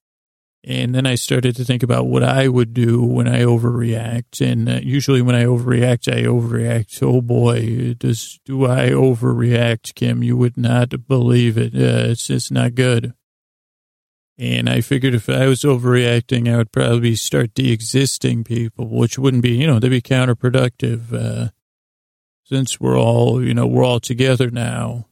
and 0.68 0.96
then 0.96 1.06
I 1.06 1.14
started 1.14 1.56
to 1.58 1.64
think 1.64 1.84
about 1.84 2.08
what 2.08 2.24
I 2.24 2.48
would 2.48 2.74
do 2.74 3.04
when 3.04 3.28
I 3.28 3.42
overreact. 3.42 4.42
And 4.42 4.68
uh, 4.68 4.80
usually, 4.82 5.22
when 5.22 5.36
I 5.36 5.44
overreact, 5.44 6.12
I 6.12 6.24
overreact. 6.24 7.04
Oh 7.04 7.22
boy, 7.22 7.94
does 7.94 8.40
do 8.46 8.66
I 8.66 8.90
overreact, 8.90 9.94
Kim? 9.94 10.24
You 10.24 10.36
would 10.38 10.58
not 10.58 11.08
believe 11.08 11.58
it. 11.58 11.76
Uh, 11.76 12.10
it's 12.10 12.28
just 12.28 12.52
not 12.52 12.74
good. 12.74 13.14
And 14.40 14.68
I 14.68 14.82
figured 14.82 15.14
if 15.14 15.30
I 15.30 15.46
was 15.46 15.62
overreacting, 15.62 16.52
I 16.52 16.58
would 16.58 16.72
probably 16.72 17.16
start 17.16 17.54
de-existing 17.54 18.44
people, 18.44 18.88
which 18.88 19.18
wouldn't 19.20 19.44
be, 19.44 19.52
you 19.52 19.68
know, 19.68 19.80
they'd 19.80 19.90
be 19.90 20.02
counterproductive. 20.02 21.14
Uh, 21.14 21.50
since 22.44 22.80
we're 22.80 22.98
all, 22.98 23.44
you 23.44 23.54
know, 23.54 23.68
we're 23.68 23.86
all 23.86 24.00
together 24.00 24.50
now. 24.52 25.08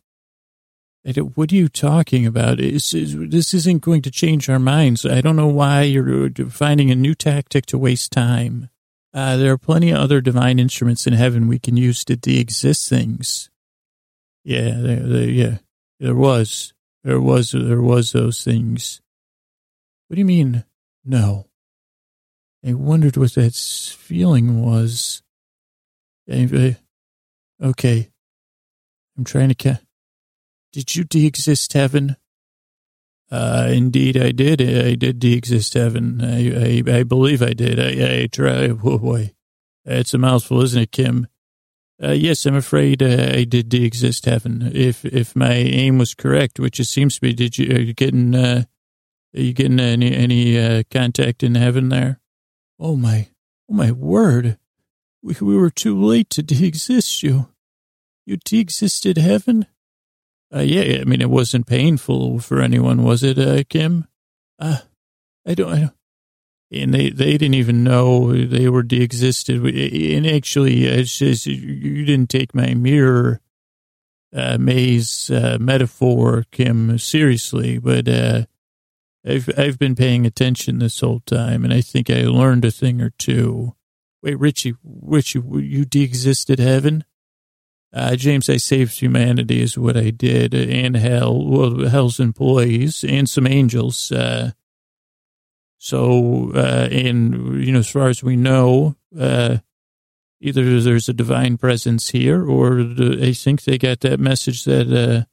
What 1.06 1.52
are 1.52 1.56
you 1.56 1.68
talking 1.68 2.26
about? 2.26 2.60
This 2.60 2.94
isn't 2.94 3.80
going 3.80 4.02
to 4.04 4.12
change 4.12 4.48
our 4.50 4.60
minds. 4.60 5.06
I 5.06 5.20
don't 5.20 5.36
know 5.36 5.48
why 5.48 5.82
you're 5.82 6.32
finding 6.50 6.92
a 6.92 6.96
new 6.96 7.14
tactic 7.14 7.66
to 7.68 7.78
waste 7.78 8.12
time. 8.12 8.70
Uh, 9.14 9.36
there 9.38 9.52
are 9.52 9.58
plenty 9.58 9.92
of 9.92 9.98
other 9.98 10.22
divine 10.22 10.60
instruments 10.60 11.06
in 11.06 11.14
heaven 11.14 11.48
we 11.48 11.60
can 11.60 11.76
use 11.76 12.06
to 12.06 12.16
de-exist 12.16 12.90
things. 12.90 13.50
Yeah, 14.46 14.72
there, 14.78 15.00
there, 15.02 15.30
yeah, 15.30 15.58
there 16.00 16.16
was, 16.16 16.74
there 17.04 17.20
was, 17.20 17.52
there 17.52 17.82
was 17.82 18.14
those 18.14 18.44
things. 18.44 19.02
What 20.08 20.16
do 20.16 20.20
you 20.20 20.26
mean, 20.26 20.64
no? 21.04 21.48
I 22.66 22.74
wondered 22.74 23.18
what 23.18 23.34
that 23.34 23.56
feeling 23.56 24.62
was. 24.64 25.22
Okay. 26.30 28.10
I'm 29.18 29.24
trying 29.26 29.50
to 29.50 29.56
ca- 29.56 29.82
Did 30.74 30.96
you 30.96 31.06
de-exist 31.06 31.72
heaven? 31.72 32.18
Uh, 33.32 33.70
indeed 33.72 34.18
I 34.18 34.32
did. 34.32 34.62
I 34.62 34.96
did 34.96 35.20
de-exist 35.20 35.76
heaven. 35.76 36.20
I, 36.22 36.82
I, 36.90 37.00
I 37.00 37.04
believe 37.04 37.42
I 37.42 37.54
did. 37.54 37.80
I, 37.80 38.24
I 38.24 38.28
try. 38.28 38.68
Oh 38.84 38.98
boy. 38.98 39.34
It's 39.86 40.14
a 40.14 40.18
mouthful, 40.18 40.62
isn't 40.62 40.82
it, 40.82 40.92
Kim? 40.92 41.28
Uh, 42.02 42.12
yes, 42.12 42.46
I'm 42.46 42.56
afraid 42.56 43.02
uh, 43.02 43.32
I 43.34 43.44
did 43.44 43.70
de-exist 43.70 44.26
heaven. 44.26 44.72
If, 44.74 45.06
if 45.06 45.36
my 45.36 45.54
aim 45.54 45.98
was 45.98 46.14
correct, 46.14 46.60
which 46.60 46.80
it 46.80 46.86
seems 46.86 47.16
to 47.16 47.22
be, 47.22 47.34
did 47.34 47.58
you, 47.58 47.74
are 47.76 47.80
you 47.82 47.94
getting, 47.94 48.36
uh, 48.36 48.64
Are 49.36 49.42
you 49.42 49.54
getting 49.54 49.80
any 49.80 50.14
any 50.14 50.60
uh, 50.60 50.84
contact 50.92 51.42
in 51.42 51.56
heaven 51.56 51.90
there? 51.90 52.20
Oh 52.80 52.96
my, 52.96 53.30
oh 53.70 53.74
my 53.74 53.92
word! 53.92 54.58
We 55.24 55.36
we 55.42 55.58
were 55.58 55.72
too 55.72 56.00
late 56.00 56.30
to 56.32 56.44
de-exist 56.44 57.24
you. 57.24 57.50
You 58.26 58.38
de-existed 58.38 59.18
heaven? 59.18 59.66
Uh, 60.54 60.60
yeah, 60.62 61.00
I 61.02 61.04
mean 61.06 61.22
it 61.22 61.30
wasn't 61.30 61.68
painful 61.68 62.40
for 62.40 62.62
anyone, 62.62 63.04
was 63.04 63.24
it, 63.24 63.40
uh, 63.40 63.64
Kim? 63.70 64.08
Uh, 64.60 64.80
I 65.46 65.56
don't, 65.56 65.72
I 65.72 65.80
don't. 65.80 65.94
And 66.72 66.94
they, 66.94 67.10
they 67.10 67.38
didn't 67.38 67.54
even 67.54 67.84
know 67.84 68.34
they 68.34 68.68
were 68.68 68.84
de-existed. 68.84 69.64
And 69.64 70.26
actually, 70.28 70.86
it's 70.86 71.18
just, 71.18 71.46
you 71.46 72.04
didn't 72.04 72.30
take 72.30 72.56
my 72.56 72.74
mirror 72.74 73.42
uh, 74.36 74.58
maze 74.60 75.30
uh, 75.30 75.58
metaphor, 75.60 76.46
Kim, 76.52 76.98
seriously, 76.98 77.78
but 77.78 78.08
uh, 78.08 78.46
I've 79.26 79.50
I've 79.58 79.78
been 79.78 79.96
paying 79.96 80.26
attention 80.26 80.80
this 80.80 81.00
whole 81.00 81.22
time, 81.22 81.64
and 81.64 81.74
I 81.74 81.82
think 81.82 82.10
I 82.10 82.24
learned 82.24 82.66
a 82.66 82.72
thing 82.72 83.02
or 83.02 83.12
two. 83.12 83.76
Wait, 84.22 84.40
Richie, 84.40 84.76
Richie, 84.84 85.42
you 85.46 85.86
de-existed 85.86 86.60
heaven? 86.60 87.04
Uh, 87.94 88.16
James, 88.16 88.50
I 88.50 88.58
saved 88.58 89.00
humanity 89.00 89.62
is 89.62 89.78
what 89.78 89.96
I 89.96 90.10
did, 90.10 90.56
and 90.56 90.96
hell, 90.96 91.46
well, 91.46 91.88
hell's 91.88 92.20
employees, 92.20 93.04
and 93.04 93.30
some 93.30 93.46
angels. 93.46 94.12
Uh, 94.12 94.52
so, 95.78 96.52
uh, 96.56 96.88
and 96.92 97.64
you 97.64 97.72
know, 97.72 97.80
as 97.80 97.90
far 97.90 98.08
as 98.08 98.24
we 98.24 98.36
know, 98.36 98.96
uh, 99.20 99.58
either 100.42 100.82
there's 100.82 101.08
a 101.08 101.14
divine 101.14 101.58
presence 101.58 102.10
here, 102.10 102.44
or 102.44 102.84
the, 102.84 103.20
I 103.22 103.34
think 103.34 103.64
they 103.64 103.78
got 103.78 104.00
that 104.00 104.20
message 104.20 104.64
that 104.64 104.88
uh, 104.92 105.26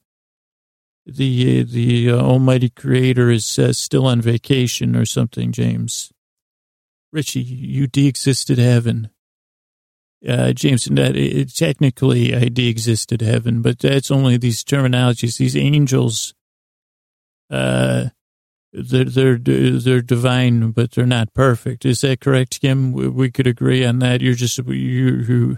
the 1.05 1.63
the 1.63 2.11
uh, 2.11 2.17
Almighty 2.17 2.69
Creator 2.69 3.31
is 3.31 3.57
uh, 3.57 3.73
still 3.73 4.05
on 4.05 4.21
vacation 4.21 4.95
or 4.95 5.05
something. 5.05 5.51
James, 5.51 6.11
Richie, 7.11 7.41
you 7.41 7.87
de-existed 7.87 8.59
heaven. 8.59 9.09
Uh, 10.27 10.53
James, 10.53 10.85
that 10.85 11.15
it, 11.15 11.55
technically 11.55 12.35
I 12.35 12.45
de-existed 12.49 13.21
heaven, 13.21 13.63
but 13.63 13.79
that's 13.79 14.11
only 14.11 14.37
these 14.37 14.63
terminologies. 14.63 15.37
These 15.37 15.57
angels, 15.57 16.35
uh, 17.49 18.09
they're, 18.71 19.05
they're, 19.05 19.37
they're 19.37 20.01
divine, 20.03 20.73
but 20.73 20.91
they're 20.91 21.07
not 21.07 21.33
perfect. 21.33 21.85
Is 21.85 22.01
that 22.01 22.19
correct, 22.19 22.61
Kim? 22.61 22.91
We, 22.91 23.07
we 23.07 23.31
could 23.31 23.47
agree 23.47 23.83
on 23.83 23.97
that. 23.99 24.21
You're 24.21 24.35
just, 24.35 24.59
you, 24.59 24.73
you 24.73 25.57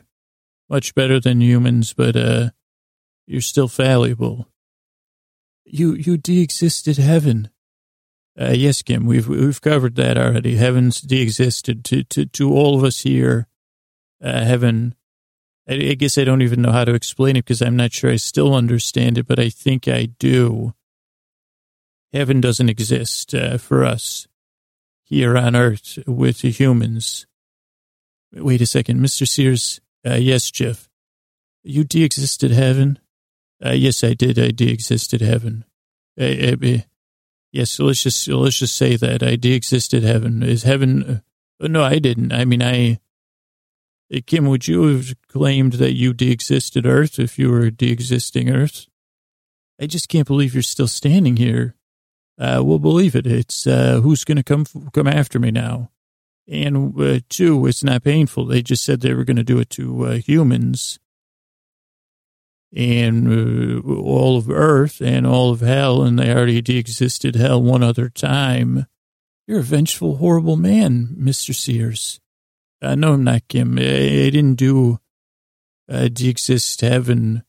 much 0.70 0.96
better 0.96 1.20
than 1.20 1.42
humans, 1.42 1.92
but, 1.92 2.16
uh, 2.16 2.52
you're 3.28 3.42
still 3.42 3.68
fallible. 3.68 4.48
You, 5.66 5.94
you 5.94 6.16
de-existed 6.16 6.98
heaven. 6.98 7.50
Uh, 8.40 8.52
yes, 8.52 8.82
Kim, 8.82 9.06
we've, 9.06 9.28
we've 9.28 9.62
covered 9.62 9.96
that 9.96 10.18
already. 10.18 10.56
Heaven's 10.56 11.02
de-existed 11.02 11.84
to, 11.84 12.04
to, 12.06 12.26
to 12.28 12.54
all 12.54 12.78
of 12.78 12.86
us 12.86 13.02
here. 13.02 13.48
Uh, 14.24 14.44
heaven, 14.44 14.96
I, 15.68 15.74
I 15.74 15.94
guess 15.96 16.18
I 16.18 16.24
don't 16.24 16.42
even 16.42 16.62
know 16.62 16.72
how 16.72 16.86
to 16.86 16.94
explain 16.94 17.36
it 17.36 17.46
because 17.46 17.62
I'm 17.62 17.76
not 17.76 17.92
sure 17.92 18.10
I 18.10 18.16
still 18.16 18.56
understand 18.56 19.18
it, 19.18 19.28
but 19.28 19.40
I 19.40 19.50
think 19.50 19.88
I 19.88 20.06
do 20.06 20.74
Heaven 22.14 22.40
doesn't 22.40 22.70
exist 22.70 23.34
uh, 23.34 23.58
for 23.58 23.84
us 23.84 24.28
here 25.04 25.36
on 25.36 25.56
earth 25.56 25.98
with 26.06 26.42
the 26.42 26.52
humans. 26.52 27.26
Wait 28.32 28.62
a 28.62 28.68
second, 28.68 29.00
Mr. 29.00 29.28
Sears. 29.28 29.82
Uh, 30.06 30.16
yes, 30.16 30.52
Jeff. 30.52 30.90
You 31.64 31.84
de-existed 31.84 32.52
heaven? 32.52 33.00
Uh, 33.66 33.72
yes, 33.72 34.04
I 34.04 34.14
did. 34.14 34.38
I 34.38 34.52
de-existed 34.52 35.22
heaven. 35.22 35.66
Uh, 36.20 36.54
uh, 36.54 36.78
yes, 37.52 37.72
so 37.72 37.86
let's 37.86 38.04
just 38.04 38.28
let's 38.28 38.60
just 38.60 38.76
say 38.76 38.96
that 38.96 39.24
I 39.24 39.36
de-existed 39.36 40.04
heaven. 40.04 40.44
Is 40.44 40.64
heaven? 40.64 41.24
Uh, 41.60 41.68
no, 41.68 41.84
I 41.84 41.98
didn't. 41.98 42.32
I 42.32 42.46
mean, 42.46 42.62
I. 42.62 43.00
Kim, 44.22 44.48
would 44.48 44.68
you 44.68 44.84
have 44.96 45.16
claimed 45.28 45.74
that 45.74 45.94
you 45.94 46.14
de-existed 46.14 46.86
Earth 46.86 47.20
if 47.20 47.40
you 47.40 47.50
were 47.50 47.70
de-existing 47.72 48.50
Earth? 48.50 48.88
I 49.82 49.88
just 49.88 50.10
can't 50.10 50.28
believe 50.28 50.54
you're 50.54 50.64
still 50.64 50.88
standing 50.88 51.38
here 51.38 51.76
uh, 52.38 52.62
will 52.64 52.80
believe 52.80 53.16
it. 53.16 53.28
It's 53.28 53.68
uh, 53.68 54.02
who's 54.02 54.24
going 54.24 54.38
to 54.38 54.44
come 54.44 54.66
come 54.94 55.08
after 55.08 55.40
me 55.40 55.52
now. 55.52 55.92
And 56.48 57.00
uh, 57.00 57.20
two, 57.30 57.66
it's 57.68 57.84
not 57.84 58.04
painful. 58.04 58.46
They 58.46 58.62
just 58.62 58.84
said 58.84 59.02
they 59.02 59.14
were 59.14 59.24
going 59.24 59.38
to 59.38 59.44
do 59.44 59.60
it 59.60 59.70
to 59.72 60.06
uh, 60.06 60.14
humans 60.16 61.00
and 62.76 63.82
uh, 63.86 63.94
all 63.94 64.38
of 64.38 64.50
Earth 64.50 65.00
and 65.00 65.28
all 65.28 65.52
of 65.52 65.62
hell, 65.62 66.02
and 66.02 66.18
they 66.18 66.34
already 66.34 66.62
de-existed 66.62 67.36
hell 67.36 67.62
one 67.62 67.84
other 67.84 68.10
time. 68.10 68.88
You're 69.48 69.60
a 69.60 69.64
vengeful, 69.64 70.18
horrible 70.18 70.58
man, 70.58 71.14
Mister 71.18 71.54
Sears. 71.54 72.20
Uh, 72.84 72.96
no, 72.96 73.14
I'm 73.14 73.24
not 73.24 73.48
Kim. 73.48 73.78
I, 73.78 73.82
I 73.82 74.30
didn't 74.30 74.56
do 74.56 75.00
uh, 75.90 76.10
de-exist 76.10 76.82
heaven 76.82 77.44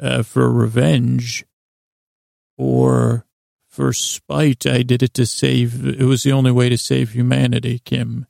uh, 0.00 0.24
for 0.24 0.50
revenge 0.50 1.44
or 2.58 3.24
for 3.68 3.92
spite. 3.92 4.66
I 4.66 4.82
did 4.82 5.02
it 5.02 5.14
to 5.14 5.26
save, 5.26 5.86
it 5.86 6.04
was 6.04 6.24
the 6.24 6.32
only 6.32 6.50
way 6.50 6.68
to 6.68 6.76
save 6.76 7.12
humanity, 7.12 7.78
Kim. 7.78 8.26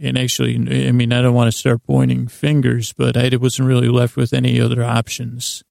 And 0.00 0.18
actually, 0.18 0.54
I 0.88 0.92
mean, 0.92 1.12
I 1.12 1.20
don't 1.20 1.34
want 1.34 1.52
to 1.52 1.56
start 1.56 1.84
pointing 1.84 2.26
fingers, 2.26 2.92
but 2.94 3.16
I 3.16 3.36
wasn't 3.36 3.68
really 3.68 3.88
left 3.88 4.16
with 4.16 4.32
any 4.32 4.60
other 4.60 4.82
options, 4.82 5.62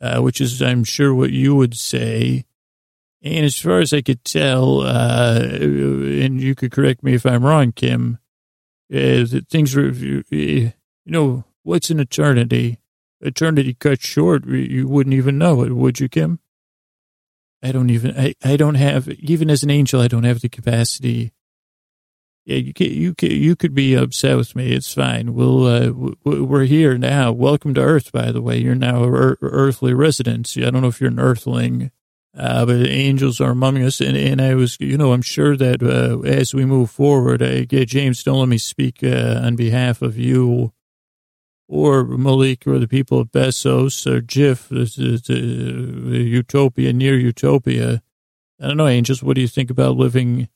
uh, 0.00 0.20
which 0.20 0.40
is, 0.40 0.60
I'm 0.60 0.84
sure, 0.84 1.14
what 1.14 1.30
you 1.30 1.54
would 1.54 1.74
say. 1.74 2.44
And 3.22 3.46
as 3.46 3.56
far 3.58 3.78
as 3.78 3.92
I 3.92 4.02
could 4.02 4.24
tell, 4.24 4.82
uh, 4.82 5.40
and 5.42 6.40
you 6.40 6.54
could 6.54 6.72
correct 6.72 7.02
me 7.02 7.14
if 7.14 7.24
I'm 7.24 7.44
wrong, 7.44 7.72
Kim, 7.72 8.18
uh, 8.92 9.26
things 9.50 9.74
were, 9.74 9.90
you 9.90 10.72
know, 11.06 11.44
what's 11.62 11.90
an 11.90 12.00
eternity? 12.00 12.78
Eternity 13.20 13.74
cut 13.74 14.00
short, 14.00 14.46
you 14.46 14.86
wouldn't 14.86 15.14
even 15.14 15.38
know 15.38 15.62
it, 15.62 15.72
would 15.72 15.98
you, 15.98 16.08
Kim? 16.08 16.38
I 17.62 17.72
don't 17.72 17.90
even, 17.90 18.16
I, 18.16 18.34
I 18.44 18.56
don't 18.56 18.76
have, 18.76 19.08
even 19.08 19.50
as 19.50 19.62
an 19.64 19.70
angel, 19.70 20.00
I 20.00 20.08
don't 20.08 20.24
have 20.24 20.40
the 20.40 20.48
capacity. 20.48 21.32
Yeah, 22.44 22.56
you 22.58 22.72
can, 22.72 22.90
you 22.90 23.14
can, 23.14 23.30
you 23.32 23.56
could 23.56 23.74
be 23.74 23.94
upset 23.94 24.36
with 24.36 24.54
me. 24.54 24.72
It's 24.72 24.94
fine. 24.94 25.34
We'll, 25.34 25.66
uh, 25.66 25.90
we're 26.24 26.64
here 26.64 26.96
now. 26.96 27.32
Welcome 27.32 27.74
to 27.74 27.82
Earth, 27.82 28.12
by 28.12 28.30
the 28.30 28.40
way. 28.40 28.58
You're 28.58 28.74
now 28.74 29.04
er- 29.04 29.36
earthly 29.42 29.92
residents. 29.92 30.56
I 30.56 30.70
don't 30.70 30.80
know 30.80 30.88
if 30.88 31.00
you're 31.00 31.10
an 31.10 31.18
earthling, 31.18 31.90
uh, 32.38 32.64
but 32.64 32.86
angels 32.86 33.40
are 33.40 33.50
among 33.50 33.82
us. 33.82 34.00
And, 34.00 34.16
and 34.16 34.40
I 34.40 34.54
was, 34.54 34.76
you 34.78 34.96
know, 34.96 35.12
I'm 35.12 35.22
sure 35.22 35.56
that, 35.56 35.82
uh, 35.82 36.20
as 36.20 36.54
we 36.54 36.64
move 36.64 36.88
forward, 36.88 37.42
I, 37.42 37.64
James, 37.64 38.22
don't 38.22 38.38
let 38.38 38.48
me 38.48 38.58
speak, 38.58 39.02
uh, 39.02 39.40
on 39.42 39.56
behalf 39.56 40.02
of 40.02 40.16
you 40.16 40.72
or 41.66 42.04
Malik 42.04 42.64
or 42.64 42.78
the 42.78 42.86
people 42.86 43.18
of 43.18 43.32
Besos 43.32 44.06
or 44.06 44.20
Jiff, 44.20 44.68
the, 44.68 44.88
utopia, 46.08 46.92
near 46.92 47.18
utopia. 47.18 48.02
I 48.60 48.68
don't 48.68 48.76
know, 48.76 48.86
Angels, 48.86 49.22
what 49.22 49.34
do 49.34 49.40
you 49.40 49.48
think 49.48 49.68
about 49.68 49.96
living, 49.96 50.48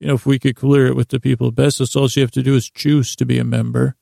you 0.00 0.08
know, 0.08 0.14
if 0.14 0.26
we 0.26 0.40
could 0.40 0.56
clear 0.56 0.88
it 0.88 0.96
with 0.96 1.08
the 1.08 1.20
people 1.20 1.46
of 1.46 1.54
Besos, 1.54 1.94
all 1.94 2.08
you 2.08 2.22
have 2.22 2.32
to 2.32 2.42
do 2.42 2.56
is 2.56 2.68
choose 2.68 3.14
to 3.14 3.24
be 3.24 3.38
a 3.38 3.44
member. 3.44 3.94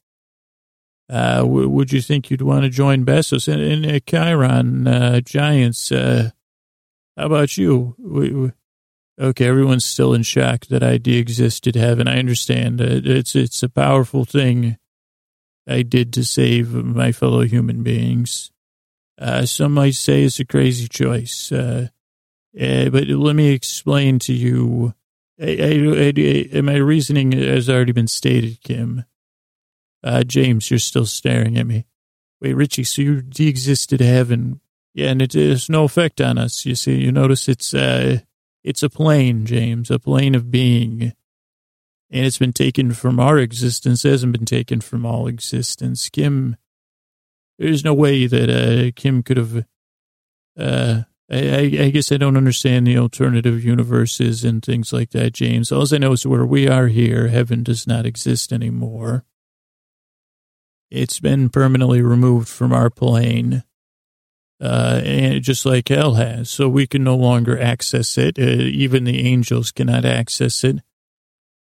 Uh, 1.10 1.40
w- 1.40 1.68
would 1.68 1.92
you 1.92 2.00
think 2.00 2.30
you'd 2.30 2.40
want 2.40 2.64
to 2.64 2.70
join 2.70 3.04
Besos 3.04 3.46
and, 3.46 3.60
and 3.60 3.96
uh, 3.96 4.00
Chiron, 4.06 4.88
uh, 4.88 5.20
Giants? 5.20 5.92
How 7.16 7.26
about 7.26 7.56
you? 7.56 7.94
We, 7.98 8.30
we, 8.30 8.52
okay, 9.20 9.46
everyone's 9.46 9.84
still 9.84 10.14
in 10.14 10.22
shock 10.22 10.66
that 10.66 10.82
idea 10.82 11.20
existed 11.20 11.76
heaven. 11.76 12.08
I 12.08 12.18
understand. 12.18 12.80
It's, 12.80 13.36
it's 13.36 13.62
a 13.62 13.68
powerful 13.68 14.24
thing 14.24 14.78
I 15.66 15.82
did 15.82 16.12
to 16.14 16.24
save 16.24 16.72
my 16.72 17.12
fellow 17.12 17.42
human 17.42 17.82
beings. 17.82 18.50
Uh, 19.18 19.46
some 19.46 19.74
might 19.74 19.94
say 19.94 20.24
it's 20.24 20.40
a 20.40 20.44
crazy 20.44 20.88
choice, 20.88 21.52
uh, 21.52 21.88
uh, 22.60 22.88
but 22.90 23.06
let 23.06 23.36
me 23.36 23.50
explain 23.50 24.18
to 24.20 24.32
you. 24.32 24.94
I, 25.40 26.12
I, 26.16 26.56
I, 26.56 26.60
my 26.60 26.76
reasoning 26.76 27.32
has 27.32 27.70
already 27.70 27.92
been 27.92 28.08
stated, 28.08 28.60
Kim. 28.62 29.04
Uh, 30.02 30.24
James, 30.24 30.70
you're 30.70 30.78
still 30.78 31.06
staring 31.06 31.56
at 31.56 31.66
me. 31.66 31.86
Wait, 32.40 32.54
Richie, 32.54 32.84
so 32.84 33.02
you 33.02 33.22
de-existed 33.22 34.00
heaven. 34.00 34.60
Yeah, 34.94 35.08
and 35.08 35.20
it 35.20 35.32
has 35.32 35.68
no 35.68 35.84
effect 35.84 36.20
on 36.20 36.38
us. 36.38 36.64
You 36.64 36.74
see, 36.74 37.00
you 37.00 37.10
notice 37.10 37.48
it's, 37.48 37.74
uh, 37.74 38.20
it's 38.62 38.82
a 38.82 38.88
plane, 38.88 39.44
James, 39.44 39.90
a 39.90 39.98
plane 39.98 40.34
of 40.34 40.50
being 40.50 41.12
and 42.14 42.24
it's 42.24 42.38
been 42.38 42.52
taken 42.52 42.92
from 42.92 43.18
our 43.18 43.38
existence, 43.38 44.04
hasn't 44.04 44.32
been 44.32 44.44
taken 44.44 44.80
from 44.80 45.04
all 45.04 45.26
existence. 45.26 46.08
Kim, 46.08 46.56
there's 47.58 47.84
no 47.84 47.92
way 47.92 48.28
that 48.28 48.48
uh, 48.48 48.92
Kim 48.94 49.24
could 49.24 49.36
have. 49.36 49.64
Uh, 50.56 51.02
I, 51.28 51.76
I, 51.80 51.90
guess 51.90 52.12
I 52.12 52.16
don't 52.18 52.36
understand 52.36 52.86
the 52.86 52.98
alternative 52.98 53.64
universes 53.64 54.44
and 54.44 54.62
things 54.62 54.92
like 54.92 55.10
that, 55.10 55.32
James. 55.32 55.72
All 55.72 55.84
I 55.92 55.98
know 55.98 56.12
is 56.12 56.24
where 56.24 56.46
we 56.46 56.68
are 56.68 56.86
here, 56.86 57.26
heaven 57.28 57.64
does 57.64 57.84
not 57.84 58.06
exist 58.06 58.52
anymore. 58.52 59.24
It's 60.90 61.18
been 61.18 61.48
permanently 61.48 62.02
removed 62.02 62.48
from 62.48 62.72
our 62.72 62.90
plane. 62.90 63.64
Uh, 64.60 65.00
and 65.04 65.42
just 65.42 65.66
like 65.66 65.88
hell 65.88 66.14
has. 66.14 66.50
So 66.50 66.68
we 66.68 66.86
can 66.86 67.04
no 67.04 67.16
longer 67.16 67.60
access 67.60 68.16
it. 68.18 68.38
Uh, 68.38 68.42
even 68.42 69.04
the 69.04 69.26
angels 69.26 69.72
cannot 69.72 70.04
access 70.04 70.64
it. 70.64 70.80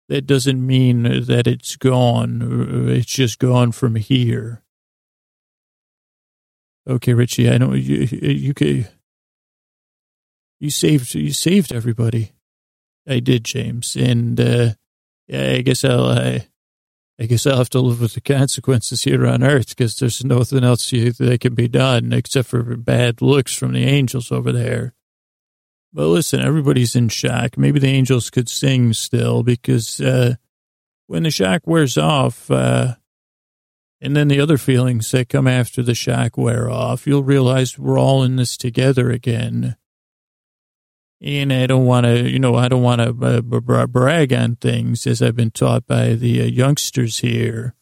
That 0.09 0.25
doesn't 0.25 0.65
mean 0.65 1.03
that 1.03 1.47
it's 1.47 1.75
gone. 1.75 2.87
It's 2.89 3.11
just 3.11 3.39
gone 3.39 3.73
from 3.73 3.95
here. 3.95 4.63
Okay, 6.87 7.13
Richie, 7.13 7.49
I 7.49 7.57
know 7.57 7.73
you. 7.73 8.07
You. 8.21 8.85
You 10.59 10.69
saved. 10.69 11.13
You 11.13 11.33
saved 11.33 11.73
everybody. 11.73 12.31
I 13.07 13.19
did, 13.19 13.43
James, 13.43 13.95
and 13.95 14.39
uh, 14.39 14.69
yeah, 15.27 15.51
I 15.51 15.61
guess 15.61 15.83
I'll. 15.83 16.05
I, 16.05 16.47
I 17.19 17.25
guess 17.25 17.47
I'll 17.47 17.57
have 17.57 17.69
to 17.71 17.79
live 17.79 17.99
with 17.99 18.13
the 18.13 18.21
consequences 18.21 19.03
here 19.03 19.25
on 19.25 19.43
earth 19.43 19.69
because 19.69 19.97
there's 19.97 20.23
nothing 20.23 20.63
else 20.63 20.89
that 20.91 21.37
can 21.41 21.55
be 21.55 21.67
done 21.67 22.13
except 22.13 22.47
for 22.47 22.61
bad 22.77 23.21
looks 23.21 23.55
from 23.55 23.73
the 23.73 23.83
angels 23.83 24.31
over 24.31 24.51
there. 24.51 24.93
But 25.91 26.07
listen, 26.07 26.41
everybody's 26.41 26.95
in 26.95 27.09
shock. 27.09 27.57
Maybe 27.57 27.79
the 27.79 27.87
angels 27.87 28.29
could 28.29 28.49
sing 28.49 28.93
still 28.93 29.41
because 29.41 29.99
uh, 29.99 30.35
when 31.07 31.23
the 31.23 31.31
shock 31.31 31.61
wears 31.65 31.97
off, 31.97 32.51
uh, 32.51 32.95
and 33.99 34.15
then 34.15 34.27
the 34.27 34.39
other 34.39 34.59
feelings 34.59 35.09
that 35.09 35.29
come 35.29 35.47
after 35.47 35.81
the 35.81 35.95
shock 35.95 36.37
wear 36.37 36.69
off, 36.69 37.07
you'll 37.07 37.23
realize 37.23 37.79
we're 37.79 37.99
all 37.99 38.21
in 38.21 38.35
this 38.35 38.55
together 38.57 39.09
again. 39.09 39.75
And 41.19 41.51
I 41.51 41.65
don't 41.65 41.85
want 41.85 42.05
to, 42.05 42.29
you 42.29 42.37
know, 42.37 42.55
I 42.55 42.67
don't 42.67 42.83
want 42.83 43.01
to 43.01 43.41
uh, 43.47 43.87
brag 43.87 44.33
on 44.33 44.55
things 44.57 45.07
as 45.07 45.21
I've 45.21 45.35
been 45.35 45.51
taught 45.51 45.87
by 45.87 46.13
the 46.13 46.41
uh, 46.41 46.45
youngsters 46.45 47.19
here. 47.19 47.73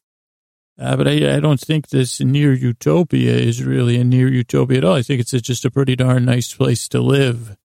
Uh, 0.79 0.95
but 0.95 1.07
I, 1.07 1.35
I, 1.35 1.39
don't 1.39 1.59
think 1.59 1.87
this 1.87 2.19
near 2.19 2.53
utopia 2.53 3.31
is 3.31 3.63
really 3.63 3.97
a 3.97 4.03
near 4.03 4.27
utopia 4.27 4.79
at 4.79 4.83
all. 4.83 4.95
I 4.95 5.01
think 5.01 5.21
it's 5.21 5.33
a, 5.33 5.39
just 5.39 5.63
a 5.63 5.71
pretty 5.71 5.95
darn 5.95 6.25
nice 6.25 6.53
place 6.53 6.89
to 6.89 6.99
live 6.99 7.55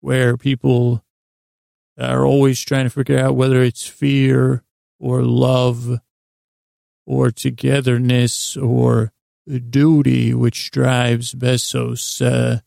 where 0.00 0.36
people 0.36 1.02
are 1.98 2.26
always 2.26 2.60
trying 2.60 2.84
to 2.84 2.90
figure 2.90 3.18
out 3.18 3.34
whether 3.34 3.62
it's 3.62 3.86
fear 3.86 4.62
or 4.98 5.22
love 5.22 6.00
or 7.06 7.30
togetherness 7.30 8.56
or 8.56 9.12
duty, 9.70 10.34
which 10.34 10.70
drives 10.70 11.34
Besos. 11.34 12.20
Uh, 12.20 12.60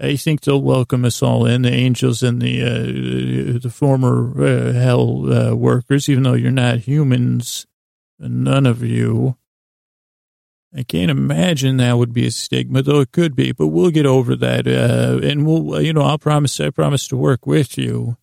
I 0.00 0.16
think 0.16 0.40
they'll 0.40 0.60
welcome 0.60 1.04
us 1.04 1.22
all 1.22 1.46
in, 1.46 1.62
the 1.62 1.72
angels 1.72 2.22
and 2.22 2.42
the 2.42 2.62
uh, 2.62 3.58
the 3.60 3.70
former 3.70 4.32
uh, 4.42 4.72
hell 4.72 5.32
uh, 5.32 5.54
workers, 5.54 6.08
even 6.08 6.24
though 6.24 6.34
you're 6.34 6.50
not 6.50 6.80
humans, 6.80 7.66
none 8.18 8.66
of 8.66 8.82
you. 8.82 9.36
I 10.76 10.82
can't 10.82 11.10
imagine 11.10 11.76
that 11.76 11.98
would 11.98 12.12
be 12.12 12.26
a 12.26 12.32
stigma, 12.32 12.82
though 12.82 12.98
it 12.98 13.12
could 13.12 13.36
be, 13.36 13.52
but 13.52 13.68
we'll 13.68 13.92
get 13.92 14.06
over 14.06 14.34
that. 14.34 14.66
Uh, 14.66 15.20
and 15.24 15.46
we'll, 15.46 15.80
you 15.80 15.92
know, 15.92 16.02
I'll 16.02 16.18
promise, 16.18 16.58
I 16.58 16.70
promise 16.70 17.06
to 17.08 17.16
work 17.16 17.46
with 17.46 17.78
you. 17.78 18.16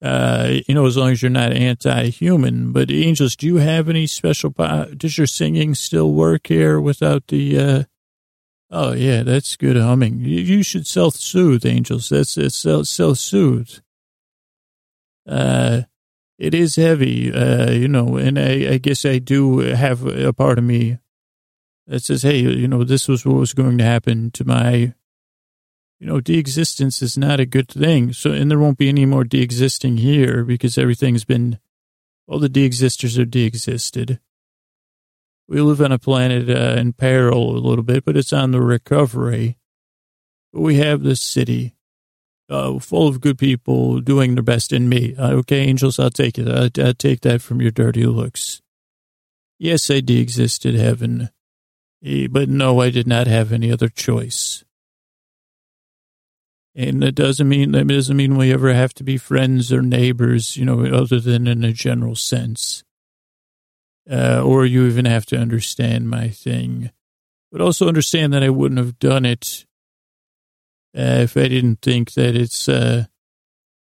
Uh, 0.00 0.60
you 0.68 0.74
know, 0.74 0.86
as 0.86 0.96
long 0.96 1.10
as 1.10 1.22
you're 1.22 1.30
not 1.30 1.52
anti-human. 1.52 2.70
But 2.70 2.92
angels, 2.92 3.34
do 3.34 3.46
you 3.46 3.56
have 3.56 3.88
any 3.88 4.06
special, 4.06 4.50
does 4.50 5.18
your 5.18 5.26
singing 5.26 5.74
still 5.74 6.12
work 6.12 6.46
here 6.46 6.80
without 6.80 7.26
the, 7.26 7.58
uh, 7.58 7.82
Oh 8.70 8.92
yeah, 8.92 9.22
that's 9.24 9.56
good 9.56 9.76
humming. 9.76 10.20
You, 10.20 10.62
should 10.62 10.86
self-soothe, 10.86 11.66
angels. 11.66 12.08
That's 12.08 12.32
self-soothe. 12.88 13.78
Uh, 15.26 15.82
it 16.38 16.54
is 16.54 16.76
heavy, 16.76 17.32
uh, 17.32 17.70
you 17.70 17.88
know, 17.88 18.16
and 18.16 18.38
I, 18.38 18.72
I 18.72 18.78
guess 18.78 19.04
I 19.04 19.18
do 19.18 19.58
have 19.58 20.06
a 20.06 20.32
part 20.32 20.58
of 20.58 20.64
me 20.64 20.98
that 21.86 22.02
says, 22.02 22.22
hey, 22.22 22.38
you 22.38 22.66
know, 22.66 22.84
this 22.84 23.08
was 23.08 23.26
what 23.26 23.36
was 23.36 23.52
going 23.52 23.76
to 23.78 23.84
happen 23.84 24.30
to 24.32 24.44
my, 24.44 24.94
you 25.98 26.06
know, 26.06 26.20
de-existence 26.20 27.02
is 27.02 27.18
not 27.18 27.40
a 27.40 27.46
good 27.46 27.68
thing. 27.68 28.12
So, 28.12 28.32
and 28.32 28.50
there 28.50 28.58
won't 28.58 28.78
be 28.78 28.88
any 28.88 29.04
more 29.04 29.24
de-existing 29.24 29.98
here 29.98 30.44
because 30.44 30.78
everything's 30.78 31.24
been, 31.24 31.58
all 32.26 32.38
the 32.38 32.48
de-existers 32.48 33.18
are 33.18 33.26
de-existed. 33.26 34.20
We 35.50 35.60
live 35.60 35.80
on 35.80 35.90
a 35.90 35.98
planet 35.98 36.48
uh, 36.48 36.78
in 36.78 36.92
peril 36.92 37.56
a 37.56 37.58
little 37.58 37.82
bit, 37.82 38.04
but 38.04 38.16
it's 38.16 38.32
on 38.32 38.52
the 38.52 38.62
recovery. 38.62 39.58
But 40.52 40.60
we 40.60 40.76
have 40.76 41.02
this 41.02 41.20
city 41.20 41.74
uh, 42.48 42.78
full 42.78 43.08
of 43.08 43.20
good 43.20 43.36
people 43.36 44.00
doing 44.00 44.36
their 44.36 44.44
best 44.44 44.72
in 44.72 44.88
me. 44.88 45.16
Uh, 45.16 45.32
okay, 45.38 45.58
angels, 45.58 45.98
I'll 45.98 46.08
take 46.08 46.38
it. 46.38 46.46
I'll, 46.46 46.70
I'll, 46.86 46.94
take 46.94 47.22
that 47.22 47.42
from 47.42 47.60
your 47.60 47.72
dirty 47.72 48.06
looks. 48.06 48.62
Yes, 49.58 49.90
I 49.90 49.98
de 49.98 50.20
existed 50.20 50.76
heaven, 50.76 51.30
eh, 52.04 52.28
but 52.30 52.48
no, 52.48 52.80
I 52.80 52.90
did 52.90 53.08
not 53.08 53.26
have 53.26 53.52
any 53.52 53.72
other 53.72 53.88
choice. 53.88 54.62
And 56.76 57.02
that 57.02 57.16
doesn't 57.16 57.48
mean 57.48 57.72
that 57.72 57.88
doesn't 57.88 58.16
mean 58.16 58.36
we 58.36 58.52
ever 58.52 58.72
have 58.72 58.94
to 58.94 59.04
be 59.04 59.16
friends 59.16 59.72
or 59.72 59.82
neighbors, 59.82 60.56
you 60.56 60.64
know, 60.64 60.84
other 60.84 61.18
than 61.18 61.48
in 61.48 61.64
a 61.64 61.72
general 61.72 62.14
sense 62.14 62.84
uh, 64.10 64.42
or 64.44 64.66
you 64.66 64.86
even 64.86 65.04
have 65.04 65.26
to 65.26 65.36
understand 65.36 66.10
my 66.10 66.28
thing. 66.28 66.90
But 67.52 67.60
also 67.60 67.88
understand 67.88 68.32
that 68.32 68.42
I 68.42 68.50
wouldn't 68.50 68.78
have 68.78 68.98
done 68.98 69.24
it 69.24 69.66
uh, 70.96 71.22
if 71.22 71.36
I 71.36 71.48
didn't 71.48 71.82
think 71.82 72.14
that 72.14 72.34
it's, 72.34 72.68
uh, 72.68 73.04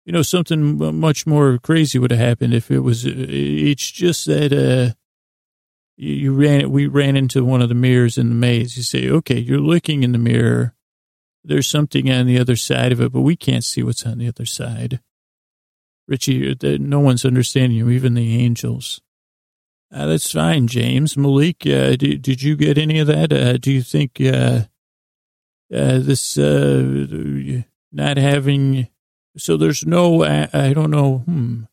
you 0.06 0.14
know, 0.14 0.22
something 0.22 0.78
much 1.00 1.28
more 1.28 1.58
crazy 1.58 2.00
would 2.00 2.12
have 2.12 2.20
happened 2.20 2.54
if 2.54 2.72
it 2.72 2.80
was, 2.80 3.06
uh, 3.06 3.12
it's 3.16 3.90
just 3.92 4.26
that, 4.26 4.54
uh, 4.54 4.94
you, 5.98 6.14
you 6.14 6.34
ran, 6.34 6.72
we 6.72 6.88
ran 6.88 7.16
into 7.18 7.44
one 7.44 7.62
of 7.62 7.70
the 7.70 7.76
mirrors 7.76 8.18
in 8.18 8.30
the 8.30 8.36
maze. 8.36 8.78
You 8.78 8.84
say, 8.84 9.10
okay, 9.10 9.38
you're 9.38 9.60
looking 9.60 10.04
in 10.04 10.14
the 10.14 10.18
mirror. 10.18 10.76
There's 11.44 11.68
something 11.68 12.10
on 12.10 12.26
the 12.26 12.40
other 12.40 12.56
side 12.56 12.94
of 12.94 13.02
it, 13.02 13.12
but 13.12 13.22
we 13.22 13.36
can't 13.36 13.66
see 13.66 13.84
what's 13.84 14.06
on 14.06 14.18
the 14.18 14.30
other 14.30 14.46
side. 14.46 15.02
Richie, 16.08 16.56
no 16.80 17.00
one's 17.00 17.26
understanding 17.26 17.78
you, 17.78 17.90
even 17.90 18.14
the 18.14 18.42
angels. 18.42 19.02
Uh, 19.94 20.08
that's 20.08 20.32
fine, 20.32 20.66
James. 20.66 21.16
Malik, 21.16 21.68
uh, 21.68 21.96
did, 21.96 22.24
did 22.24 22.42
you 22.42 22.56
get 22.56 22.80
any 22.80 22.98
of 22.98 23.06
that? 23.06 23.32
Uh, 23.32 23.58
do 23.58 23.72
you 23.72 23.84
think 23.84 24.20
uh, 24.20 24.62
uh, 25.72 26.00
this 26.00 26.36
uh, 26.36 27.62
not 27.92 28.18
having, 28.18 28.88
so 29.38 29.56
there's 29.56 29.86
no, 29.86 30.24
I 30.24 30.74
don't 30.74 30.90
know, 30.90 31.20
hmm. 31.20 31.64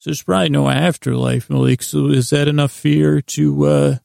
So 0.00 0.10
there's 0.10 0.22
probably 0.22 0.50
no 0.50 0.68
afterlife, 0.68 1.48
Malik. 1.48 1.82
So 1.82 2.08
is 2.08 2.28
that 2.28 2.46
enough 2.46 2.72
fear 2.72 3.22
to 3.22 3.98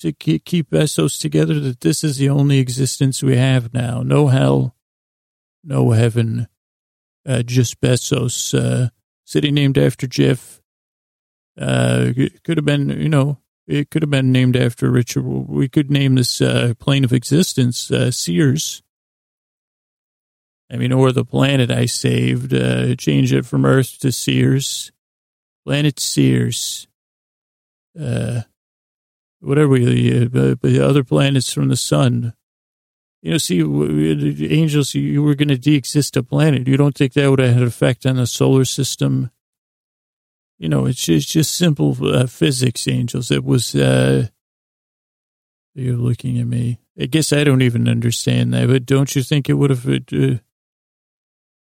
to 0.00 0.12
keep 0.12 0.70
Besos 0.70 1.18
together 1.18 1.58
that 1.60 1.80
this 1.80 2.04
is 2.04 2.18
the 2.18 2.28
only 2.28 2.58
existence 2.58 3.22
we 3.22 3.38
have 3.38 3.72
now? 3.72 4.02
No 4.02 4.26
hell, 4.26 4.76
no 5.64 5.92
heaven, 5.92 6.46
just 7.46 7.80
Besos. 7.80 8.90
city 9.24 9.50
named 9.50 9.78
after 9.78 10.06
Jeff 10.06 10.60
uh, 11.60 12.12
it 12.16 12.42
could 12.42 12.56
have 12.56 12.64
been, 12.64 12.88
you 12.88 13.08
know, 13.08 13.38
it 13.66 13.90
could 13.90 14.02
have 14.02 14.10
been 14.10 14.32
named 14.32 14.56
after 14.56 14.90
Richard. 14.90 15.22
We 15.22 15.68
could 15.68 15.90
name 15.90 16.14
this 16.14 16.40
uh, 16.40 16.74
plane 16.78 17.04
of 17.04 17.12
existence 17.12 17.90
uh, 17.90 18.10
Sears. 18.10 18.82
I 20.72 20.76
mean, 20.76 20.92
or 20.92 21.12
the 21.12 21.24
planet 21.24 21.70
I 21.70 21.86
saved, 21.86 22.54
uh, 22.54 22.94
change 22.96 23.32
it 23.32 23.44
from 23.44 23.64
Earth 23.64 23.98
to 24.00 24.10
Sears. 24.10 24.90
Planet 25.66 26.00
Sears. 26.00 26.88
Uh, 28.00 28.42
whatever 29.40 29.68
we, 29.68 30.24
uh, 30.24 30.28
the 30.60 30.80
other 30.82 31.04
planets 31.04 31.52
from 31.52 31.68
the 31.68 31.76
sun. 31.76 32.34
You 33.20 33.32
know, 33.32 33.38
see, 33.38 33.60
angels, 33.60 34.94
you 34.94 35.22
were 35.22 35.34
going 35.34 35.48
to 35.48 35.58
de-exist 35.58 36.16
a 36.16 36.22
planet. 36.22 36.66
You 36.66 36.78
don't 36.78 36.96
think 36.96 37.12
that 37.12 37.28
would 37.28 37.38
have 37.38 37.52
had 37.52 37.62
an 37.62 37.68
effect 37.68 38.06
on 38.06 38.16
the 38.16 38.26
solar 38.26 38.64
system? 38.64 39.30
You 40.60 40.68
know, 40.68 40.84
it's 40.84 41.02
just, 41.02 41.30
just 41.30 41.56
simple 41.56 41.96
uh, 42.06 42.26
physics, 42.26 42.86
angels. 42.86 43.30
It 43.30 43.42
was, 43.42 43.74
uh, 43.74 44.28
you're 45.74 45.96
looking 45.96 46.38
at 46.38 46.46
me. 46.46 46.78
I 47.00 47.06
guess 47.06 47.32
I 47.32 47.44
don't 47.44 47.62
even 47.62 47.88
understand 47.88 48.52
that, 48.52 48.68
but 48.68 48.84
don't 48.84 49.16
you 49.16 49.22
think 49.22 49.48
it 49.48 49.54
would 49.54 49.70
have, 49.70 49.88
uh, 49.88 50.36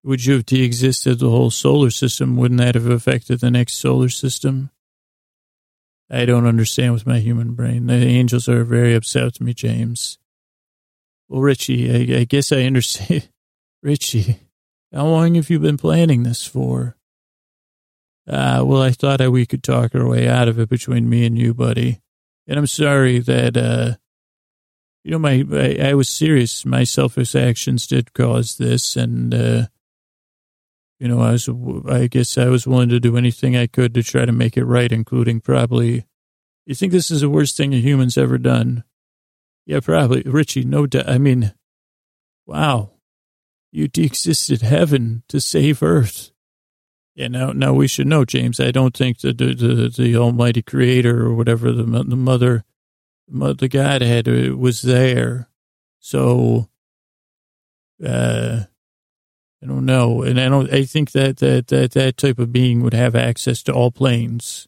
would 0.05 0.25
you 0.25 0.35
have 0.35 0.47
de-existed 0.47 1.19
the 1.19 1.29
whole 1.29 1.51
solar 1.51 1.91
system? 1.91 2.37
Wouldn't 2.37 2.61
that 2.61 2.77
have 2.77 2.87
affected 2.87 3.41
the 3.41 3.51
next 3.51 3.75
solar 3.75 4.09
system? 4.09 4.71
I 6.09 6.25
don't 6.25 6.47
understand 6.47 6.93
with 6.93 7.07
my 7.07 7.19
human 7.19 7.55
brain. 7.55 7.89
The 7.89 7.95
angels 7.95 8.49
are 8.49 8.63
very 8.63 8.95
upset 8.95 9.25
with 9.25 9.41
me, 9.41 9.55
James. 9.55 10.19
Well, 11.29 11.41
Richie, 11.41 12.15
I, 12.15 12.21
I 12.21 12.25
guess 12.25 12.53
I 12.53 12.63
understand. 12.63 13.29
Richie, 13.83 14.39
how 14.93 15.07
long 15.07 15.35
have 15.35 15.51
you 15.51 15.59
been 15.59 15.79
planning 15.79 16.23
this 16.23 16.47
for? 16.47 16.97
Uh, 18.27 18.63
well, 18.65 18.83
I 18.83 18.91
thought 18.91 19.21
we 19.31 19.47
could 19.47 19.63
talk 19.63 19.95
our 19.95 20.07
way 20.07 20.27
out 20.29 20.49
of 20.49 20.59
it 20.59 20.69
between 20.69 21.09
me 21.09 21.27
and 21.27 21.39
you, 21.39 21.53
buddy. 21.53 22.01
And 22.47 22.59
I'm 22.59 22.67
sorry 22.67 23.19
that, 23.19 23.57
uh, 23.57 23.97
you 25.03 25.11
know, 25.11 25.19
my, 25.19 25.45
I, 25.53 25.91
I 25.91 25.95
was 25.95 26.09
serious. 26.09 26.65
My 26.65 26.85
selfish 26.85 27.35
actions 27.35 27.87
did 27.87 28.15
cause 28.15 28.57
this. 28.57 28.97
And, 28.97 29.35
uh, 29.35 29.67
you 30.99 31.09
know, 31.09 31.21
I 31.21 31.33
was, 31.33 31.49
I 31.87 32.07
guess 32.07 32.39
I 32.39 32.47
was 32.47 32.67
willing 32.67 32.89
to 32.89 33.01
do 33.01 33.17
anything 33.17 33.57
I 33.57 33.67
could 33.67 33.93
to 33.95 34.03
try 34.03 34.25
to 34.25 34.33
make 34.33 34.57
it 34.57 34.65
right, 34.65 34.91
including 34.91 35.41
probably, 35.41 36.07
you 36.65 36.75
think 36.75 36.93
this 36.93 37.11
is 37.11 37.21
the 37.21 37.29
worst 37.29 37.57
thing 37.57 37.75
a 37.75 37.79
human's 37.79 38.17
ever 38.17 38.39
done? 38.39 38.85
Yeah, 39.67 39.81
probably. 39.81 40.23
Richie, 40.23 40.65
no 40.65 40.87
doubt. 40.87 41.09
I 41.09 41.19
mean, 41.19 41.53
wow. 42.47 42.91
You 43.71 43.89
de-existed 43.89 44.63
heaven 44.63 45.25
to 45.29 45.41
save 45.41 45.83
earth. 45.83 46.31
Yeah, 47.15 47.29
now, 47.29 47.53
now 47.53 47.73
we 47.73 47.87
should 47.87 48.09
know, 48.09 48.25
James. 48.25 48.59
I 48.59 48.73
don't 48.73 48.97
think 48.97 49.21
the, 49.21 49.33
the, 49.33 49.93
the 49.97 50.17
Almighty 50.17 50.63
Creator 50.63 51.25
or 51.25 51.35
whatever 51.35 51.71
the 51.71 51.85
the 51.85 52.17
mother, 52.17 52.65
the 53.29 53.69
Godhead 53.69 54.29
uh, 54.29 54.57
was 54.57 54.83
there. 54.83 55.49
So, 56.01 56.69
uh, 58.05 58.65
I 59.63 59.67
don't 59.67 59.87
know, 59.87 60.23
and 60.23 60.41
I 60.41 60.49
don't. 60.49 60.71
I 60.73 60.85
think 60.85 61.13
that 61.13 61.39
that 61.39 61.69
that 61.69 61.93
that 61.93 62.17
type 62.17 62.39
of 62.39 62.53
being 62.53 62.83
would 62.83 62.95
have 62.95 63.15
access 63.15 63.63
to 63.63 63.73
all 63.73 63.91
planes, 63.91 64.67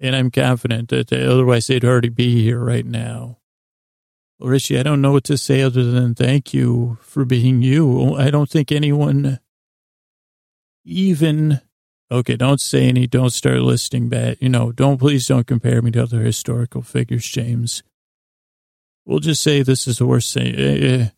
and 0.00 0.16
I'm 0.16 0.30
confident 0.30 0.88
that 0.88 1.12
otherwise 1.12 1.66
they'd 1.66 1.84
already 1.84 2.08
be 2.08 2.42
here 2.42 2.58
right 2.58 2.86
now. 2.86 3.38
Well, 4.38 4.50
Richie, 4.50 4.78
I 4.78 4.82
don't 4.82 5.00
know 5.02 5.12
what 5.12 5.24
to 5.24 5.38
say 5.38 5.62
other 5.62 5.84
than 5.84 6.14
thank 6.14 6.52
you 6.52 6.98
for 7.00 7.24
being 7.24 7.62
you. 7.62 8.16
I 8.16 8.30
don't 8.30 8.50
think 8.50 8.72
anyone 8.72 9.38
even 10.86 11.60
okay, 12.10 12.36
don't 12.36 12.60
say 12.60 12.88
any, 12.88 13.06
don't 13.06 13.30
start 13.30 13.58
listing 13.58 14.08
bad, 14.08 14.38
you 14.40 14.48
know, 14.48 14.72
don't 14.72 14.98
please 14.98 15.26
don't 15.26 15.46
compare 15.46 15.82
me 15.82 15.90
to 15.90 16.02
other 16.02 16.20
historical 16.20 16.82
figures, 16.82 17.26
James. 17.26 17.82
We'll 19.04 19.18
just 19.18 19.42
say 19.42 19.62
this 19.62 19.86
is 19.86 19.98
the 19.98 20.06
worst 20.06 20.32
thing. 20.32 20.54
Uh, 20.54 20.86
uh, 20.86 21.08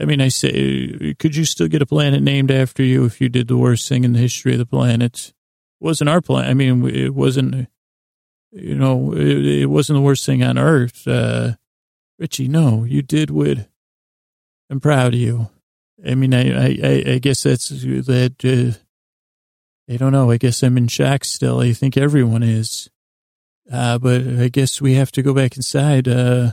I 0.00 0.04
mean, 0.04 0.20
I 0.20 0.28
say, 0.28 1.14
could 1.18 1.36
you 1.36 1.44
still 1.44 1.68
get 1.68 1.82
a 1.82 1.86
planet 1.86 2.22
named 2.22 2.50
after 2.50 2.82
you 2.82 3.04
if 3.04 3.20
you 3.20 3.28
did 3.28 3.48
the 3.48 3.56
worst 3.56 3.88
thing 3.88 4.04
in 4.04 4.12
the 4.12 4.18
history 4.18 4.52
of 4.52 4.58
the 4.58 4.66
planet? 4.66 5.32
It 5.80 5.84
wasn't 5.84 6.10
our 6.10 6.20
planet. 6.20 6.50
I 6.50 6.54
mean, 6.54 6.88
it 6.88 7.14
wasn't, 7.14 7.68
you 8.52 8.74
know, 8.74 9.12
it, 9.12 9.44
it 9.46 9.66
wasn't 9.66 9.98
the 9.98 10.02
worst 10.02 10.24
thing 10.24 10.42
on 10.42 10.58
Earth. 10.58 11.06
Uh, 11.06 11.54
Richie, 12.18 12.48
no, 12.48 12.84
you 12.84 13.02
did 13.02 13.30
what 13.30 13.68
I'm 14.70 14.80
proud 14.80 15.14
of 15.14 15.20
you. 15.20 15.50
I 16.06 16.14
mean, 16.14 16.32
I, 16.32 16.72
I, 16.72 17.04
I 17.14 17.18
guess 17.18 17.42
that's 17.42 17.68
that, 17.68 18.36
uh, 18.44 18.78
I 19.90 19.96
don't 19.96 20.12
know. 20.12 20.30
I 20.30 20.36
guess 20.36 20.62
I'm 20.62 20.76
in 20.76 20.86
shock 20.86 21.24
still. 21.24 21.58
I 21.58 21.72
think 21.72 21.96
everyone 21.96 22.44
is. 22.44 22.88
Uh, 23.70 23.98
but 23.98 24.22
I 24.22 24.48
guess 24.48 24.80
we 24.80 24.94
have 24.94 25.10
to 25.12 25.22
go 25.22 25.34
back 25.34 25.56
inside. 25.56 26.06
Uh, 26.06 26.52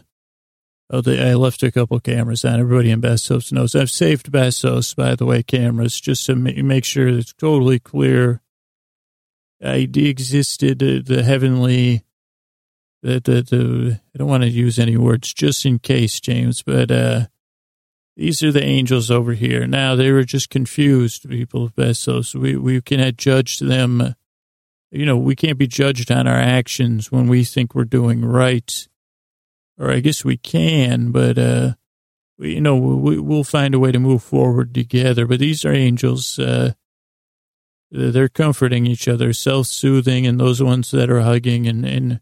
oh, 0.90 1.04
I 1.06 1.36
left 1.36 1.62
a 1.62 1.72
couple 1.72 2.00
cameras 2.00 2.44
on. 2.44 2.60
Everybody 2.60 2.90
in 2.90 3.00
Besos 3.00 3.52
knows. 3.52 3.76
I've 3.76 3.92
saved 3.92 4.32
Besos, 4.32 4.96
by 4.96 5.14
the 5.14 5.26
way, 5.26 5.44
cameras, 5.44 6.02
just 6.02 6.26
to 6.26 6.36
make 6.36 6.84
sure 6.84 7.08
it's 7.08 7.34
totally 7.34 7.78
clear. 7.78 8.42
I 9.64 9.86
de-existed 9.86 10.82
uh, 10.82 11.02
the 11.06 11.22
heavenly, 11.24 12.06
the, 13.04 13.20
the, 13.20 13.42
the, 13.44 14.02
I 14.16 14.18
don't 14.18 14.28
want 14.28 14.44
to 14.44 14.50
use 14.50 14.80
any 14.80 14.98
words 14.98 15.32
just 15.32 15.64
in 15.64 15.78
case, 15.78 16.20
James, 16.20 16.64
but, 16.64 16.90
uh, 16.90 17.28
these 18.18 18.41
are 18.41 18.51
the 18.51 18.63
angels 18.63 19.11
over 19.11 19.34
here. 19.34 19.68
Now 19.68 19.95
they 19.95 20.11
were 20.11 20.24
just 20.24 20.49
confused, 20.49 21.30
people 21.30 21.63
of 21.65 21.76
Besos. 21.76 22.34
We 22.34 22.57
we 22.57 22.82
cannot 22.82 23.15
judge 23.15 23.59
them. 23.59 24.15
You 24.89 25.05
know, 25.05 25.18
we 25.18 25.36
can't 25.36 25.59
be 25.59 25.68
judged 25.68 26.11
on 26.11 26.28
our 26.28 26.39
actions 26.39 27.11
when 27.11 27.28
we 27.28 27.43
think 27.43 27.76
we're 27.76 27.86
doing 27.86 28.26
right. 28.26 28.88
Or 29.78 29.91
I 29.91 29.99
guess 29.99 30.26
we 30.26 30.38
can, 30.38 31.11
but 31.11 31.38
uh, 31.38 31.74
we, 32.39 32.55
you 32.55 32.61
know, 32.61 32.76
we, 32.76 33.20
we'll 33.20 33.43
find 33.43 33.76
a 33.76 33.80
way 33.80 33.91
to 33.91 33.99
move 33.99 34.24
forward 34.24 34.74
together. 34.74 35.28
But 35.28 35.38
these 35.38 35.63
are 35.63 35.72
angels. 35.72 36.39
Uh, 36.39 36.74
they're 37.91 38.30
comforting 38.30 38.88
each 38.88 39.07
other, 39.07 39.32
self-soothing, 39.32 40.26
and 40.26 40.39
those 40.39 40.63
ones 40.63 40.89
that 40.89 41.11
are 41.11 41.22
hugging 41.22 41.68
and 41.68 41.86
and 41.86 42.20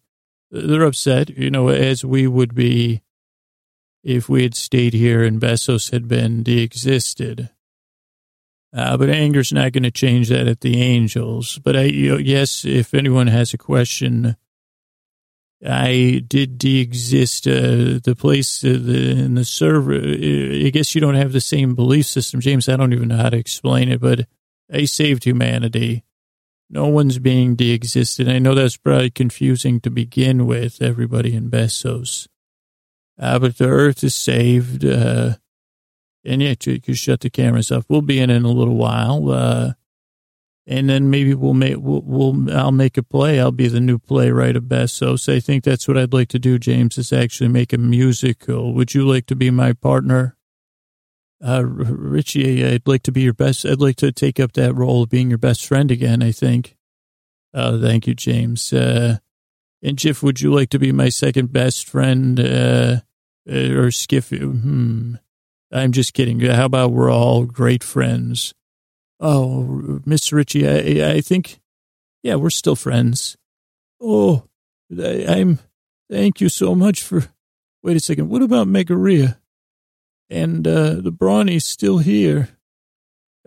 they're 0.52 0.84
upset. 0.84 1.30
You 1.30 1.50
know, 1.50 1.70
as 1.70 2.04
we 2.04 2.28
would 2.28 2.54
be 2.54 3.02
if 4.06 4.30
we 4.30 4.44
had 4.44 4.56
stayed 4.56 4.94
here 4.94 5.24
and 5.24 5.42
Besos 5.42 5.92
had 5.92 6.08
been 6.08 6.44
de-existed. 6.44 7.50
Uh, 8.72 8.96
but 8.98 9.10
anger's 9.10 9.52
not 9.52 9.72
going 9.72 9.84
to 9.84 9.92
change 9.92 10.30
that 10.30 10.48
at 10.48 10.62
the 10.62 10.80
Angels. 10.82 11.60
But 11.64 11.76
I, 11.76 11.84
you 11.84 12.12
know, 12.12 12.18
yes, 12.18 12.66
if 12.66 12.94
anyone 12.94 13.28
has 13.28 13.54
a 13.54 13.58
question, 13.58 14.36
I 15.66 16.24
did 16.28 16.60
de-exist. 16.60 17.48
Uh, 17.48 18.00
the 18.04 18.16
place 18.18 18.64
uh, 18.64 18.78
the, 18.80 19.12
in 19.12 19.36
the 19.36 19.46
server. 19.46 19.96
I 19.96 20.70
guess 20.70 20.94
you 20.94 21.02
don't 21.02 21.16
have 21.16 21.32
the 21.32 21.42
same 21.42 21.74
belief 21.74 22.06
system, 22.06 22.42
James. 22.42 22.70
I 22.70 22.76
don't 22.76 22.94
even 22.94 23.08
know 23.08 23.18
how 23.18 23.30
to 23.30 23.38
explain 23.38 23.90
it, 23.90 24.02
but 24.02 24.28
I 24.72 24.86
saved 24.86 25.24
humanity. 25.24 26.04
No 26.70 26.88
one's 26.88 27.18
being 27.18 27.56
de-existed. 27.56 28.30
I 28.30 28.40
know 28.40 28.54
that's 28.54 28.78
probably 28.78 29.10
confusing 29.10 29.80
to 29.82 29.90
begin 29.90 30.46
with. 30.46 30.82
Everybody 30.82 31.34
in 31.34 31.50
Besos. 31.50 32.28
Uh, 33.20 33.40
but 33.40 33.58
the 33.58 33.68
earth 33.68 34.04
is 34.04 34.16
saved. 34.16 34.84
Uh, 34.86 35.36
and 36.26 36.42
yeah, 36.42 36.56
you 36.66 36.82
can 36.82 36.94
shut 36.96 37.22
the 37.22 37.30
cameras 37.30 37.72
off. 37.72 37.86
We'll 37.88 38.02
be 38.02 38.20
in 38.20 38.30
in 38.30 38.44
a 38.44 38.52
little 38.52 38.76
while. 38.76 39.30
Uh, 39.30 39.74
and 40.68 40.90
then 40.90 41.12
maybe 41.12 41.36
we'll 41.36 41.54
make, 41.54 41.78
we'll, 41.78 42.02
we'll, 42.02 42.52
I'll 42.58 42.72
make 42.72 42.98
a 42.98 43.04
play. 43.04 43.40
I'll 43.40 43.52
be 43.52 43.68
the 43.68 43.80
new 43.80 44.00
playwright 44.00 44.56
of 44.56 44.64
Besos 44.64 45.32
I 45.32 45.40
think 45.40 45.64
that's 45.64 45.88
what 45.88 45.98
I'd 45.98 46.14
like 46.14 46.30
to 46.30 46.40
do, 46.40 46.58
James, 46.58 46.98
is 46.98 47.14
actually 47.14 47.50
make 47.50 47.72
a 47.72 47.78
musical. 47.78 48.74
Would 48.74 48.96
you 48.96 49.08
like 49.08 49.28
to 49.28 49.36
be 49.36 49.52
my 49.52 49.74
partner? 49.74 50.36
Uh, 51.46 51.64
Richie, 51.64 52.66
I'd 52.66 52.88
like 52.88 53.04
to 53.04 53.12
be 53.12 53.22
your 53.22 53.34
best. 53.34 53.66
I'd 53.66 53.82
like 53.82 53.98
to 53.98 54.12
take 54.12 54.40
up 54.40 54.54
that 54.54 54.74
role 54.74 55.04
of 55.04 55.10
being 55.10 55.30
your 55.30 55.38
best 55.38 55.66
friend 55.66 55.92
again, 55.92 56.24
I 56.24 56.32
think. 56.32 56.76
Uh, 57.54 57.80
thank 57.80 58.08
you, 58.08 58.16
James. 58.16 58.74
Uh, 58.74 59.18
and 59.82 59.98
Jiff, 59.98 60.24
would 60.24 60.42
you 60.42 60.54
like 60.54 60.70
to 60.70 60.80
be 60.80 60.92
my 60.92 61.10
second 61.10 61.52
best 61.52 61.88
friend, 61.88 62.40
uh, 62.40 63.02
uh 63.50 63.74
or 63.74 63.92
Skiff? 63.92 64.30
Hmm. 64.30 65.16
I'm 65.72 65.92
just 65.92 66.14
kidding. 66.14 66.40
How 66.40 66.66
about 66.66 66.92
we're 66.92 67.12
all 67.12 67.46
great 67.46 67.84
friends? 67.84 68.54
Oh, 69.20 70.02
Miss 70.06 70.32
Ritchie, 70.32 70.68
I, 70.68 71.16
I 71.16 71.22
think, 71.22 71.60
yeah, 72.24 72.36
we're 72.36 72.50
still 72.50 72.76
friends. 72.76 73.38
Oh, 74.02 74.44
I, 74.92 75.26
I'm, 75.28 75.60
thank 76.10 76.42
you 76.42 76.50
so 76.50 76.76
much 76.76 77.02
for, 77.02 77.26
wait 77.82 77.98
a 77.98 78.00
second. 78.00 78.30
What 78.30 78.42
about 78.42 78.68
Megaria? 78.68 79.38
And, 80.30 80.68
uh, 80.68 80.96
the 80.96 81.12
Brawny's 81.12 81.66
still 81.66 82.00
here. 82.00 82.50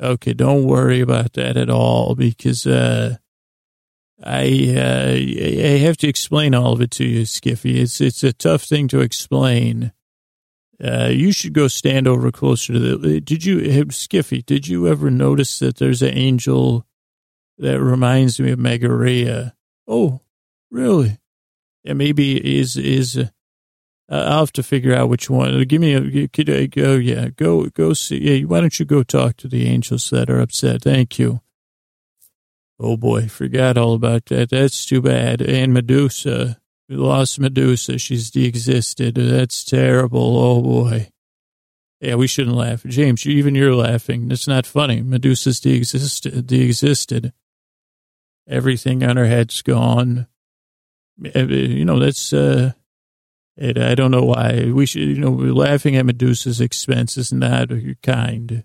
Okay, 0.00 0.32
don't 0.32 0.64
worry 0.64 1.00
about 1.00 1.34
that 1.34 1.56
at 1.56 1.68
all 1.70 2.14
because, 2.14 2.66
uh, 2.66 3.16
I 4.22 4.74
uh, 4.76 5.12
I 5.12 5.78
have 5.78 5.96
to 5.98 6.08
explain 6.08 6.54
all 6.54 6.72
of 6.72 6.80
it 6.80 6.90
to 6.92 7.04
you, 7.04 7.22
Skiffy. 7.22 7.76
It's 7.76 8.00
it's 8.00 8.24
a 8.24 8.32
tough 8.32 8.62
thing 8.64 8.88
to 8.88 9.00
explain. 9.00 9.92
Uh, 10.82 11.08
you 11.10 11.32
should 11.32 11.52
go 11.52 11.68
stand 11.68 12.06
over 12.08 12.30
closer 12.30 12.72
to 12.72 12.78
the. 12.78 13.20
Did 13.20 13.44
you, 13.44 13.58
Skiffy? 13.58 14.44
Did 14.44 14.66
you 14.68 14.88
ever 14.88 15.10
notice 15.10 15.58
that 15.60 15.76
there's 15.76 16.02
an 16.02 16.16
angel 16.16 16.86
that 17.58 17.80
reminds 17.80 18.38
me 18.38 18.52
of 18.52 18.58
Megaria? 18.58 19.52
Oh, 19.86 20.20
really? 20.70 21.18
Yeah, 21.84 21.94
maybe 21.94 22.58
is 22.58 22.76
is. 22.76 23.16
Uh, 23.16 23.26
I'll 24.10 24.40
have 24.40 24.52
to 24.54 24.62
figure 24.62 24.94
out 24.94 25.08
which 25.08 25.28
one. 25.30 25.62
Give 25.64 25.80
me 25.80 25.94
a. 25.94 26.28
Could 26.28 26.50
I 26.50 26.66
go? 26.66 26.94
Yeah, 26.94 27.28
go 27.28 27.66
go 27.66 27.92
see. 27.92 28.18
Yeah, 28.18 28.46
why 28.46 28.60
don't 28.60 28.78
you 28.78 28.84
go 28.84 29.02
talk 29.02 29.36
to 29.38 29.48
the 29.48 29.66
angels 29.66 30.10
that 30.10 30.28
are 30.28 30.40
upset? 30.40 30.82
Thank 30.82 31.18
you. 31.18 31.40
Oh 32.80 32.96
boy, 32.96 33.28
forgot 33.28 33.76
all 33.76 33.94
about 33.94 34.26
that. 34.26 34.50
That's 34.50 34.86
too 34.86 35.02
bad. 35.02 35.42
And 35.42 35.74
Medusa, 35.74 36.60
we 36.88 36.96
lost 36.96 37.40
Medusa. 37.40 37.98
She's 37.98 38.30
de-existed. 38.30 39.16
That's 39.16 39.64
terrible. 39.64 40.38
Oh 40.38 40.62
boy. 40.62 41.10
Yeah, 42.00 42.14
we 42.14 42.28
shouldn't 42.28 42.54
laugh. 42.54 42.84
James, 42.84 43.26
even 43.26 43.56
you're 43.56 43.74
laughing. 43.74 44.30
It's 44.30 44.46
not 44.46 44.66
funny. 44.66 45.02
Medusa's 45.02 45.58
de-existed. 45.58 46.46
de-existed. 46.46 47.32
Everything 48.48 49.02
on 49.02 49.16
her 49.16 49.26
head's 49.26 49.60
gone. 49.62 50.28
Eh, 51.34 51.42
you 51.42 51.84
know, 51.84 51.98
that's, 51.98 52.32
uh, 52.32 52.72
it, 53.56 53.76
I 53.76 53.96
don't 53.96 54.12
know 54.12 54.22
why. 54.22 54.70
We 54.72 54.86
should, 54.86 55.02
you 55.02 55.18
know, 55.18 55.32
laughing 55.32 55.96
at 55.96 56.06
Medusa's 56.06 56.60
expense 56.60 57.16
is 57.18 57.32
not 57.32 57.70
kind. 58.04 58.64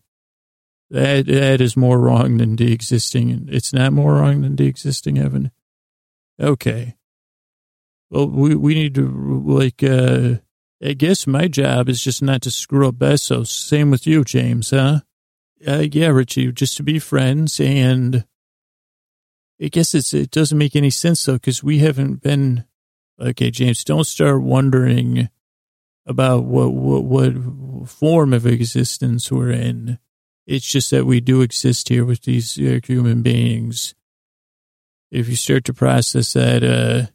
That 0.90 1.26
that 1.28 1.62
is 1.62 1.76
more 1.78 2.00
wrong 2.00 2.38
than 2.38 2.56
the 2.56 2.72
existing. 2.72 3.48
It's 3.52 3.74
not 3.74 3.94
more 3.94 4.16
wrong 4.16 4.42
than 4.42 4.56
the 4.56 4.68
existing 4.68 5.16
heaven. 5.16 5.52
Okay. 6.40 6.96
Well, 8.10 8.28
we 8.28 8.56
we 8.56 8.74
need 8.76 8.96
to 8.96 9.08
like. 9.46 9.84
uh 9.84 10.36
I 10.86 10.94
guess 10.94 11.26
my 11.26 11.48
job 11.48 11.88
is 11.88 12.02
just 12.02 12.22
not 12.22 12.42
to 12.42 12.52
screw 12.52 12.90
up 12.90 12.96
Besos. 12.96 13.48
Same 13.48 13.90
with 13.90 14.06
you, 14.06 14.26
James, 14.26 14.72
huh? 14.72 15.00
Uh, 15.66 15.86
yeah, 15.90 16.08
Richie, 16.08 16.52
just 16.52 16.76
to 16.76 16.84
be 16.84 17.00
friends. 17.00 17.58
And 17.62 18.26
I 19.62 19.70
guess 19.70 19.96
it's 19.96 20.14
it 20.14 20.30
doesn't 20.30 20.58
make 20.58 20.76
any 20.76 20.90
sense 20.90 21.24
though 21.24 21.34
because 21.34 21.64
we 21.64 21.80
haven't 21.80 22.22
been. 22.22 22.66
Okay, 23.20 23.50
James, 23.50 23.84
don't 23.84 24.04
start 24.04 24.42
wondering 24.42 25.30
about 26.06 26.44
what 26.44 26.74
what 26.74 27.04
what 27.06 27.90
form 27.90 28.34
of 28.34 28.46
existence 28.46 29.32
we're 29.32 29.52
in. 29.52 30.00
It's 30.46 30.66
just 30.66 30.92
that 30.92 31.06
we 31.06 31.22
do 31.22 31.42
exist 31.42 31.90
here 31.90 32.06
with 32.06 32.24
these 32.24 32.58
uh, 32.60 32.80
human 32.86 33.22
beings. 33.22 33.96
If 35.12 35.30
you 35.30 35.36
start 35.36 35.64
to 35.66 35.74
process 35.74 36.34
that, 36.34 36.64
uh, 36.64 37.12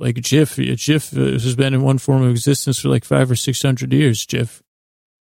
Like 0.00 0.20
Jiff, 0.20 0.56
Jiff 0.56 1.10
has 1.10 1.56
been 1.56 1.74
in 1.74 1.82
one 1.82 1.98
form 1.98 2.22
of 2.22 2.30
existence 2.30 2.78
for 2.78 2.88
like 2.88 3.04
five 3.04 3.28
or 3.30 3.36
six 3.36 3.62
hundred 3.62 3.92
years, 3.92 4.24
Jiff. 4.24 4.62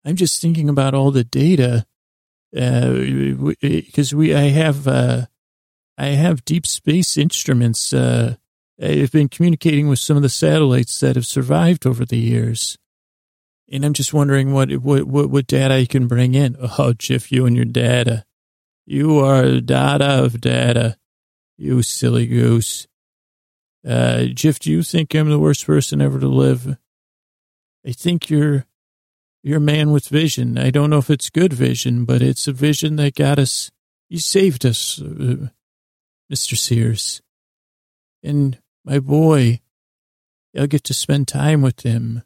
I'm 0.05 0.15
just 0.15 0.41
thinking 0.41 0.69
about 0.69 0.95
all 0.95 1.11
the 1.11 1.25
data, 1.25 1.85
because 2.53 4.13
uh, 4.13 4.17
we, 4.17 4.33
I 4.35 4.51
have, 4.51 4.87
uh, 4.87 5.27
I 5.99 6.15
have 6.15 6.45
deep 6.45 6.67
space 6.67 7.19
instruments, 7.19 7.93
uh, 7.93 8.37
I've 8.81 9.13
been 9.13 9.29
communicating 9.29 9.89
with 9.89 9.99
some 9.99 10.17
of 10.17 10.23
the 10.23 10.29
satellites 10.29 11.01
that 11.01 11.17
have 11.17 11.27
survived 11.27 11.87
over 11.87 12.05
the 12.05 12.19
years. 12.19 12.79
And 13.73 13.87
I'm 13.87 13.95
just 13.95 14.13
wondering 14.13 14.53
what, 14.53 14.71
what, 14.71 15.05
what, 15.05 15.31
what 15.31 15.47
data 15.47 15.81
you 15.81 15.87
can 15.87 16.07
bring 16.07 16.35
in. 16.35 16.57
Oh, 16.79 16.93
Jiff, 16.93 17.33
you 17.33 17.47
and 17.47 17.57
your 17.57 17.65
data. 17.65 18.27
You 18.85 19.21
are 19.21 19.61
data 19.61 20.23
of 20.23 20.43
data. 20.43 20.99
You 21.57 21.83
silly 21.83 22.27
goose. 22.27 22.87
Uh, 23.87 24.25
Jiff, 24.25 24.59
do 24.59 24.71
you 24.71 24.83
think 24.83 25.15
I'm 25.15 25.31
the 25.31 25.39
worst 25.39 25.67
person 25.67 26.03
ever 26.03 26.21
to 26.21 26.29
live? 26.29 26.77
I 27.87 27.93
think 27.93 28.29
you're, 28.29 28.67
you're 29.43 29.57
a 29.57 29.61
man 29.61 29.91
with 29.91 30.07
vision. 30.07 30.59
I 30.59 30.71
don't 30.71 30.91
know 30.91 30.99
if 30.99 31.09
it's 31.09 31.31
good 31.31 31.55
vision, 31.55 32.05
but 32.05 32.21
it's 32.21 32.47
a 32.47 32.53
vision 32.53 32.97
that 32.97 33.15
got 33.15 33.39
us, 33.39 33.71
you 34.11 34.19
saved 34.19 34.67
us, 34.67 35.01
uh, 35.01 35.49
Mr. 36.31 36.59
Sears. 36.59 37.23
And 38.23 38.59
my 38.85 38.99
boy, 38.99 39.61
I'll 40.57 40.67
get 40.67 40.85
to 40.85 40.95
spend 40.95 41.27
time 41.27 41.63
with 41.63 41.81
him 41.81 42.23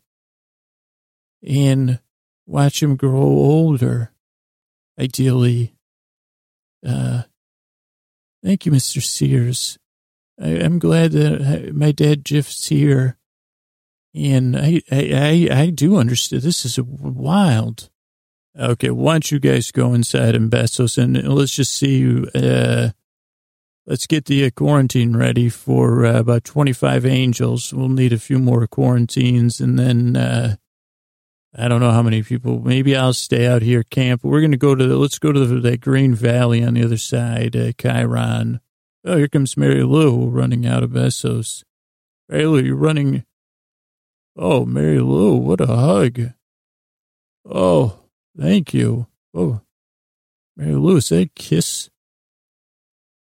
and 1.47 2.01
watch 2.47 2.82
him 2.82 2.97
grow 2.97 3.20
older, 3.20 4.12
ideally. 4.99 5.74
Uh, 6.86 7.22
thank 8.44 8.66
you, 8.66 8.72
Mr. 8.72 9.03
Sears. 9.03 9.78
I, 10.40 10.49
am 10.49 10.78
glad 10.78 11.12
that 11.12 11.74
my 11.74 11.92
dad 11.92 12.24
Jiff's 12.24 12.68
here. 12.68 13.16
And 14.14 14.57
I, 14.57 14.80
I, 14.90 15.49
I, 15.51 15.61
I 15.61 15.70
do 15.70 15.97
understand. 15.97 16.42
This 16.42 16.64
is 16.64 16.80
wild. 16.80 17.90
Okay, 18.59 18.88
why 18.88 19.14
don't 19.14 19.30
you 19.30 19.38
guys 19.38 19.70
go 19.70 19.92
inside 19.92 20.34
and 20.34 20.51
Besos 20.51 20.97
and 20.97 21.22
let's 21.28 21.55
just 21.55 21.74
see, 21.74 22.24
uh, 22.34 22.90
Let's 23.88 24.09
get 24.09 24.24
the 24.24 24.44
uh, 24.44 24.51
quarantine 24.51 25.16
ready 25.16 25.49
for 25.49 26.05
uh, 26.05 26.18
about 26.18 26.42
25 26.42 27.07
angels. 27.07 27.72
We'll 27.72 27.88
need 27.88 28.12
a 28.12 28.18
few 28.18 28.40
more 28.40 28.66
quarantines 28.66 29.61
and 29.61 29.78
then, 29.78 30.16
uh, 30.16 30.57
I 31.59 31.68
don't 31.68 31.80
know 31.80 31.90
how 31.90 32.02
many 32.02 32.22
people. 32.22 32.61
Maybe 32.61 32.94
I'll 32.94 33.14
stay 33.14 33.46
out 33.46 33.62
here, 33.62 33.82
camp. 33.82 34.22
We're 34.22 34.40
going 34.40 34.50
to 34.50 34.59
go 34.59 34.74
to 34.74 34.86
the, 34.86 34.96
let's 34.98 35.18
go 35.18 35.32
to 35.32 35.46
the, 35.46 35.59
that 35.61 35.80
Green 35.80 36.14
Valley 36.14 36.62
on 36.62 36.74
the 36.74 36.84
other 36.84 36.98
side, 36.98 37.57
uh, 37.57 37.72
Chiron. 37.80 38.61
Oh, 39.04 39.16
here 39.16 39.28
comes 39.28 39.57
Mary 39.57 39.82
Lou 39.82 40.26
running 40.26 40.66
out 40.66 40.82
of 40.82 40.90
Besos. 40.90 41.64
Mary 42.28 42.44
Lou, 42.44 42.61
you're 42.61 42.76
running. 42.76 43.24
Oh, 44.36 44.66
Mary 44.66 45.00
Lou, 45.00 45.36
what 45.36 45.62
a 45.62 45.66
hug. 45.66 46.32
Oh, 47.48 48.00
thank 48.38 48.74
you. 48.74 49.07
Oh, 49.32 49.62
Mary 50.59 50.74
Lou, 50.74 50.96
is 50.96 51.09
that 51.09 51.34
kiss? 51.34 51.88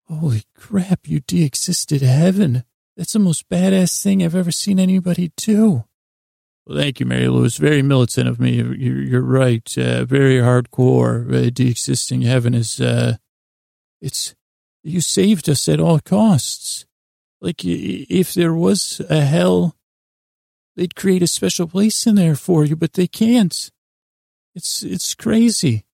Holy 0.08 0.44
crap, 0.56 1.08
you 1.08 1.20
de-existed 1.20 2.02
heaven. 2.02 2.62
That's 2.96 3.14
the 3.14 3.18
most 3.18 3.48
badass 3.48 4.00
thing 4.02 4.22
I've 4.22 4.36
ever 4.36 4.52
seen 4.52 4.78
anybody 4.78 5.32
do. 5.36 5.84
Well, 6.70 6.78
thank 6.78 7.00
you, 7.00 7.06
Mary 7.06 7.26
Louise. 7.26 7.56
Very 7.56 7.82
militant 7.82 8.28
of 8.28 8.38
me. 8.38 8.52
You're, 8.52 9.02
you're 9.02 9.22
right. 9.22 9.76
Uh, 9.76 10.04
very 10.04 10.36
hardcore. 10.36 11.26
Uh, 11.28 11.50
de-existing 11.50 12.22
heaven 12.22 12.54
is, 12.54 12.80
uh, 12.80 13.16
it's, 14.00 14.36
you 14.84 15.00
saved 15.00 15.48
us 15.48 15.68
at 15.68 15.80
all 15.80 15.98
costs. 15.98 16.86
Like, 17.40 17.64
if 17.64 18.34
there 18.34 18.54
was 18.54 19.02
a 19.10 19.22
hell, 19.22 19.74
they'd 20.76 20.94
create 20.94 21.24
a 21.24 21.26
special 21.26 21.66
place 21.66 22.06
in 22.06 22.14
there 22.14 22.36
for 22.36 22.64
you, 22.64 22.76
but 22.76 22.92
they 22.92 23.08
can't. 23.08 23.72
It's, 24.54 24.84
it's 24.84 25.14
crazy. 25.14 25.86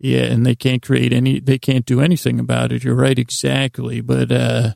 Yeah, 0.00 0.22
and 0.22 0.44
they 0.44 0.56
can't 0.56 0.82
create 0.82 1.12
any, 1.12 1.38
they 1.38 1.58
can't 1.58 1.86
do 1.86 2.00
anything 2.00 2.40
about 2.40 2.72
it. 2.72 2.82
You're 2.82 2.96
right, 2.96 3.16
exactly. 3.16 4.00
But, 4.00 4.32
uh, 4.32 4.72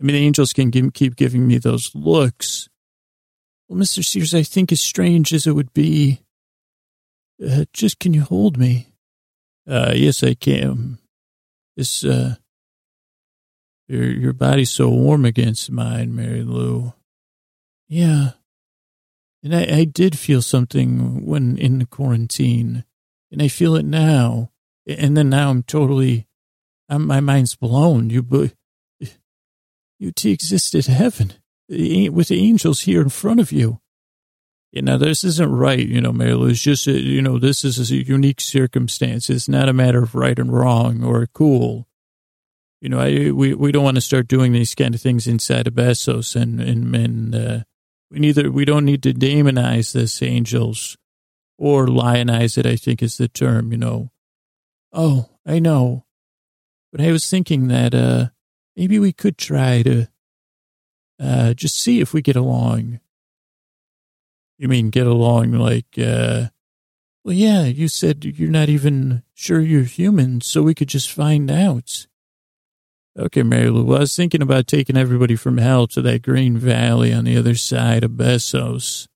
I 0.00 0.04
mean, 0.04 0.14
the 0.14 0.24
angels 0.24 0.52
can 0.52 0.70
give, 0.70 0.92
keep 0.92 1.16
giving 1.16 1.48
me 1.48 1.58
those 1.58 1.90
looks. 1.96 2.68
Well, 3.68 3.78
Mr. 3.78 4.04
Sears, 4.04 4.34
I 4.34 4.42
think 4.42 4.72
as 4.72 4.80
strange 4.80 5.34
as 5.34 5.46
it 5.46 5.52
would 5.52 5.74
be, 5.74 6.22
uh, 7.46 7.66
just 7.72 7.98
can 7.98 8.14
you 8.14 8.22
hold 8.22 8.56
me? 8.56 8.88
Uh, 9.68 9.92
yes, 9.94 10.22
I 10.22 10.34
can. 10.34 10.98
This, 11.76 12.02
uh, 12.02 12.36
your, 13.86 14.04
your 14.04 14.32
body's 14.32 14.70
so 14.70 14.88
warm 14.88 15.24
against 15.26 15.70
mine, 15.70 16.14
Mary 16.16 16.42
Lou. 16.42 16.94
Yeah. 17.88 18.30
And 19.42 19.54
I, 19.54 19.78
I 19.80 19.84
did 19.84 20.18
feel 20.18 20.40
something 20.40 21.26
when 21.26 21.58
in 21.58 21.78
the 21.78 21.86
quarantine, 21.86 22.84
and 23.30 23.42
I 23.42 23.48
feel 23.48 23.76
it 23.76 23.84
now. 23.84 24.50
And 24.86 25.16
then 25.16 25.28
now 25.28 25.50
I'm 25.50 25.62
totally, 25.62 26.26
I'm, 26.88 27.06
my 27.06 27.20
mind's 27.20 27.54
blown. 27.54 28.08
You, 28.08 28.50
you 29.98 30.12
existed 30.24 30.86
heaven 30.86 31.34
with 31.68 32.28
the 32.28 32.40
angels 32.40 32.82
here 32.82 33.02
in 33.02 33.08
front 33.08 33.40
of 33.40 33.52
you. 33.52 33.80
You 34.70 34.82
know, 34.82 34.98
this 34.98 35.24
isn't 35.24 35.50
right, 35.50 35.78
you 35.78 36.00
know, 36.00 36.12
Mary 36.12 36.34
Lou. 36.34 36.48
It's 36.48 36.60
just, 36.60 36.86
a, 36.86 36.92
you 36.92 37.22
know, 37.22 37.38
this 37.38 37.64
is 37.64 37.90
a 37.90 37.96
unique 37.96 38.40
circumstance. 38.40 39.30
It's 39.30 39.48
not 39.48 39.68
a 39.68 39.72
matter 39.72 40.02
of 40.02 40.14
right 40.14 40.38
and 40.38 40.52
wrong 40.52 41.02
or 41.02 41.26
cool. 41.26 41.88
You 42.80 42.90
know, 42.90 43.00
I, 43.00 43.30
we, 43.30 43.54
we 43.54 43.72
don't 43.72 43.84
want 43.84 43.96
to 43.96 44.02
start 44.02 44.28
doing 44.28 44.52
these 44.52 44.74
kind 44.74 44.94
of 44.94 45.00
things 45.00 45.26
inside 45.26 45.66
of 45.66 45.74
Besos 45.74 46.36
and, 46.36 46.60
and, 46.60 46.94
and, 46.94 47.34
uh, 47.34 47.58
we 48.10 48.20
neither, 48.20 48.50
we 48.50 48.64
don't 48.64 48.84
need 48.84 49.02
to 49.02 49.12
demonize 49.12 49.92
this 49.92 50.22
angels 50.22 50.96
or 51.58 51.86
lionize 51.86 52.56
it, 52.56 52.66
I 52.66 52.76
think 52.76 53.02
is 53.02 53.16
the 53.16 53.28
term, 53.28 53.72
you 53.72 53.78
know. 53.78 54.10
Oh, 54.92 55.28
I 55.44 55.58
know. 55.58 56.04
But 56.92 57.00
I 57.00 57.10
was 57.10 57.28
thinking 57.28 57.68
that 57.68 57.94
uh, 57.94 58.28
maybe 58.76 58.98
we 58.98 59.12
could 59.12 59.36
try 59.36 59.82
to 59.82 60.08
uh, 61.20 61.54
just 61.54 61.78
see 61.78 62.00
if 62.00 62.12
we 62.12 62.22
get 62.22 62.36
along. 62.36 63.00
You 64.58 64.68
mean 64.68 64.90
get 64.90 65.06
along 65.06 65.52
like, 65.52 65.86
uh, 65.98 66.46
well, 67.24 67.34
yeah, 67.34 67.64
you 67.64 67.88
said 67.88 68.24
you're 68.24 68.50
not 68.50 68.68
even 68.68 69.22
sure 69.34 69.60
you're 69.60 69.82
human, 69.82 70.40
so 70.40 70.62
we 70.62 70.74
could 70.74 70.88
just 70.88 71.10
find 71.10 71.50
out. 71.50 72.06
Okay, 73.16 73.42
Mary 73.42 73.70
Lou, 73.70 73.84
well, 73.84 73.98
I 73.98 74.00
was 74.00 74.14
thinking 74.14 74.42
about 74.42 74.66
taking 74.66 74.96
everybody 74.96 75.34
from 75.34 75.58
hell 75.58 75.86
to 75.88 76.02
that 76.02 76.22
green 76.22 76.56
valley 76.56 77.12
on 77.12 77.24
the 77.24 77.36
other 77.36 77.56
side 77.56 78.04
of 78.04 78.12
Besos. 78.12 79.08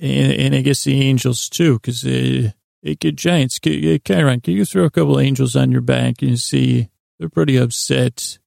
And, 0.00 0.32
and 0.32 0.54
I 0.54 0.60
guess 0.60 0.82
the 0.82 1.00
angels 1.00 1.48
too, 1.48 1.74
because 1.74 2.04
uh, 2.04 2.50
Hey, 2.84 2.96
good 2.96 3.16
giants, 3.16 3.58
Chiron, 3.58 4.42
can 4.42 4.52
you 4.52 4.66
throw 4.66 4.84
a 4.84 4.90
couple 4.90 5.18
angels 5.18 5.56
on 5.56 5.72
your 5.72 5.80
back 5.80 6.20
and 6.20 6.38
see 6.38 6.90
they're 7.18 7.30
pretty 7.30 7.56
upset? 7.56 8.38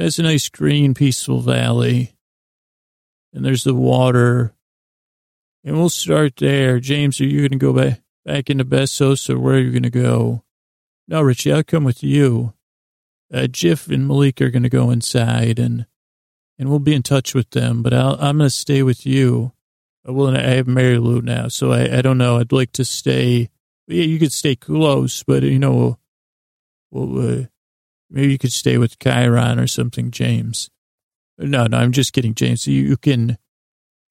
There's 0.00 0.18
a 0.18 0.22
nice 0.22 0.48
green, 0.48 0.94
peaceful 0.94 1.40
valley. 1.40 2.16
And 3.32 3.44
there's 3.44 3.64
the 3.64 3.74
water. 3.74 4.54
And 5.62 5.76
we'll 5.76 5.90
start 5.90 6.36
there. 6.36 6.80
James, 6.80 7.20
are 7.20 7.26
you 7.26 7.40
going 7.40 7.50
to 7.50 7.58
go 7.58 7.72
back, 7.72 8.00
back 8.24 8.50
into 8.50 8.64
Besos 8.64 9.28
or 9.28 9.38
where 9.38 9.54
are 9.56 9.60
you 9.60 9.70
going 9.70 9.82
to 9.82 9.90
go? 9.90 10.42
No, 11.06 11.20
Richie, 11.20 11.52
I'll 11.52 11.62
come 11.62 11.84
with 11.84 12.02
you. 12.02 12.54
Uh, 13.32 13.46
Jiff 13.46 13.88
and 13.88 14.08
Malik 14.08 14.40
are 14.40 14.50
going 14.50 14.62
to 14.62 14.68
go 14.68 14.90
inside 14.90 15.58
and, 15.58 15.86
and 16.58 16.68
we'll 16.68 16.78
be 16.78 16.94
in 16.94 17.02
touch 17.02 17.34
with 17.34 17.50
them, 17.50 17.82
but 17.82 17.94
I'll, 17.94 18.14
I'm 18.14 18.38
going 18.38 18.46
to 18.46 18.50
stay 18.50 18.82
with 18.82 19.06
you. 19.06 19.52
Well, 20.04 20.36
I 20.36 20.40
have 20.40 20.66
Mary 20.66 20.98
Lou 20.98 21.20
now, 21.20 21.48
so 21.48 21.72
I, 21.72 21.98
I 21.98 22.02
don't 22.02 22.18
know. 22.18 22.38
I'd 22.38 22.52
like 22.52 22.72
to 22.72 22.84
stay 22.84 23.50
yeah, 23.90 24.04
you 24.04 24.18
could 24.18 24.32
stay 24.32 24.56
close, 24.56 25.22
but 25.22 25.42
you 25.42 25.58
know, 25.58 25.98
well, 26.90 27.40
uh, 27.40 27.44
maybe 28.10 28.32
you 28.32 28.38
could 28.38 28.52
stay 28.52 28.78
with 28.78 28.98
Chiron 28.98 29.58
or 29.58 29.66
something, 29.66 30.10
James. 30.10 30.70
No, 31.38 31.66
no, 31.66 31.78
I'm 31.78 31.92
just 31.92 32.12
kidding, 32.12 32.34
James. 32.34 32.66
You, 32.66 32.82
you 32.82 32.96
can, 32.96 33.38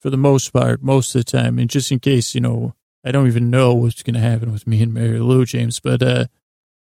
for 0.01 0.09
the 0.09 0.17
most 0.17 0.51
part, 0.51 0.81
most 0.81 1.13
of 1.13 1.25
the 1.25 1.31
time, 1.31 1.59
and 1.59 1.69
just 1.69 1.91
in 1.91 1.99
case, 1.99 2.33
you 2.33 2.41
know, 2.41 2.73
I 3.03 3.11
don't 3.11 3.27
even 3.27 3.49
know 3.49 3.73
what's 3.73 4.03
going 4.03 4.15
to 4.15 4.19
happen 4.19 4.51
with 4.51 4.67
me 4.67 4.81
and 4.81 4.93
Mary 4.93 5.19
Lou, 5.19 5.45
James, 5.45 5.79
but, 5.79 6.01
uh, 6.01 6.25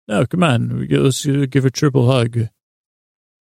no, 0.08 0.26
come 0.26 0.44
on, 0.44 0.88
let's 0.90 1.26
give 1.26 1.66
a 1.66 1.72
triple 1.72 2.10
hug. 2.10 2.48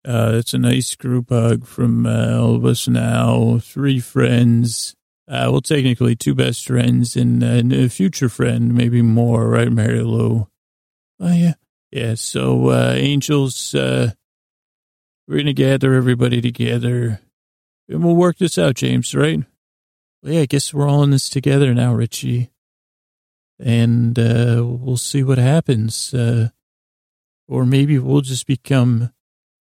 Uh, 0.05 0.33
it's 0.35 0.55
a 0.55 0.59
nice 0.59 0.95
group 0.95 1.31
hug 1.31 1.67
from 1.67 2.07
uh, 2.07 2.39
all 2.39 2.57
of 2.57 2.65
us 2.65 2.89
now, 2.89 3.59
three 3.61 4.01
friends, 4.01 4.95
uh, 5.29 5.49
well, 5.51 5.61
technically, 5.61 6.15
two 6.15 6.35
best 6.35 6.67
friends 6.67 7.17
and, 7.17 7.43
and, 7.43 7.73
a 7.73 7.89
future 7.89 8.29
friend, 8.29 8.75
maybe 8.75 9.03
more, 9.03 9.49
right, 9.49 9.73
Mary 9.73 10.03
Lou? 10.03 10.47
Oh, 11.19 11.33
yeah. 11.33 11.55
Yeah, 11.93 12.15
so, 12.15 12.69
uh, 12.71 12.93
angels, 12.97 13.75
uh, 13.75 14.13
we're 15.27 15.37
going 15.37 15.47
to 15.47 15.55
gather 15.55 15.95
everybody 15.95 16.41
together 16.41 17.21
and 17.89 18.05
we'll 18.05 18.17
work 18.17 18.39
this 18.39 18.59
out, 18.59 18.75
James, 18.75 19.15
right? 19.15 19.41
Well, 20.23 20.33
yeah, 20.33 20.41
I 20.41 20.47
guess 20.47 20.75
we're 20.75 20.89
all 20.89 21.03
in 21.05 21.11
this 21.11 21.29
together 21.29 21.73
now, 21.75 21.95
Richie. 21.95 22.51
And, 23.59 24.19
uh, 24.19 24.63
we'll 24.67 24.97
see 24.97 25.23
what 25.23 25.39
happens. 25.39 26.13
Uh, 26.13 26.49
or 27.49 27.65
maybe 27.65 27.99
we'll 27.99 28.21
just 28.21 28.47
become 28.47 29.13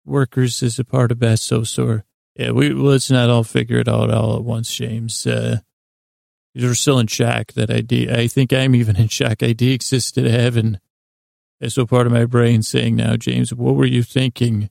workers 0.06 0.62
as 0.64 0.80
a 0.80 0.84
part 0.84 1.12
of 1.12 1.20
Besos 1.20 1.78
or 1.84 2.04
Yeah, 2.36 2.52
we 2.52 2.70
let's 2.72 3.10
not 3.10 3.30
all 3.30 3.44
figure 3.44 3.80
it 3.80 3.88
out 3.88 4.12
all 4.12 4.36
at 4.36 4.44
once, 4.44 4.74
James. 4.74 5.26
Uh, 5.26 5.60
we're 6.56 6.74
still 6.74 7.00
in 7.00 7.08
shock 7.08 7.54
that 7.54 7.70
I 7.70 7.82
de- 7.82 8.10
I 8.12 8.28
think 8.28 8.52
I'm 8.52 8.76
even 8.76 8.96
in 8.96 9.08
shock. 9.08 9.44
I 9.44 9.54
de-existed 9.54 10.26
what 11.74 11.90
part 11.90 12.08
of 12.08 12.14
my 12.14 12.26
brain 12.26 12.62
saying 12.62 12.96
now, 12.96 13.16
James. 13.16 13.54
What 13.54 13.76
were 13.76 13.86
you 13.86 14.04
thinking? 14.04 14.70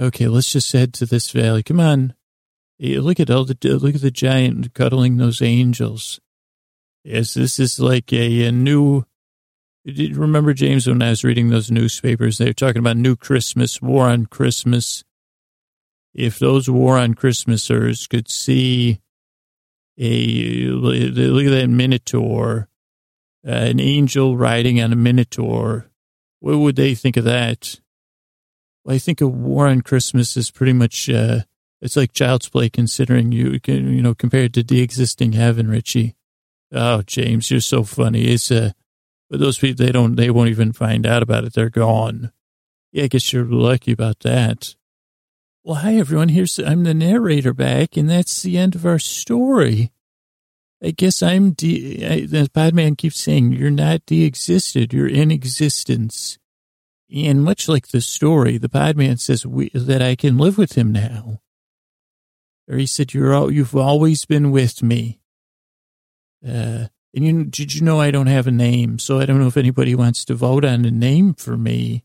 Okay, 0.00 0.28
let's 0.28 0.52
just 0.52 0.72
head 0.72 0.92
to 0.94 1.06
this 1.06 1.30
valley. 1.30 1.62
Come 1.62 1.80
on. 1.80 2.14
Look 2.78 3.20
at 3.20 3.30
all 3.30 3.44
the 3.44 3.56
look 3.78 3.94
at 3.94 4.00
the 4.00 4.10
giant 4.10 4.74
cuddling 4.74 5.16
those 5.16 5.40
angels. 5.40 6.20
Yes, 7.04 7.34
this 7.34 7.60
is 7.60 7.78
like 7.78 8.12
a, 8.12 8.46
a 8.46 8.52
new. 8.52 9.04
Remember, 9.84 10.52
James, 10.54 10.86
when 10.86 11.02
I 11.02 11.10
was 11.10 11.24
reading 11.24 11.50
those 11.50 11.70
newspapers, 11.70 12.38
they 12.38 12.46
were 12.46 12.52
talking 12.52 12.80
about 12.80 12.96
new 12.96 13.16
Christmas, 13.16 13.80
war 13.82 14.08
on 14.08 14.26
Christmas 14.26 15.04
if 16.14 16.38
those 16.38 16.68
war 16.68 16.98
on 16.98 17.14
Christmasers 17.14 18.08
could 18.08 18.30
see 18.30 19.00
a 19.98 20.66
look 20.68 21.46
at 21.46 21.50
that 21.50 21.68
minotaur, 21.68 22.68
uh, 23.46 23.50
an 23.50 23.80
angel 23.80 24.36
riding 24.36 24.80
on 24.80 24.92
a 24.92 24.96
minotaur, 24.96 25.90
what 26.40 26.58
would 26.58 26.76
they 26.76 26.94
think 26.94 27.16
of 27.16 27.24
that? 27.24 27.80
Well, 28.84 28.96
I 28.96 28.98
think 28.98 29.20
a 29.20 29.28
war 29.28 29.68
on 29.68 29.82
Christmas 29.82 30.36
is 30.36 30.50
pretty 30.50 30.72
much 30.72 31.08
uh, 31.08 31.40
it's 31.80 31.96
like 31.96 32.12
child's 32.12 32.48
play, 32.48 32.68
considering 32.68 33.32
you 33.32 33.58
can 33.60 33.92
you 33.92 34.02
know 34.02 34.14
compared 34.14 34.54
to 34.54 34.62
the 34.62 34.80
existing 34.80 35.32
heaven, 35.32 35.68
Richie. 35.68 36.14
Oh, 36.72 37.02
James, 37.02 37.50
you're 37.50 37.60
so 37.60 37.84
funny. 37.84 38.24
It's 38.24 38.50
uh, 38.50 38.72
but 39.28 39.40
those 39.40 39.58
people 39.58 39.84
they 39.84 39.92
don't 39.92 40.16
they 40.16 40.30
won't 40.30 40.50
even 40.50 40.72
find 40.72 41.06
out 41.06 41.22
about 41.22 41.44
it. 41.44 41.54
They're 41.54 41.70
gone. 41.70 42.32
Yeah, 42.92 43.04
I 43.04 43.08
guess 43.08 43.32
you're 43.32 43.44
lucky 43.44 43.92
about 43.92 44.20
that. 44.20 44.74
Well, 45.64 45.76
hi 45.76 45.96
everyone. 45.96 46.28
Here's 46.28 46.58
I'm 46.58 46.84
the 46.84 46.94
narrator 46.94 47.52
back, 47.52 47.96
and 47.96 48.10
that's 48.10 48.42
the 48.42 48.58
end 48.58 48.74
of 48.74 48.84
our 48.84 48.98
story. 48.98 49.92
I 50.82 50.90
guess 50.90 51.22
I'm 51.22 51.52
de. 51.52 52.04
I, 52.04 52.26
the 52.26 52.50
Podman 52.52 52.98
keeps 52.98 53.20
saying 53.20 53.52
you're 53.52 53.70
not 53.70 54.04
de-existed. 54.06 54.92
You're 54.92 55.08
in 55.08 55.30
existence, 55.30 56.38
and 57.14 57.44
much 57.44 57.68
like 57.68 57.88
the 57.88 58.00
story, 58.00 58.58
the 58.58 58.68
Podman 58.68 59.20
says 59.20 59.46
we, 59.46 59.70
that 59.74 60.02
I 60.02 60.16
can 60.16 60.38
live 60.38 60.58
with 60.58 60.72
him 60.72 60.92
now. 60.92 61.40
Or 62.68 62.76
he 62.76 62.86
said 62.86 63.14
you're 63.14 63.34
all, 63.34 63.52
you've 63.52 63.76
always 63.76 64.24
been 64.24 64.50
with 64.50 64.82
me. 64.82 65.20
Uh, 66.46 66.86
and 67.14 67.24
you 67.24 67.44
did 67.44 67.74
you 67.74 67.82
know 67.82 68.00
I 68.00 68.10
don't 68.10 68.26
have 68.26 68.46
a 68.46 68.52
name, 68.52 68.98
so 68.98 69.20
I 69.20 69.26
don't 69.26 69.38
know 69.38 69.46
if 69.46 69.56
anybody 69.56 69.94
wants 69.94 70.24
to 70.24 70.34
vote 70.34 70.64
on 70.64 70.84
a 70.84 70.90
name 70.90 71.34
for 71.34 71.56
me. 71.56 72.04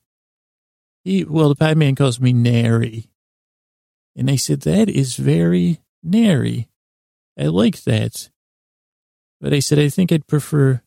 He 1.04 1.24
well, 1.24 1.50
the 1.50 1.56
Podman 1.56 1.98
calls 1.98 2.20
me 2.20 2.34
Nary. 2.34 3.10
And 4.16 4.32
I 4.32 4.36
said, 4.36 4.62
that 4.62 4.90
is 4.90 5.16
very 5.16 5.80
nary. 6.04 6.70
I 7.40 7.44
like 7.44 7.84
that. 7.84 8.30
But 9.40 9.54
I 9.54 9.60
said, 9.60 9.80
I 9.80 9.90
think 9.90 10.12
I'd 10.12 10.28
prefer 10.28 10.82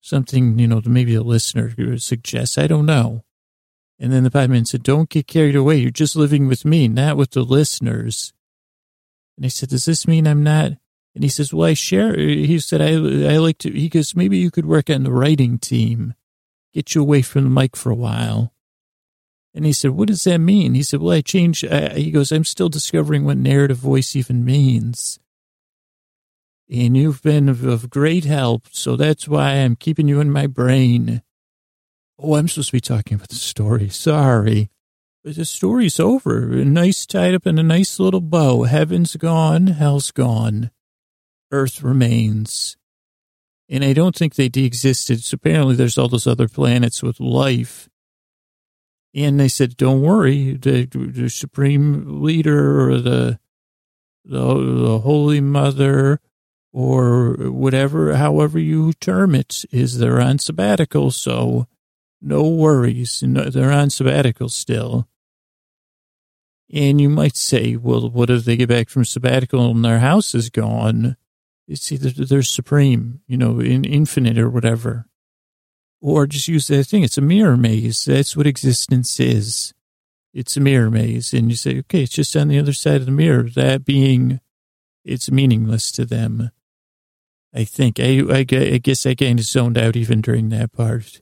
something, 0.00 0.58
you 0.58 0.66
know, 0.66 0.80
maybe 0.84 1.14
a 1.14 1.22
listener 1.22 1.98
suggests. 1.98 2.56
I 2.56 2.66
don't 2.66 2.86
know. 2.86 3.24
And 3.98 4.10
then 4.12 4.24
the 4.24 4.30
Podman 4.30 4.66
said, 4.66 4.82
don't 4.82 5.10
get 5.10 5.26
carried 5.26 5.54
away. 5.54 5.76
You're 5.76 5.90
just 5.90 6.16
living 6.16 6.48
with 6.48 6.64
me, 6.64 6.88
not 6.88 7.18
with 7.18 7.32
the 7.32 7.42
listeners. 7.42 8.32
And 9.36 9.44
I 9.44 9.48
said, 9.50 9.68
does 9.68 9.84
this 9.84 10.08
mean 10.08 10.26
I'm 10.26 10.42
not? 10.42 10.72
And 11.14 11.24
he 11.24 11.28
says, 11.28 11.52
well, 11.52 11.68
I 11.68 11.74
share. 11.74 12.16
He 12.16 12.58
said, 12.60 12.80
I, 12.80 12.92
I 12.92 13.36
like 13.36 13.58
to, 13.58 13.70
he 13.70 13.88
goes, 13.88 14.14
maybe 14.14 14.38
you 14.38 14.50
could 14.50 14.64
work 14.64 14.88
on 14.88 15.02
the 15.02 15.12
writing 15.12 15.58
team, 15.58 16.14
get 16.72 16.94
you 16.94 17.02
away 17.02 17.20
from 17.20 17.44
the 17.44 17.50
mic 17.50 17.76
for 17.76 17.90
a 17.90 17.96
while. 17.96 18.54
And 19.52 19.66
he 19.66 19.72
said, 19.72 19.90
what 19.90 20.08
does 20.08 20.24
that 20.24 20.38
mean? 20.38 20.74
He 20.74 20.82
said, 20.82 21.00
well, 21.00 21.16
I 21.16 21.20
change. 21.20 21.64
Uh, 21.64 21.90
he 21.94 22.10
goes, 22.10 22.30
I'm 22.30 22.44
still 22.44 22.68
discovering 22.68 23.24
what 23.24 23.36
narrative 23.36 23.78
voice 23.78 24.14
even 24.14 24.44
means. 24.44 25.18
And 26.70 26.96
you've 26.96 27.22
been 27.22 27.48
of, 27.48 27.90
great 27.90 28.24
help. 28.24 28.68
So 28.70 28.94
that's 28.94 29.26
why 29.26 29.54
I'm 29.54 29.74
keeping 29.74 30.06
you 30.06 30.20
in 30.20 30.30
my 30.30 30.46
brain. 30.46 31.22
Oh, 32.18 32.36
I'm 32.36 32.48
supposed 32.48 32.68
to 32.68 32.76
be 32.76 32.80
talking 32.80 33.16
about 33.16 33.28
the 33.28 33.34
story. 33.34 33.88
Sorry. 33.88 34.70
But 35.24 35.36
the 35.36 35.44
story's 35.44 35.98
over. 35.98 36.46
Nice 36.64 37.06
tied 37.06 37.34
up 37.34 37.46
in 37.46 37.58
a 37.58 37.62
nice 37.62 37.98
little 37.98 38.20
bow. 38.20 38.64
Heaven's 38.64 39.16
gone. 39.16 39.66
Hell's 39.68 40.12
gone. 40.12 40.70
Earth 41.50 41.82
remains. 41.82 42.76
And 43.68 43.84
I 43.84 43.92
don't 43.92 44.14
think 44.14 44.36
they 44.36 44.48
de-existed. 44.48 45.24
So 45.24 45.34
apparently 45.34 45.74
there's 45.74 45.98
all 45.98 46.08
those 46.08 46.26
other 46.26 46.48
planets 46.48 47.02
with 47.02 47.18
life 47.20 47.90
and 49.14 49.40
they 49.40 49.48
said, 49.48 49.76
"Don't 49.76 50.02
worry, 50.02 50.54
the, 50.54 50.86
the 50.86 51.28
supreme 51.28 52.22
leader 52.22 52.90
or 52.90 53.00
the, 53.00 53.38
the 54.24 54.54
the 54.54 54.98
Holy 55.00 55.40
Mother 55.40 56.20
or 56.72 57.50
whatever, 57.50 58.14
however 58.14 58.58
you 58.58 58.92
term 58.94 59.34
it, 59.34 59.64
is 59.70 59.98
they're 59.98 60.20
on 60.20 60.38
sabbatical. 60.38 61.10
So 61.10 61.66
no 62.20 62.48
worries, 62.48 63.22
they're 63.24 63.72
on 63.72 63.90
sabbatical 63.90 64.48
still." 64.48 65.08
And 66.72 67.00
you 67.00 67.08
might 67.08 67.36
say, 67.36 67.76
"Well, 67.76 68.08
what 68.10 68.30
if 68.30 68.44
they 68.44 68.56
get 68.56 68.68
back 68.68 68.88
from 68.88 69.04
sabbatical 69.04 69.70
and 69.70 69.84
their 69.84 69.98
house 69.98 70.34
is 70.34 70.50
gone?" 70.50 71.16
You 71.66 71.76
see, 71.76 71.96
they're, 71.96 72.26
they're 72.26 72.42
supreme, 72.42 73.20
you 73.28 73.36
know, 73.36 73.60
in 73.60 73.84
infinite 73.84 74.38
or 74.38 74.50
whatever. 74.50 75.06
Or 76.00 76.26
just 76.26 76.48
use 76.48 76.66
that 76.66 76.84
thing. 76.84 77.04
It's 77.04 77.16
a 77.16 77.20
mirror 77.20 77.56
maze. 77.56 78.04
That's 78.06 78.36
what 78.36 78.48
existence 78.48 79.20
is. 79.20 79.72
It's 80.34 80.56
a 80.56 80.60
mirror 80.60 80.90
maze. 80.90 81.32
And 81.32 81.48
you 81.48 81.54
say, 81.54 81.78
okay, 81.78 82.02
it's 82.02 82.12
just 82.12 82.34
on 82.34 82.48
the 82.48 82.58
other 82.58 82.72
side 82.72 82.96
of 82.96 83.06
the 83.06 83.12
mirror. 83.12 83.44
That 83.44 83.84
being, 83.84 84.40
it's 85.04 85.30
meaningless 85.30 85.92
to 85.92 86.04
them. 86.04 86.50
I 87.54 87.64
think. 87.64 87.98
I, 87.98 88.20
I, 88.30 88.38
I 88.38 88.78
guess 88.78 89.06
I 89.06 89.14
kind 89.14 89.38
of 89.38 89.44
zoned 89.44 89.76
out 89.76 89.96
even 89.96 90.20
during 90.20 90.50
that 90.50 90.72
part. 90.72 91.20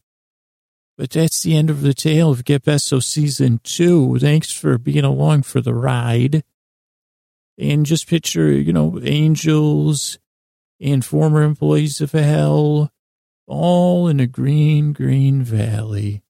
But 0.97 1.11
that's 1.11 1.43
the 1.43 1.57
end 1.57 1.71
of 1.71 1.83
the 1.83 1.95
tale 1.95 2.31
of 2.31 2.45
Get 2.45 2.65
Besos 2.65 3.05
season 3.05 3.61
two. 3.63 4.19
Thanks 4.19 4.51
for 4.51 4.79
being 4.79 5.05
along 5.05 5.45
for 5.45 5.61
the 5.61 5.75
ride. 5.75 6.43
And 7.57 7.87
just 7.87 8.09
picture, 8.09 8.51
you 8.51 8.73
know, 8.73 8.99
angels 9.03 10.19
and 10.81 11.05
former 11.05 11.43
employees 11.43 12.01
of 12.01 12.13
hell 12.13 12.93
all 13.47 14.09
in 14.09 14.21
a 14.21 14.27
green, 14.27 14.93
green 14.93 15.43
valley, 15.43 16.23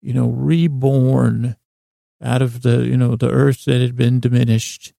you 0.00 0.14
know, 0.14 0.28
reborn 0.28 1.56
out 2.22 2.42
of 2.42 2.62
the, 2.62 2.86
you 2.86 2.96
know, 2.96 3.16
the 3.16 3.30
earth 3.30 3.66
that 3.66 3.80
had 3.80 3.94
been 3.94 4.18
diminished. 4.18 4.94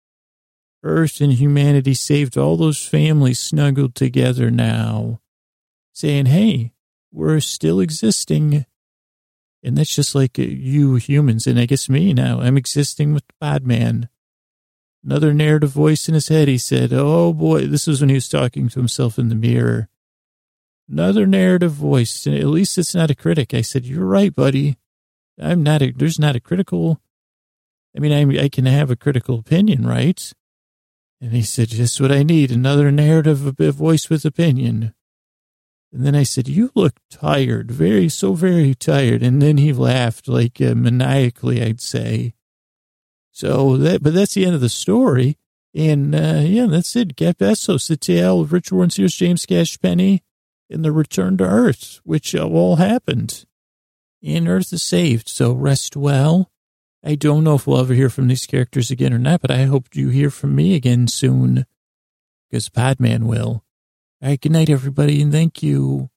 Earth 0.88 1.22
and 1.22 1.34
humanity 1.34 1.94
saved 1.94 2.38
all 2.38 2.58
those 2.58 2.86
families 2.86 3.40
snuggled 3.40 3.96
together 3.96 4.50
now, 4.50 5.20
saying, 5.94 6.28
hey, 6.28 6.72
we're 7.12 7.40
still 7.40 7.80
existing. 7.80 8.66
And 9.64 9.78
that's 9.78 9.94
just 9.94 10.16
like 10.16 10.38
you 10.38 10.96
humans, 10.96 11.48
and 11.48 11.60
I 11.60 11.66
guess 11.66 11.90
me 11.90 12.14
now. 12.14 12.40
I'm 12.40 12.58
existing 12.58 13.14
with 13.14 13.26
the 13.28 13.34
bad 13.42 13.66
man. 13.66 14.08
Another 15.04 15.34
narrative 15.34 15.72
voice 15.72 16.08
in 16.08 16.14
his 16.14 16.28
head, 16.28 16.48
he 16.48 16.58
said, 16.58 16.92
Oh 16.94 17.34
boy, 17.34 17.66
this 17.66 17.88
was 17.88 18.02
when 18.02 18.10
he 18.10 18.16
was 18.16 18.30
talking 18.30 18.70
to 18.70 18.80
himself 18.80 19.18
in 19.18 19.30
the 19.30 19.36
mirror. 19.36 19.90
Another 20.90 21.26
narrative 21.26 21.72
voice. 21.72 22.26
and 22.26 22.36
At 22.36 22.46
least 22.46 22.78
it's 22.78 22.96
not 22.96 23.12
a 23.12 23.16
critic. 23.16 23.54
I 23.54 23.62
said, 23.62 23.86
You're 23.86 24.06
right, 24.06 24.34
buddy. 24.34 24.78
I'm 25.40 25.64
not 25.64 25.82
a, 25.82 25.92
there's 25.92 26.20
not 26.20 26.36
a 26.36 26.40
critical, 26.40 27.00
I 27.96 28.00
mean, 28.00 28.12
I, 28.12 28.44
I 28.46 28.50
can 28.50 28.66
have 28.66 28.90
a 28.90 28.96
critical 28.96 29.40
opinion, 29.40 29.86
right? 29.86 30.34
And 31.20 31.32
he 31.32 31.42
said, 31.42 31.70
Just 31.70 32.00
what 32.00 32.12
I 32.12 32.24
need. 32.24 32.52
Another 32.52 32.92
narrative 32.92 33.46
a 33.60 33.72
voice 33.72 34.10
with 34.10 34.26
opinion. 34.26 34.94
And 35.92 36.06
then 36.06 36.16
I 36.16 36.24
said, 36.24 36.48
You 36.48 36.72
look 36.76 36.98
tired, 37.10 37.72
very, 37.72 38.10
so 38.10 38.34
very 38.34 38.76
tired. 38.76 39.24
And 39.24 39.42
then 39.42 39.58
he 39.58 39.74
laughed 39.74 40.28
like 40.28 40.62
uh, 40.62 40.76
maniacally, 40.76 41.62
I'd 41.62 41.82
say. 41.82 42.34
So 43.32 43.78
that, 43.78 44.04
but 44.04 44.14
that's 44.14 44.34
the 44.34 44.46
end 44.46 44.56
of 44.56 44.62
the 44.62 44.70
story. 44.70 45.38
And 45.74 46.16
uh, 46.16 46.42
yeah, 46.44 46.66
that's 46.66 46.96
it. 46.96 47.16
Get 47.16 47.38
Besos, 47.38 47.88
the 47.88 47.98
tale 47.98 48.42
of 48.42 48.52
Richard 48.52 48.76
Warren 48.76 48.90
Sears, 48.90 49.16
James 49.16 49.46
Cash 49.46 49.80
Penney 49.80 50.24
in 50.70 50.82
the 50.82 50.92
return 50.92 51.38
to 51.38 51.44
Earth, 51.46 52.00
which 52.04 52.36
uh, 52.36 52.48
all 52.48 52.78
happened. 52.78 53.46
And 54.24 54.48
Earth 54.48 54.74
is 54.74 54.84
saved, 54.84 55.30
so 55.30 55.54
rest 55.54 55.96
well. 55.96 56.52
I 57.08 57.16
don't 57.16 57.46
know 57.46 57.56
if 57.56 57.66
we'll 57.66 57.80
ever 57.80 57.94
hear 57.94 58.10
from 58.10 58.28
these 58.28 58.46
characters 58.46 58.92
again 58.92 59.14
or 59.14 59.18
not, 59.18 59.40
but 59.40 59.50
I 59.50 59.64
hope 59.64 59.96
you 59.96 60.10
hear 60.10 60.30
from 60.30 60.54
me 60.54 60.76
again 60.76 61.08
soon, 61.08 61.66
because 62.52 62.68
Podman 62.68 63.24
will. 63.24 63.64
All 64.22 64.30
right, 64.30 64.42
good 64.42 64.52
night, 64.52 64.70
everybody, 64.70 65.22
and 65.22 65.32
thank 65.32 65.64
you. 65.64 66.10